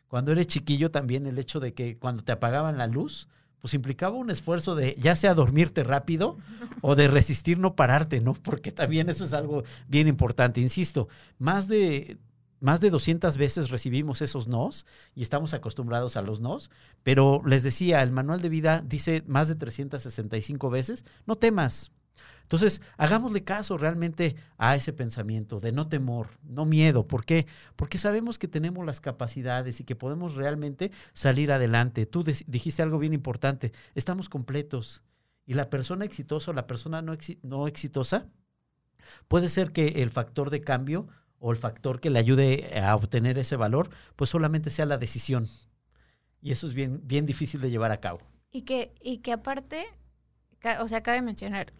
Cuando 0.07 0.31
eres 0.31 0.47
chiquillo 0.47 0.89
también 0.89 1.27
el 1.27 1.37
hecho 1.37 1.59
de 1.59 1.73
que 1.73 1.97
cuando 1.97 2.23
te 2.23 2.31
apagaban 2.31 2.77
la 2.77 2.87
luz, 2.87 3.27
pues 3.59 3.73
implicaba 3.73 4.15
un 4.15 4.29
esfuerzo 4.29 4.73
de 4.73 4.95
ya 4.99 5.15
sea 5.15 5.33
dormirte 5.33 5.83
rápido 5.83 6.37
o 6.81 6.95
de 6.95 7.09
resistir 7.09 7.59
no 7.59 7.75
pararte, 7.75 8.21
¿no? 8.21 8.33
Porque 8.33 8.71
también 8.71 9.09
eso 9.09 9.25
es 9.25 9.33
algo 9.33 9.63
bien 9.87 10.07
importante. 10.07 10.61
Insisto, 10.61 11.09
más 11.37 11.67
de, 11.67 12.17
más 12.61 12.79
de 12.79 12.89
200 12.89 13.35
veces 13.35 13.69
recibimos 13.69 14.21
esos 14.21 14.47
nos 14.47 14.85
y 15.13 15.23
estamos 15.23 15.53
acostumbrados 15.53 16.15
a 16.15 16.21
los 16.21 16.39
nos, 16.39 16.71
pero 17.03 17.41
les 17.45 17.63
decía, 17.63 18.01
el 18.01 18.11
manual 18.11 18.41
de 18.41 18.49
vida 18.49 18.81
dice 18.85 19.23
más 19.27 19.49
de 19.49 19.55
365 19.55 20.69
veces, 20.69 21.05
no 21.25 21.35
temas, 21.35 21.91
entonces, 22.51 22.81
hagámosle 22.97 23.45
caso 23.45 23.77
realmente 23.77 24.35
a 24.57 24.75
ese 24.75 24.91
pensamiento 24.91 25.61
de 25.61 25.71
no 25.71 25.87
temor, 25.87 26.27
no 26.43 26.65
miedo. 26.65 27.07
¿Por 27.07 27.23
qué? 27.23 27.47
Porque 27.77 27.97
sabemos 27.97 28.37
que 28.37 28.49
tenemos 28.49 28.85
las 28.85 28.99
capacidades 28.99 29.79
y 29.79 29.85
que 29.85 29.95
podemos 29.95 30.35
realmente 30.35 30.91
salir 31.13 31.53
adelante. 31.53 32.05
Tú 32.05 32.25
dijiste 32.25 32.81
algo 32.81 32.99
bien 32.99 33.13
importante, 33.13 33.71
estamos 33.95 34.27
completos. 34.27 35.01
Y 35.45 35.53
la 35.53 35.69
persona 35.69 36.03
exitosa 36.03 36.51
o 36.51 36.53
la 36.53 36.67
persona 36.67 37.01
no, 37.01 37.13
no 37.41 37.67
exitosa 37.67 38.27
puede 39.29 39.47
ser 39.47 39.71
que 39.71 40.03
el 40.03 40.09
factor 40.09 40.49
de 40.49 40.59
cambio 40.59 41.07
o 41.39 41.51
el 41.51 41.57
factor 41.57 42.01
que 42.01 42.09
le 42.09 42.19
ayude 42.19 42.77
a 42.81 42.93
obtener 42.97 43.37
ese 43.37 43.55
valor, 43.55 43.91
pues 44.17 44.29
solamente 44.29 44.71
sea 44.71 44.85
la 44.85 44.97
decisión. 44.97 45.47
Y 46.41 46.51
eso 46.51 46.67
es 46.67 46.73
bien, 46.73 46.99
bien 47.05 47.25
difícil 47.25 47.61
de 47.61 47.71
llevar 47.71 47.93
a 47.93 48.01
cabo. 48.01 48.19
Y 48.51 48.63
que, 48.63 48.93
y 48.99 49.19
que 49.19 49.31
aparte, 49.31 49.85
o 50.81 50.89
sea, 50.89 51.01
cabe 51.01 51.21
mencionar, 51.21 51.71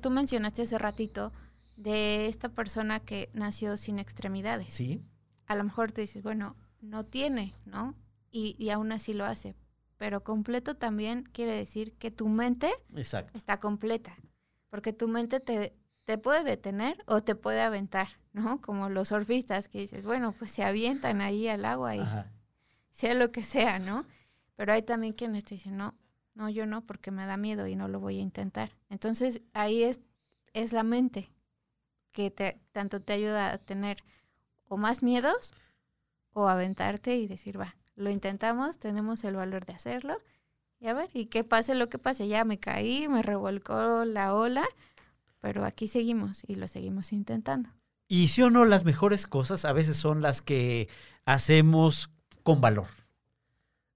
Tú, 0.00 0.10
mencionaste 0.10 0.62
hace 0.62 0.76
ratito 0.76 1.32
de 1.76 2.26
esta 2.26 2.48
persona 2.48 2.98
que 2.98 3.30
nació 3.32 3.76
sin 3.76 4.00
extremidades. 4.00 4.74
Sí. 4.74 5.04
A 5.46 5.54
lo 5.54 5.62
mejor 5.62 5.92
tú 5.92 6.00
dices, 6.00 6.24
bueno, 6.24 6.56
no 6.80 7.04
tiene, 7.04 7.54
¿no? 7.64 7.94
Y, 8.32 8.56
y 8.58 8.70
aún 8.70 8.90
así 8.90 9.14
lo 9.14 9.24
hace. 9.24 9.54
Pero 9.96 10.24
completo 10.24 10.74
también 10.74 11.22
quiere 11.22 11.54
decir 11.54 11.92
que 11.94 12.10
tu 12.10 12.28
mente 12.28 12.72
está 13.34 13.60
completa. 13.60 14.16
Porque 14.68 14.92
tu 14.92 15.06
mente 15.06 15.38
te, 15.38 15.76
te 16.04 16.18
puede 16.18 16.42
detener 16.42 17.04
o 17.06 17.22
te 17.22 17.36
puede 17.36 17.60
aventar, 17.60 18.08
¿no? 18.32 18.60
Como 18.60 18.88
los 18.88 19.08
surfistas 19.08 19.68
que 19.68 19.78
dices, 19.78 20.04
bueno, 20.04 20.32
pues 20.32 20.50
se 20.50 20.64
avientan 20.64 21.20
ahí 21.20 21.46
al 21.46 21.64
agua 21.64 21.94
y 21.94 22.02
sea 22.90 23.14
lo 23.14 23.30
que 23.30 23.44
sea, 23.44 23.78
¿no? 23.78 24.04
Pero 24.56 24.72
hay 24.72 24.82
también 24.82 25.12
quienes 25.12 25.44
te 25.44 25.54
dicen, 25.54 25.76
no, 25.76 25.94
no, 26.38 26.48
yo 26.48 26.66
no, 26.66 26.82
porque 26.82 27.10
me 27.10 27.26
da 27.26 27.36
miedo 27.36 27.66
y 27.66 27.74
no 27.74 27.88
lo 27.88 27.98
voy 27.98 28.18
a 28.18 28.22
intentar. 28.22 28.70
Entonces 28.90 29.42
ahí 29.54 29.82
es, 29.82 30.00
es 30.52 30.72
la 30.72 30.84
mente 30.84 31.32
que 32.12 32.30
te, 32.30 32.60
tanto 32.70 33.02
te 33.02 33.12
ayuda 33.12 33.50
a 33.50 33.58
tener 33.58 33.98
o 34.68 34.76
más 34.76 35.02
miedos 35.02 35.52
o 36.32 36.46
aventarte 36.46 37.16
y 37.16 37.26
decir, 37.26 37.60
va, 37.60 37.74
lo 37.96 38.08
intentamos, 38.08 38.78
tenemos 38.78 39.24
el 39.24 39.34
valor 39.34 39.66
de 39.66 39.72
hacerlo. 39.72 40.22
Y 40.78 40.86
a 40.86 40.94
ver, 40.94 41.10
y 41.12 41.26
que 41.26 41.42
pase 41.42 41.74
lo 41.74 41.88
que 41.88 41.98
pase, 41.98 42.28
ya 42.28 42.44
me 42.44 42.60
caí, 42.60 43.08
me 43.08 43.22
revolcó 43.22 44.04
la 44.04 44.32
ola, 44.32 44.64
pero 45.40 45.64
aquí 45.64 45.88
seguimos 45.88 46.44
y 46.46 46.54
lo 46.54 46.68
seguimos 46.68 47.12
intentando. 47.12 47.70
Y 48.06 48.28
si 48.28 48.42
o 48.42 48.50
no, 48.50 48.64
las 48.64 48.84
mejores 48.84 49.26
cosas 49.26 49.64
a 49.64 49.72
veces 49.72 49.96
son 49.96 50.22
las 50.22 50.40
que 50.40 50.88
hacemos 51.24 52.10
con 52.44 52.60
valor 52.60 52.86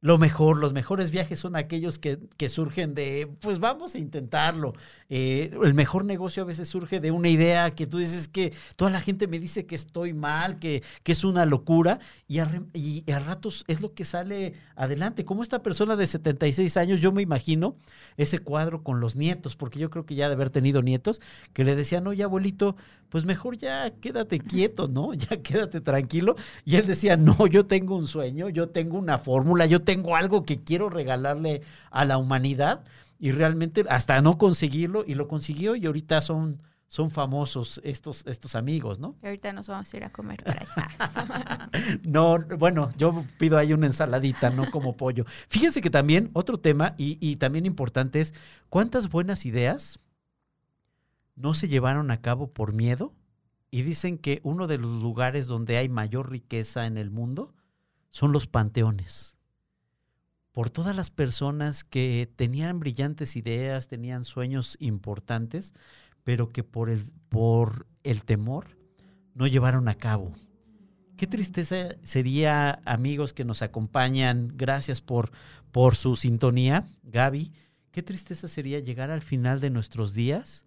lo 0.02 0.18
mejor, 0.18 0.58
los 0.58 0.72
mejores 0.72 1.12
viajes 1.12 1.38
son 1.38 1.54
aquellos 1.54 2.00
que, 2.00 2.18
que 2.36 2.48
surgen 2.48 2.92
de, 2.92 3.30
pues 3.40 3.60
vamos 3.60 3.94
a 3.94 3.98
intentarlo. 3.98 4.74
Eh, 5.08 5.56
el 5.62 5.74
mejor 5.74 6.04
negocio 6.04 6.42
a 6.42 6.46
veces 6.46 6.68
surge 6.68 6.98
de 6.98 7.12
una 7.12 7.28
idea 7.28 7.70
que 7.76 7.86
tú 7.86 7.98
dices 7.98 8.26
que 8.26 8.52
toda 8.74 8.90
la 8.90 9.00
gente 9.00 9.28
me 9.28 9.38
dice 9.38 9.64
que 9.64 9.76
estoy 9.76 10.12
mal, 10.12 10.58
que, 10.58 10.82
que 11.04 11.12
es 11.12 11.22
una 11.22 11.46
locura, 11.46 12.00
y 12.26 12.40
a, 12.40 12.50
y 12.74 13.08
a 13.12 13.20
ratos 13.20 13.64
es 13.68 13.80
lo 13.80 13.94
que 13.94 14.04
sale 14.04 14.54
adelante. 14.74 15.24
Como 15.24 15.44
esta 15.44 15.62
persona 15.62 15.94
de 15.94 16.08
76 16.08 16.76
años, 16.78 17.00
yo 17.00 17.12
me 17.12 17.22
imagino 17.22 17.76
ese 18.16 18.40
cuadro 18.40 18.82
con 18.82 18.98
los 18.98 19.14
nietos, 19.14 19.54
porque 19.54 19.78
yo 19.78 19.88
creo 19.88 20.04
que 20.04 20.16
ya 20.16 20.26
de 20.26 20.34
haber 20.34 20.50
tenido 20.50 20.82
nietos, 20.82 21.20
que 21.52 21.62
le 21.62 21.76
decían, 21.76 22.08
oye 22.08 22.24
abuelito, 22.24 22.74
pues 23.08 23.24
mejor 23.24 23.56
ya 23.56 23.90
quédate 24.00 24.40
quieto, 24.40 24.88
¿no? 24.88 25.12
Ya 25.22 25.40
quédate 25.40 25.80
tranquilo. 25.80 26.34
Y 26.64 26.74
él 26.74 26.86
decía, 26.86 27.16
no, 27.16 27.46
yo 27.46 27.66
tengo 27.66 27.94
un 27.94 28.08
sueño, 28.08 28.48
yo 28.48 28.70
tengo 28.70 28.98
una 28.98 29.18
fórmula, 29.18 29.66
yo 29.66 29.80
tengo 29.82 29.91
tengo 29.92 30.16
algo 30.16 30.44
que 30.44 30.62
quiero 30.64 30.88
regalarle 30.88 31.60
a 31.90 32.06
la 32.06 32.16
humanidad 32.16 32.82
y 33.18 33.30
realmente 33.30 33.84
hasta 33.90 34.22
no 34.22 34.38
conseguirlo 34.38 35.04
y 35.06 35.16
lo 35.16 35.28
consiguió 35.28 35.76
y 35.76 35.84
ahorita 35.84 36.22
son 36.22 36.62
son 36.88 37.10
famosos 37.10 37.80
estos, 37.84 38.22
estos 38.26 38.54
amigos, 38.54 38.98
¿no? 38.98 39.16
Y 39.22 39.26
ahorita 39.26 39.52
nos 39.54 39.66
vamos 39.66 39.92
a 39.92 39.96
ir 39.96 40.04
a 40.04 40.10
comer 40.10 40.44
para 40.44 40.60
allá. 40.60 41.70
no, 42.04 42.38
bueno, 42.58 42.90
yo 42.98 43.24
pido 43.38 43.56
ahí 43.56 43.72
una 43.72 43.86
ensaladita, 43.86 44.50
no 44.50 44.70
como 44.70 44.94
pollo. 44.94 45.24
Fíjense 45.48 45.80
que 45.80 45.88
también 45.88 46.30
otro 46.34 46.58
tema 46.58 46.94
y, 46.98 47.16
y 47.18 47.36
también 47.36 47.64
importante 47.64 48.20
es 48.20 48.34
cuántas 48.68 49.08
buenas 49.08 49.46
ideas 49.46 50.00
no 51.34 51.54
se 51.54 51.68
llevaron 51.68 52.10
a 52.10 52.20
cabo 52.20 52.52
por 52.52 52.74
miedo 52.74 53.14
y 53.70 53.82
dicen 53.82 54.18
que 54.18 54.40
uno 54.42 54.66
de 54.66 54.76
los 54.76 55.02
lugares 55.02 55.46
donde 55.46 55.78
hay 55.78 55.88
mayor 55.88 56.30
riqueza 56.30 56.86
en 56.86 56.98
el 56.98 57.10
mundo 57.10 57.54
son 58.10 58.32
los 58.32 58.46
panteones 58.46 59.38
por 60.52 60.68
todas 60.68 60.94
las 60.94 61.10
personas 61.10 61.82
que 61.82 62.30
tenían 62.36 62.78
brillantes 62.78 63.36
ideas, 63.36 63.88
tenían 63.88 64.24
sueños 64.24 64.76
importantes, 64.80 65.72
pero 66.24 66.50
que 66.50 66.62
por 66.62 66.90
el, 66.90 67.00
por 67.30 67.86
el 68.04 68.24
temor 68.24 68.76
no 69.34 69.46
llevaron 69.46 69.88
a 69.88 69.94
cabo. 69.94 70.32
Qué 71.16 71.26
tristeza 71.26 71.96
sería, 72.02 72.80
amigos 72.84 73.32
que 73.32 73.44
nos 73.44 73.62
acompañan, 73.62 74.52
gracias 74.54 75.00
por, 75.00 75.32
por 75.70 75.96
su 75.96 76.16
sintonía, 76.16 76.86
Gaby, 77.02 77.52
qué 77.90 78.02
tristeza 78.02 78.46
sería 78.48 78.80
llegar 78.80 79.10
al 79.10 79.22
final 79.22 79.60
de 79.60 79.70
nuestros 79.70 80.14
días 80.14 80.66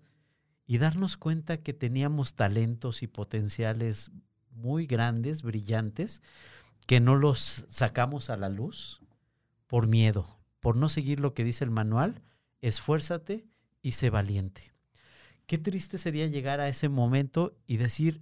y 0.66 0.80
darnos 0.80 1.18
cuenta 1.18 1.58
que 1.58 1.74
teníamos 1.74 2.34
talentos 2.34 3.04
y 3.04 3.08
potenciales 3.08 4.12
muy 4.52 4.88
grandes, 4.88 5.44
brillantes, 5.44 6.22
que 6.88 7.00
no 7.00 7.16
los 7.16 7.66
sacamos 7.70 8.30
a 8.30 8.38
la 8.38 8.50
luz, 8.50 9.02
por 9.68 9.88
miedo, 9.88 10.40
por 10.60 10.76
no 10.76 10.90
seguir 10.90 11.20
lo 11.20 11.34
que 11.34 11.44
dice 11.44 11.64
el 11.64 11.72
manual, 11.72 12.22
esfuérzate 12.62 13.46
y 13.82 13.92
sé 13.92 14.10
valiente. 14.10 14.74
Qué 15.46 15.58
triste 15.58 15.98
sería 15.98 16.28
llegar 16.28 16.60
a 16.60 16.68
ese 16.68 16.90
momento 16.90 17.56
y 17.68 17.78
decir 17.78 18.22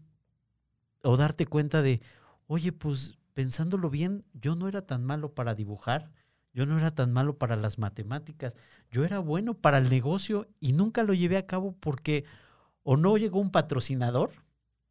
o 1.03 1.17
darte 1.17 1.45
cuenta 1.45 1.81
de, 1.81 2.01
oye, 2.47 2.71
pues 2.71 3.17
pensándolo 3.33 3.89
bien, 3.89 4.25
yo 4.33 4.55
no 4.55 4.67
era 4.67 4.85
tan 4.85 5.05
malo 5.05 5.33
para 5.33 5.55
dibujar, 5.55 6.11
yo 6.53 6.65
no 6.65 6.77
era 6.77 6.91
tan 6.91 7.11
malo 7.11 7.37
para 7.37 7.55
las 7.55 7.79
matemáticas, 7.79 8.55
yo 8.91 9.03
era 9.05 9.19
bueno 9.19 9.55
para 9.55 9.77
el 9.77 9.89
negocio 9.89 10.47
y 10.59 10.73
nunca 10.73 11.03
lo 11.03 11.13
llevé 11.13 11.37
a 11.37 11.47
cabo 11.47 11.75
porque 11.79 12.25
o 12.83 12.97
no 12.97 13.17
llegó 13.17 13.39
un 13.39 13.51
patrocinador 13.51 14.31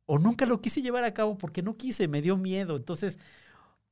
o 0.07 0.19
nunca 0.19 0.47
lo 0.47 0.61
quise 0.61 0.83
llevar 0.83 1.05
a 1.05 1.15
cabo 1.15 1.39
porque 1.39 1.63
no 1.63 1.77
quise, 1.77 2.09
me 2.09 2.21
dio 2.21 2.37
miedo. 2.37 2.77
Entonces, 2.77 3.19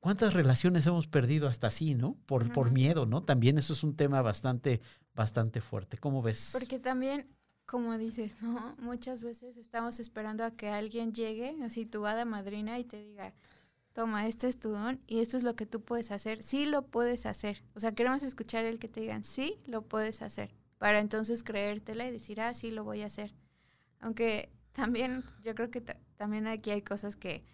¿Cuántas 0.01 0.33
relaciones 0.33 0.87
hemos 0.87 1.07
perdido 1.07 1.47
hasta 1.47 1.67
así, 1.67 1.95
no? 1.95 2.17
Por, 2.27 2.51
por 2.53 2.71
miedo, 2.71 3.05
¿no? 3.05 3.23
También 3.23 3.59
eso 3.59 3.75
es 3.75 3.85
un 3.85 3.95
tema 3.95 4.23
bastante, 4.23 4.81
bastante 5.15 5.61
fuerte. 5.61 5.99
¿Cómo 5.99 6.23
ves? 6.23 6.51
Porque 6.53 6.79
también, 6.79 7.29
como 7.67 7.99
dices, 7.99 8.41
¿no? 8.41 8.75
Muchas 8.79 9.23
veces 9.23 9.59
estamos 9.59 10.01
esperando 10.01 10.43
a 10.45 10.53
que 10.53 10.71
alguien 10.71 11.13
llegue, 11.13 11.55
así 11.63 11.85
tu 11.85 12.07
hada 12.07 12.25
madrina, 12.25 12.79
y 12.79 12.85
te 12.85 13.03
diga, 13.03 13.35
toma, 13.93 14.27
este 14.27 14.49
es 14.49 14.59
tu 14.59 14.71
don 14.71 15.01
y 15.07 15.21
esto 15.21 15.37
es 15.37 15.43
lo 15.43 15.55
que 15.55 15.67
tú 15.67 15.83
puedes 15.83 16.11
hacer. 16.11 16.43
Sí 16.43 16.65
lo 16.65 16.87
puedes 16.87 17.27
hacer. 17.27 17.63
O 17.75 17.81
sea, 17.81 17.95
queremos 17.95 18.23
escuchar 18.23 18.65
el 18.65 18.79
que 18.79 18.89
te 18.89 19.01
digan, 19.01 19.23
sí 19.23 19.61
lo 19.67 19.83
puedes 19.83 20.23
hacer. 20.23 20.55
Para 20.79 21.01
entonces 21.01 21.43
creértela 21.43 22.09
y 22.09 22.11
decir, 22.11 22.41
ah, 22.41 22.55
sí 22.55 22.71
lo 22.71 22.85
voy 22.85 23.03
a 23.03 23.07
hacer. 23.07 23.35
Aunque 23.99 24.51
también, 24.73 25.25
yo 25.45 25.55
creo 25.55 25.71
que 25.71 25.83
también 26.17 26.47
aquí 26.47 26.71
hay 26.71 26.81
cosas 26.81 27.17
que 27.17 27.45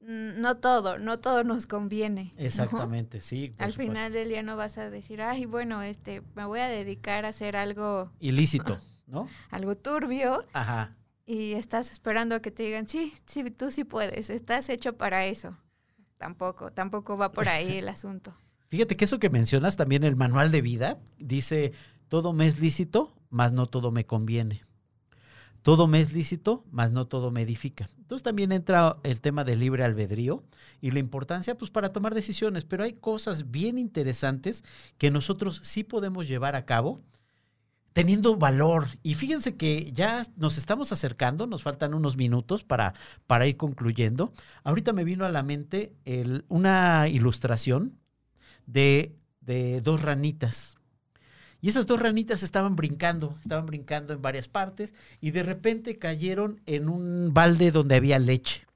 no 0.00 0.56
todo, 0.56 0.98
no 0.98 1.18
todo 1.18 1.44
nos 1.44 1.66
conviene. 1.66 2.34
Exactamente, 2.36 3.20
sí. 3.20 3.54
Al 3.58 3.72
final 3.72 4.12
del 4.12 4.28
día 4.28 4.42
no 4.42 4.56
vas 4.56 4.78
a 4.78 4.90
decir, 4.90 5.22
ay, 5.22 5.44
bueno, 5.44 5.82
este, 5.82 6.22
me 6.34 6.44
voy 6.44 6.60
a 6.60 6.68
dedicar 6.68 7.24
a 7.24 7.28
hacer 7.28 7.56
algo 7.56 8.10
ilícito, 8.18 8.78
¿no? 9.06 9.28
algo 9.50 9.76
turbio. 9.76 10.44
Ajá. 10.52 10.96
Y 11.26 11.52
estás 11.52 11.92
esperando 11.92 12.34
a 12.34 12.40
que 12.40 12.50
te 12.50 12.64
digan, 12.64 12.88
sí, 12.88 13.12
sí, 13.26 13.48
tú 13.50 13.70
sí 13.70 13.84
puedes, 13.84 14.30
estás 14.30 14.68
hecho 14.68 14.96
para 14.96 15.26
eso. 15.26 15.56
Tampoco, 16.18 16.72
tampoco 16.72 17.16
va 17.16 17.32
por 17.32 17.48
ahí 17.48 17.78
el 17.78 17.88
asunto. 17.88 18.34
Fíjate 18.68 18.96
que 18.96 19.04
eso 19.04 19.18
que 19.18 19.30
mencionas 19.30 19.76
también 19.76 20.04
el 20.04 20.16
manual 20.16 20.50
de 20.50 20.62
vida 20.62 20.98
dice, 21.18 21.72
todo 22.08 22.32
me 22.32 22.46
es 22.46 22.58
lícito, 22.60 23.14
mas 23.28 23.52
no 23.52 23.66
todo 23.66 23.90
me 23.90 24.06
conviene. 24.06 24.64
Todo 25.62 25.86
me 25.86 26.00
es 26.00 26.12
lícito, 26.12 26.64
mas 26.70 26.90
no 26.92 27.06
todo 27.06 27.30
me 27.30 27.42
edifica. 27.42 27.88
Entonces 27.98 28.22
también 28.22 28.50
entra 28.52 28.96
el 29.02 29.20
tema 29.20 29.44
del 29.44 29.60
libre 29.60 29.84
albedrío 29.84 30.42
y 30.80 30.90
la 30.90 30.98
importancia 30.98 31.56
pues 31.56 31.70
para 31.70 31.92
tomar 31.92 32.14
decisiones, 32.14 32.64
pero 32.64 32.84
hay 32.84 32.94
cosas 32.94 33.50
bien 33.50 33.78
interesantes 33.78 34.64
que 34.96 35.10
nosotros 35.10 35.60
sí 35.62 35.84
podemos 35.84 36.26
llevar 36.26 36.56
a 36.56 36.64
cabo 36.64 37.02
teniendo 37.92 38.36
valor. 38.36 38.86
Y 39.02 39.14
fíjense 39.14 39.56
que 39.56 39.92
ya 39.92 40.22
nos 40.36 40.58
estamos 40.58 40.92
acercando, 40.92 41.46
nos 41.46 41.62
faltan 41.62 41.94
unos 41.94 42.16
minutos 42.16 42.64
para, 42.64 42.94
para 43.26 43.46
ir 43.46 43.56
concluyendo. 43.56 44.32
Ahorita 44.64 44.92
me 44.92 45.04
vino 45.04 45.24
a 45.24 45.30
la 45.30 45.42
mente 45.42 45.92
una 46.48 47.08
ilustración 47.08 47.98
de, 48.66 49.16
de 49.40 49.80
dos 49.80 50.02
ranitas. 50.02 50.76
Y 51.60 51.68
esas 51.68 51.86
dos 51.86 52.00
ranitas 52.00 52.42
estaban 52.42 52.76
brincando, 52.76 53.36
estaban 53.42 53.66
brincando 53.66 54.12
en 54.12 54.22
varias 54.22 54.48
partes 54.48 54.94
y 55.20 55.30
de 55.30 55.42
repente 55.42 55.98
cayeron 55.98 56.60
en 56.66 56.88
un 56.88 57.34
balde 57.34 57.70
donde 57.70 57.96
había 57.96 58.18
leche. 58.18 58.66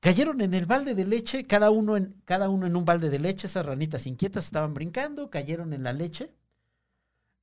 Cayeron 0.00 0.40
en 0.40 0.52
el 0.52 0.66
balde 0.66 0.94
de 0.94 1.06
leche, 1.06 1.44
cada 1.44 1.70
uno 1.70 1.96
en, 1.96 2.14
cada 2.24 2.48
uno 2.48 2.66
en 2.66 2.74
un 2.74 2.84
balde 2.84 3.08
de 3.08 3.20
leche, 3.20 3.46
esas 3.46 3.64
ranitas 3.64 4.06
inquietas 4.06 4.44
estaban 4.44 4.74
brincando, 4.74 5.30
cayeron 5.30 5.72
en 5.72 5.84
la 5.84 5.92
leche 5.92 6.30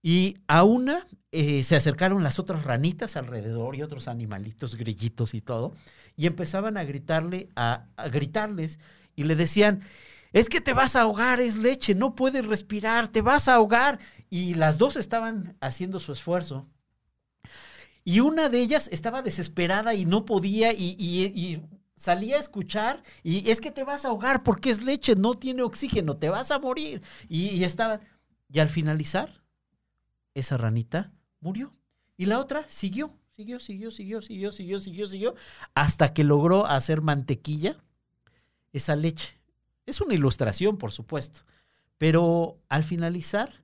y 0.01 0.37
a 0.47 0.63
una 0.63 1.07
eh, 1.31 1.63
se 1.63 1.75
acercaron 1.75 2.23
las 2.23 2.39
otras 2.39 2.63
ranitas 2.63 3.15
alrededor 3.15 3.75
y 3.75 3.83
otros 3.83 4.07
animalitos, 4.07 4.75
grillitos 4.75 5.33
y 5.33 5.41
todo, 5.41 5.73
y 6.15 6.25
empezaban 6.25 6.77
a 6.77 6.83
gritarle, 6.83 7.49
a, 7.55 7.85
gritarles, 8.11 8.79
y 9.15 9.25
le 9.25 9.35
decían, 9.35 9.81
es 10.31 10.49
que 10.49 10.61
te 10.61 10.73
vas 10.73 10.95
a 10.95 11.01
ahogar, 11.01 11.39
es 11.39 11.55
leche, 11.55 11.95
no 11.95 12.15
puedes 12.15 12.45
respirar, 12.45 13.07
te 13.07 13.21
vas 13.21 13.47
a 13.47 13.55
ahogar. 13.55 13.99
Y 14.29 14.53
las 14.55 14.77
dos 14.77 14.95
estaban 14.95 15.57
haciendo 15.59 15.99
su 15.99 16.11
esfuerzo. 16.11 16.67
Y 18.03 18.21
una 18.21 18.49
de 18.49 18.59
ellas 18.59 18.89
estaba 18.91 19.21
desesperada 19.21 19.93
y 19.93 20.05
no 20.05 20.25
podía 20.25 20.71
y, 20.73 21.61
salía 21.95 22.37
a 22.37 22.39
escuchar 22.39 23.03
y 23.23 23.49
es 23.51 23.59
que 23.59 23.71
te 23.71 23.83
vas 23.83 24.05
a 24.05 24.07
ahogar 24.07 24.41
porque 24.41 24.69
es 24.69 24.81
leche, 24.81 25.17
no 25.17 25.33
tiene 25.33 25.63
oxígeno, 25.63 26.15
te 26.15 26.29
vas 26.29 26.51
a 26.51 26.59
morir. 26.59 27.01
Y, 27.27 27.49
y 27.49 27.63
estaba... 27.63 27.99
Y 28.51 28.59
al 28.59 28.69
finalizar, 28.69 29.43
esa 30.33 30.57
ranita 30.57 31.11
murió. 31.39 31.75
Y 32.17 32.25
la 32.25 32.39
otra 32.39 32.65
siguió, 32.67 33.13
siguió, 33.31 33.59
siguió, 33.59 33.91
siguió, 33.91 34.21
siguió, 34.21 34.51
siguió, 34.51 34.79
siguió, 34.79 35.07
siguió, 35.07 35.35
hasta 35.73 36.13
que 36.13 36.23
logró 36.23 36.65
hacer 36.65 37.01
mantequilla 37.01 37.77
esa 38.73 38.95
leche. 38.95 39.38
Es 39.89 40.01
una 40.01 40.13
ilustración, 40.13 40.77
por 40.77 40.91
supuesto, 40.91 41.41
pero 41.97 42.57
al 42.69 42.83
finalizar, 42.83 43.63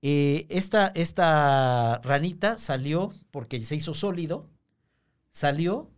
eh, 0.00 0.46
esta, 0.48 0.92
esta 0.94 2.00
ranita 2.04 2.58
salió, 2.58 3.10
porque 3.32 3.60
se 3.60 3.74
hizo 3.74 3.92
sólido, 3.92 4.48
salió 5.32 5.90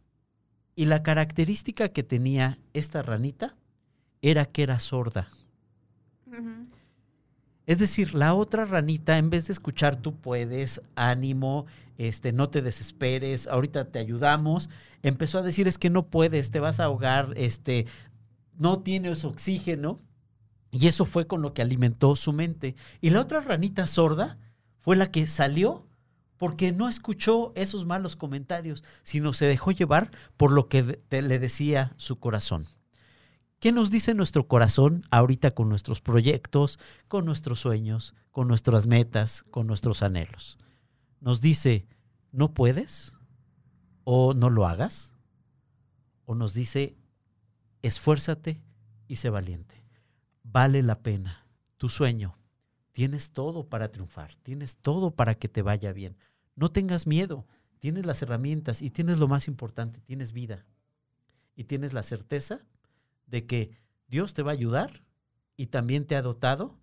y 0.75 0.87
la 0.87 1.03
característica 1.03 1.91
que 1.91 2.03
tenía 2.03 2.59
esta 2.73 3.03
ranita 3.03 3.57
era 4.23 4.47
que 4.47 4.63
era 4.63 4.79
sorda. 4.79 5.29
Es 7.67 7.79
decir, 7.79 8.15
la 8.15 8.33
otra 8.33 8.65
ranita, 8.65 9.19
en 9.19 9.29
vez 9.29 9.47
de 9.47 9.53
escuchar 9.53 9.97
tú 9.97 10.15
puedes, 10.15 10.81
ánimo, 10.95 11.67
este, 11.99 12.33
no 12.33 12.49
te 12.49 12.63
desesperes, 12.63 13.47
ahorita 13.47 13.85
te 13.91 13.99
ayudamos, 13.99 14.71
empezó 15.03 15.39
a 15.39 15.43
decir 15.43 15.69
es 15.69 15.77
que 15.77 15.91
no 15.91 16.07
puedes, 16.07 16.51
te 16.51 16.61
vas 16.61 16.81
a 16.81 16.85
ahogar, 16.85 17.35
este, 17.37 17.87
no 18.59 18.81
tienes 18.81 19.25
oxígeno. 19.25 20.03
Y 20.71 20.87
eso 20.87 21.07
fue 21.07 21.27
con 21.27 21.41
lo 21.41 21.55
que 21.55 21.63
alimentó 21.63 22.15
su 22.15 22.35
mente. 22.35 22.77
Y 23.01 23.09
la 23.11 23.23
otra 23.23 23.41
ranita 23.41 23.87
sorda 23.87 24.39
fue 24.81 24.97
la 24.97 25.11
que 25.11 25.27
salió 25.27 25.87
porque 26.37 26.73
no 26.73 26.89
escuchó 26.89 27.53
esos 27.57 27.87
malos 27.87 28.17
comentarios, 28.17 28.85
sino 29.03 29.33
se 29.33 29.47
dejó 29.47 29.73
llevar 29.73 30.11
por 30.37 30.53
lo 30.53 30.69
que 30.69 31.01
le 31.11 31.39
decía 31.39 31.95
su 31.97 32.19
corazón. 32.19 32.67
¿Qué 33.59 33.73
nos 33.73 33.91
dice 33.91 34.15
nuestro 34.15 34.47
corazón 34.47 35.03
ahorita 35.11 35.51
con 35.51 35.69
nuestros 35.69 36.01
proyectos, 36.01 36.79
con 37.09 37.25
nuestros 37.25 37.59
sueños, 37.61 38.15
con 38.31 38.47
nuestras 38.47 38.87
metas, 38.87 39.43
con 39.51 39.67
nuestros 39.67 40.03
anhelos? 40.03 40.59
Nos 41.21 41.41
dice, 41.41 41.89
¿no 42.31 42.55
puedes? 42.55 43.15
¿O 44.05 44.33
no 44.33 44.49
lo 44.49 44.67
hagas? 44.67 45.13
¿O 46.25 46.37
nos 46.37 46.55
dice, 46.55 46.98
esfuérzate 47.83 48.63
y 49.07 49.17
sé 49.17 49.31
valiente? 49.31 49.85
Vale 50.43 50.83
la 50.83 51.03
pena. 51.03 51.47
Tu 51.77 51.89
sueño. 51.89 52.39
Tienes 52.93 53.31
todo 53.31 53.69
para 53.69 53.91
triunfar. 53.91 54.37
Tienes 54.43 54.77
todo 54.77 55.13
para 55.13 55.35
que 55.35 55.49
te 55.49 55.63
vaya 55.63 55.93
bien. 55.93 56.17
No 56.57 56.71
tengas 56.71 57.07
miedo. 57.07 57.47
Tienes 57.79 58.07
las 58.07 58.23
herramientas 58.23 58.83
y 58.83 58.91
tienes 58.91 59.19
lo 59.19 59.29
más 59.29 59.47
importante, 59.47 60.01
tienes 60.01 60.33
vida. 60.33 60.67
Y 61.55 61.65
tienes 61.65 61.93
la 61.93 62.03
certeza 62.03 62.61
de 63.27 63.47
que 63.47 63.71
Dios 64.09 64.35
te 64.35 64.43
va 64.43 64.51
a 64.51 64.55
ayudar 64.55 65.05
y 65.57 65.67
también 65.67 66.07
te 66.07 66.17
ha 66.17 66.23
dotado 66.23 66.79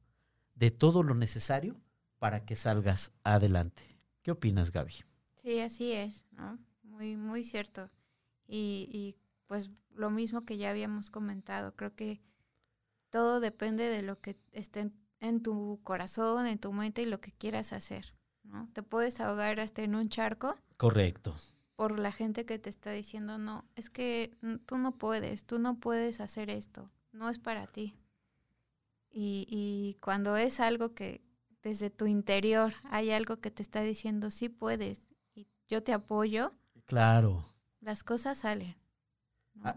de 0.56 0.72
todo 0.72 1.04
lo 1.04 1.16
necesario 1.16 1.82
para 2.18 2.46
que 2.46 2.56
salgas 2.56 3.12
adelante. 3.24 3.84
¿Qué 4.22 4.32
opinas, 4.32 4.72
Gaby? 4.72 4.94
Sí, 5.44 5.60
así 5.60 5.92
es, 5.92 6.26
¿no? 6.32 6.58
Muy, 6.84 7.18
muy 7.18 7.44
cierto. 7.44 7.90
Y, 8.48 8.90
y 8.92 9.16
pues 9.48 9.70
lo 9.96 10.10
mismo 10.10 10.46
que 10.46 10.58
ya 10.58 10.70
habíamos 10.70 11.10
comentado, 11.10 11.76
creo 11.76 11.96
que 11.96 12.22
todo 13.10 13.40
depende 13.40 13.90
de 13.90 14.02
lo 14.02 14.20
que 14.20 14.38
esté 14.52 14.92
en, 15.20 15.42
tu 15.42 15.80
corazón, 15.84 16.48
en 16.48 16.60
tu 16.60 16.74
mente 16.74 17.02
y 17.02 17.06
lo 17.06 17.20
que 17.20 17.32
quieras 17.32 17.74
hacer, 17.74 18.14
¿no? 18.44 18.70
Te 18.74 18.84
puedes 18.84 19.20
ahogar 19.20 19.60
hasta 19.60 19.82
en 19.82 19.96
un 19.96 20.10
charco. 20.10 20.56
Correcto 20.78 21.36
por 21.76 22.00
la 22.00 22.12
gente 22.12 22.46
que 22.46 22.58
te 22.58 22.70
está 22.70 22.92
diciendo, 22.92 23.38
no, 23.38 23.66
es 23.76 23.90
que 23.90 24.36
tú 24.66 24.78
no 24.78 24.98
puedes, 24.98 25.46
tú 25.46 25.60
no 25.60 25.80
puedes 25.80 26.22
hacer 26.22 26.50
esto, 26.50 26.90
no 27.12 27.30
es 27.30 27.38
para 27.38 27.68
ti. 27.68 27.98
Y, 29.12 29.46
y 29.50 29.98
cuando 30.02 30.38
es 30.38 30.60
algo 30.60 30.94
que 30.94 31.22
desde 31.64 31.90
tu 31.90 32.06
interior 32.06 32.74
hay 32.86 33.12
algo 33.12 33.38
que 33.38 33.52
te 33.52 33.62
está 33.62 33.82
diciendo, 33.82 34.30
sí 34.30 34.50
puedes, 34.50 35.10
y 35.34 35.48
yo 35.68 35.84
te 35.84 35.94
apoyo. 35.94 36.54
Claro. 36.86 37.46
Las 37.82 38.04
cosas 38.04 38.40
salen. 38.40 38.76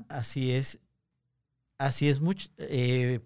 Así 0.08 0.52
es. 0.52 0.78
Así 1.78 2.08
es 2.08 2.20
mucho. 2.20 2.48
Eh, 2.58 3.20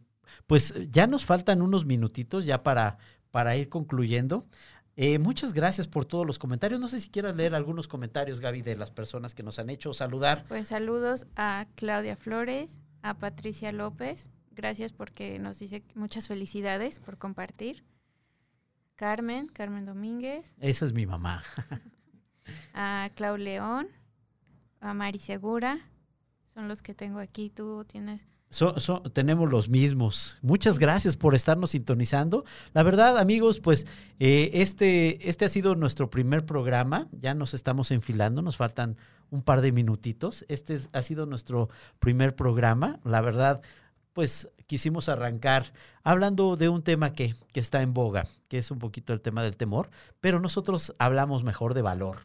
pues 0.47 0.75
ya 0.91 1.07
nos 1.07 1.25
faltan 1.25 1.63
unos 1.63 1.85
minutitos 1.85 2.45
ya 2.45 2.63
para, 2.63 2.99
para 3.31 3.57
ir 3.57 3.69
concluyendo. 3.69 4.47
Eh, 4.95 5.19
muchas 5.19 5.55
gracias 5.55 5.89
por 5.89 6.05
todos 6.05 6.27
los 6.27 6.39
comentarios. 6.39 6.79
No 6.79 6.89
sé 6.89 7.01
si 7.01 7.09
quieras 7.09 7.35
leer 7.35 7.55
algunos 7.55 7.89
comentarios, 7.89 8.41
Gaby, 8.41 8.63
de 8.63 8.77
las 8.77 8.91
personas 8.91 9.35
que 9.35 9.43
nos 9.43 9.59
han 9.59 9.71
hecho 9.71 9.95
saludar. 9.95 10.45
Pues 10.49 10.69
saludos 10.69 11.27
a 11.35 11.67
Claudia 11.77 12.17
Flores, 12.17 12.79
a 13.01 13.15
Patricia 13.15 13.73
López. 13.73 14.29
Gracias 14.51 14.93
porque 14.93 15.39
nos 15.39 15.59
dice 15.59 15.83
muchas 15.95 16.29
felicidades 16.29 16.99
por 16.99 17.17
compartir. 17.17 17.85
Carmen, 18.97 19.49
Carmen 19.49 19.87
Domínguez. 19.87 20.53
Esa 20.61 20.85
es 20.85 20.93
mi 20.93 21.07
mamá. 21.07 21.43
a 22.75 23.11
Clau 23.15 23.39
León, 23.39 23.89
a 24.81 24.93
Mari 24.93 25.19
Segura. 25.19 25.81
Son 26.55 26.69
los 26.69 26.83
que 26.83 26.95
tengo 26.95 27.19
aquí. 27.19 27.51
Tú 27.51 27.85
tienes 27.85 28.25
tenemos 29.13 29.51
los 29.51 29.69
mismos. 29.69 30.39
Muchas 30.43 30.79
gracias 30.79 31.17
por 31.17 31.35
estarnos 31.35 31.71
sintonizando. 31.71 32.45
La 32.75 32.83
verdad, 32.83 33.19
amigos, 33.19 33.61
pues 33.61 33.87
eh, 34.19 34.51
este, 34.55 35.29
este 35.29 35.47
ha 35.47 35.49
sido 35.49 35.75
nuestro 35.75 36.11
primer 36.11 36.45
programa. 36.45 37.09
Ya 37.13 37.35
nos 37.35 37.55
estamos 37.55 37.91
enfilando, 37.91 38.43
nos 38.43 38.57
faltan 38.57 38.97
un 39.31 39.43
par 39.43 39.63
de 39.63 39.73
minutitos. 39.73 40.45
Este 40.49 40.79
ha 40.93 41.03
sido 41.03 41.25
nuestro 41.25 41.71
primer 41.99 42.37
programa. 42.37 43.01
La 43.05 43.23
verdad, 43.23 43.63
pues 44.13 44.51
quisimos 44.67 45.09
arrancar 45.09 45.73
hablando 46.03 46.57
de 46.57 46.69
un 46.69 46.83
tema 46.83 47.15
que, 47.15 47.35
que 47.53 47.61
está 47.61 47.81
en 47.81 47.95
boga, 47.95 48.27
que 48.49 48.59
es 48.59 48.71
un 48.71 48.79
poquito 48.79 49.15
el 49.15 49.23
tema 49.23 49.43
del 49.43 49.57
temor, 49.57 49.89
pero 50.21 50.41
nosotros 50.41 50.93
hablamos 50.99 51.43
mejor 51.43 51.73
de 51.73 51.83
valor 51.83 52.19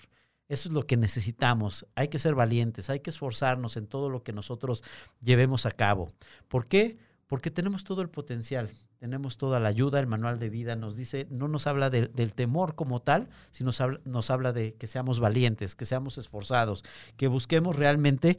eso 0.50 0.70
es 0.70 0.74
lo 0.74 0.86
que 0.86 0.98
necesitamos. 0.98 1.86
Hay 1.96 2.08
que 2.08 2.20
ser 2.20 2.36
valientes, 2.36 2.90
hay 2.90 3.02
que 3.02 3.10
esforzarnos 3.10 3.78
en 3.78 3.88
todo 3.88 4.10
lo 4.10 4.24
que 4.24 4.34
nosotros 4.34 4.84
llevemos 5.22 5.66
a 5.66 5.72
cabo. 5.72 6.12
¿Por 6.48 6.68
qué? 6.68 6.98
Porque 7.28 7.52
tenemos 7.52 7.84
todo 7.84 8.02
el 8.02 8.10
potencial, 8.10 8.70
tenemos 9.00 9.38
toda 9.38 9.60
la 9.60 9.68
ayuda, 9.68 10.00
el 10.00 10.08
manual 10.08 10.40
de 10.40 10.50
vida 10.50 10.78
nos 10.78 10.96
dice, 10.96 11.28
no 11.30 11.50
nos 11.50 11.68
habla 11.68 11.90
del 11.90 12.34
temor 12.34 12.76
como 12.76 13.02
tal, 13.02 13.28
sino 13.52 13.72
nos 14.06 14.30
habla, 14.32 14.54
de 14.54 14.76
que 14.76 14.88
seamos 14.88 15.20
valientes, 15.20 15.76
que 15.76 15.84
seamos 15.84 16.18
esforzados, 16.18 16.86
que 17.18 17.28
busquemos 17.28 17.76
realmente 17.76 18.38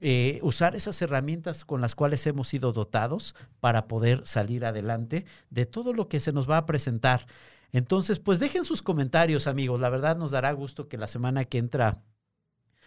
eh, 0.00 0.38
usar 0.42 0.76
esas 0.76 1.02
herramientas 1.02 1.64
con 1.64 1.80
las 1.80 1.96
cuales 1.96 2.24
hemos 2.28 2.46
sido 2.46 2.72
dotados 2.72 3.34
para 3.58 3.88
poder 3.88 4.24
salir 4.24 4.64
adelante 4.64 5.26
de 5.50 5.66
todo 5.66 5.92
lo 5.92 6.08
que 6.08 6.20
se 6.20 6.32
nos 6.32 6.48
va 6.48 6.58
a 6.58 6.66
presentar. 6.66 7.26
Entonces, 7.72 8.20
pues 8.20 8.38
dejen 8.38 8.64
sus 8.64 8.82
comentarios, 8.82 9.46
amigos. 9.46 9.80
La 9.80 9.88
verdad 9.88 10.16
nos 10.16 10.30
dará 10.30 10.52
gusto 10.52 10.88
que 10.88 10.98
la 10.98 11.06
semana 11.06 11.44
que 11.46 11.58
entra 11.58 12.02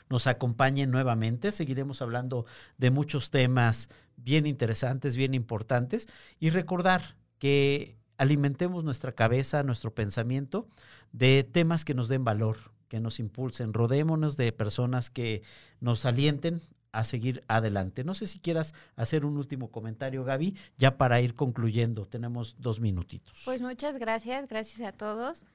nos 0.10 0.28
acompañen 0.28 0.92
nuevamente. 0.92 1.52
Seguiremos 1.52 2.02
hablando 2.02 2.46
de 2.78 2.92
muchos 2.92 3.32
temas 3.32 3.90
bien 4.16 4.46
interesantes, 4.46 5.16
bien 5.16 5.34
importantes. 5.34 6.08
Y 6.40 6.52
recordar 6.52 7.18
que 7.40 7.98
alimentemos 8.18 8.84
nuestra 8.84 9.14
cabeza, 9.14 9.64
nuestro 9.64 9.94
pensamiento 9.94 10.68
de 11.12 11.44
temas 11.44 11.84
que 11.84 11.96
nos 11.96 12.08
den 12.08 12.24
valor, 12.24 12.58
que 12.88 13.00
nos 13.00 13.20
impulsen. 13.20 13.74
Rodémonos 13.74 14.38
de 14.38 14.52
personas 14.52 15.10
que 15.10 15.42
nos 15.80 16.06
alienten 16.06 16.62
a 16.96 17.04
seguir 17.04 17.44
adelante. 17.48 18.04
No 18.04 18.14
sé 18.14 18.26
si 18.26 18.40
quieras 18.40 18.74
hacer 18.96 19.26
un 19.26 19.38
último 19.38 19.70
comentario, 19.70 20.24
Gaby, 20.24 20.56
ya 20.78 20.98
para 20.98 21.20
ir 21.20 21.36
concluyendo. 21.36 22.06
Tenemos 22.06 22.56
dos 22.60 22.80
minutitos. 22.80 23.42
Pues 23.44 23.62
muchas 23.62 23.98
gracias, 23.98 24.48
gracias 24.48 24.82
a 24.88 24.94
todos 24.94 25.46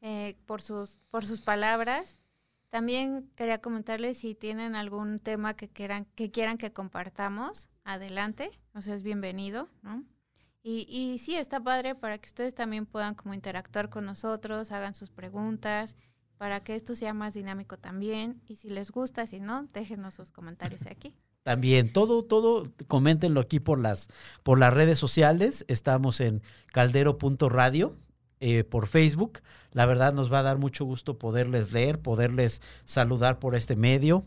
eh, 0.00 0.36
por, 0.46 0.62
sus, 0.62 0.98
por 1.10 1.26
sus 1.26 1.40
palabras. 1.40 2.20
También 2.70 3.28
quería 3.34 3.60
comentarles 3.60 4.18
si 4.18 4.34
tienen 4.34 4.76
algún 4.76 5.18
tema 5.18 5.54
que 5.54 5.68
quieran 5.68 6.06
que, 6.14 6.30
quieran 6.30 6.58
que 6.58 6.72
compartamos, 6.72 7.68
adelante, 7.84 8.50
o 8.74 8.82
sea, 8.82 8.94
es 8.94 9.02
bienvenido, 9.02 9.68
¿no? 9.82 10.04
Y, 10.62 10.86
y 10.88 11.18
sí, 11.18 11.36
está 11.36 11.60
padre 11.60 11.94
para 11.94 12.18
que 12.18 12.26
ustedes 12.26 12.54
también 12.54 12.86
puedan 12.86 13.14
como 13.14 13.34
interactuar 13.34 13.90
con 13.90 14.06
nosotros, 14.06 14.72
hagan 14.72 14.94
sus 14.94 15.10
preguntas, 15.10 15.94
para 16.38 16.62
que 16.62 16.74
esto 16.74 16.94
sea 16.94 17.14
más 17.14 17.34
dinámico 17.34 17.76
también. 17.76 18.40
Y 18.46 18.56
si 18.56 18.68
les 18.68 18.90
gusta, 18.90 19.26
si 19.26 19.40
no, 19.40 19.68
déjenos 19.72 20.14
sus 20.14 20.30
comentarios 20.30 20.86
aquí. 20.86 21.14
También, 21.44 21.92
todo, 21.92 22.22
todo, 22.22 22.64
coméntenlo 22.88 23.38
aquí 23.38 23.60
por 23.60 23.78
las, 23.78 24.08
por 24.42 24.58
las 24.58 24.72
redes 24.72 24.98
sociales. 24.98 25.66
Estamos 25.68 26.20
en 26.20 26.42
caldero.radio, 26.72 27.98
eh, 28.40 28.64
por 28.64 28.86
Facebook. 28.86 29.40
La 29.72 29.84
verdad 29.84 30.14
nos 30.14 30.32
va 30.32 30.38
a 30.38 30.42
dar 30.42 30.56
mucho 30.56 30.86
gusto 30.86 31.18
poderles 31.18 31.70
leer, 31.70 32.00
poderles 32.00 32.62
saludar 32.86 33.40
por 33.40 33.54
este 33.56 33.76
medio. 33.76 34.24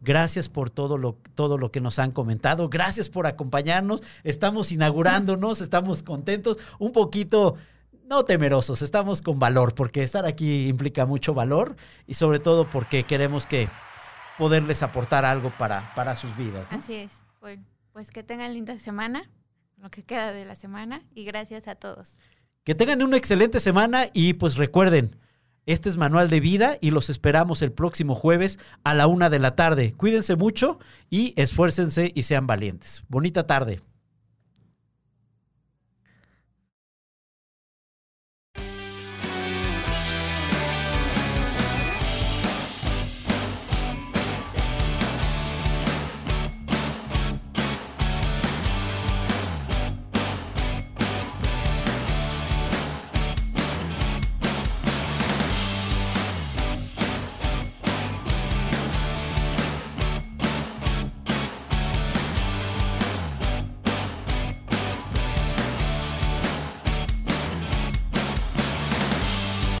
Gracias 0.00 0.48
por 0.48 0.70
todo 0.70 0.96
lo, 0.96 1.18
todo 1.34 1.58
lo 1.58 1.72
que 1.72 1.80
nos 1.80 1.98
han 1.98 2.12
comentado. 2.12 2.68
Gracias 2.68 3.08
por 3.08 3.26
acompañarnos. 3.26 4.02
Estamos 4.22 4.70
inaugurándonos, 4.70 5.60
estamos 5.60 6.04
contentos, 6.04 6.58
un 6.78 6.92
poquito 6.92 7.56
no 8.10 8.24
temerosos, 8.24 8.82
estamos 8.82 9.22
con 9.22 9.38
valor, 9.38 9.74
porque 9.74 10.02
estar 10.02 10.26
aquí 10.26 10.66
implica 10.66 11.06
mucho 11.06 11.32
valor 11.32 11.76
y 12.08 12.14
sobre 12.14 12.40
todo 12.40 12.68
porque 12.68 13.04
queremos 13.04 13.46
que 13.46 13.68
poderles 14.36 14.82
aportar 14.82 15.24
algo 15.24 15.52
para, 15.56 15.94
para 15.94 16.16
sus 16.16 16.36
vidas. 16.36 16.66
Así 16.72 16.94
es. 16.94 17.12
Bueno, 17.40 17.64
pues 17.92 18.10
que 18.10 18.24
tengan 18.24 18.52
linda 18.52 18.76
semana, 18.80 19.30
lo 19.76 19.90
que 19.90 20.02
queda 20.02 20.32
de 20.32 20.44
la 20.44 20.56
semana, 20.56 21.02
y 21.14 21.24
gracias 21.24 21.68
a 21.68 21.76
todos. 21.76 22.18
Que 22.64 22.74
tengan 22.74 23.00
una 23.02 23.16
excelente 23.16 23.60
semana 23.60 24.06
y 24.12 24.32
pues 24.34 24.56
recuerden, 24.56 25.16
este 25.66 25.88
es 25.88 25.96
Manual 25.96 26.28
de 26.30 26.40
Vida 26.40 26.78
y 26.80 26.90
los 26.90 27.10
esperamos 27.10 27.62
el 27.62 27.70
próximo 27.70 28.16
jueves 28.16 28.58
a 28.82 28.92
la 28.94 29.06
una 29.06 29.30
de 29.30 29.38
la 29.38 29.54
tarde. 29.54 29.94
Cuídense 29.96 30.34
mucho 30.34 30.80
y 31.10 31.32
esfuércense 31.40 32.10
y 32.12 32.24
sean 32.24 32.48
valientes. 32.48 33.04
Bonita 33.08 33.46
tarde. 33.46 33.80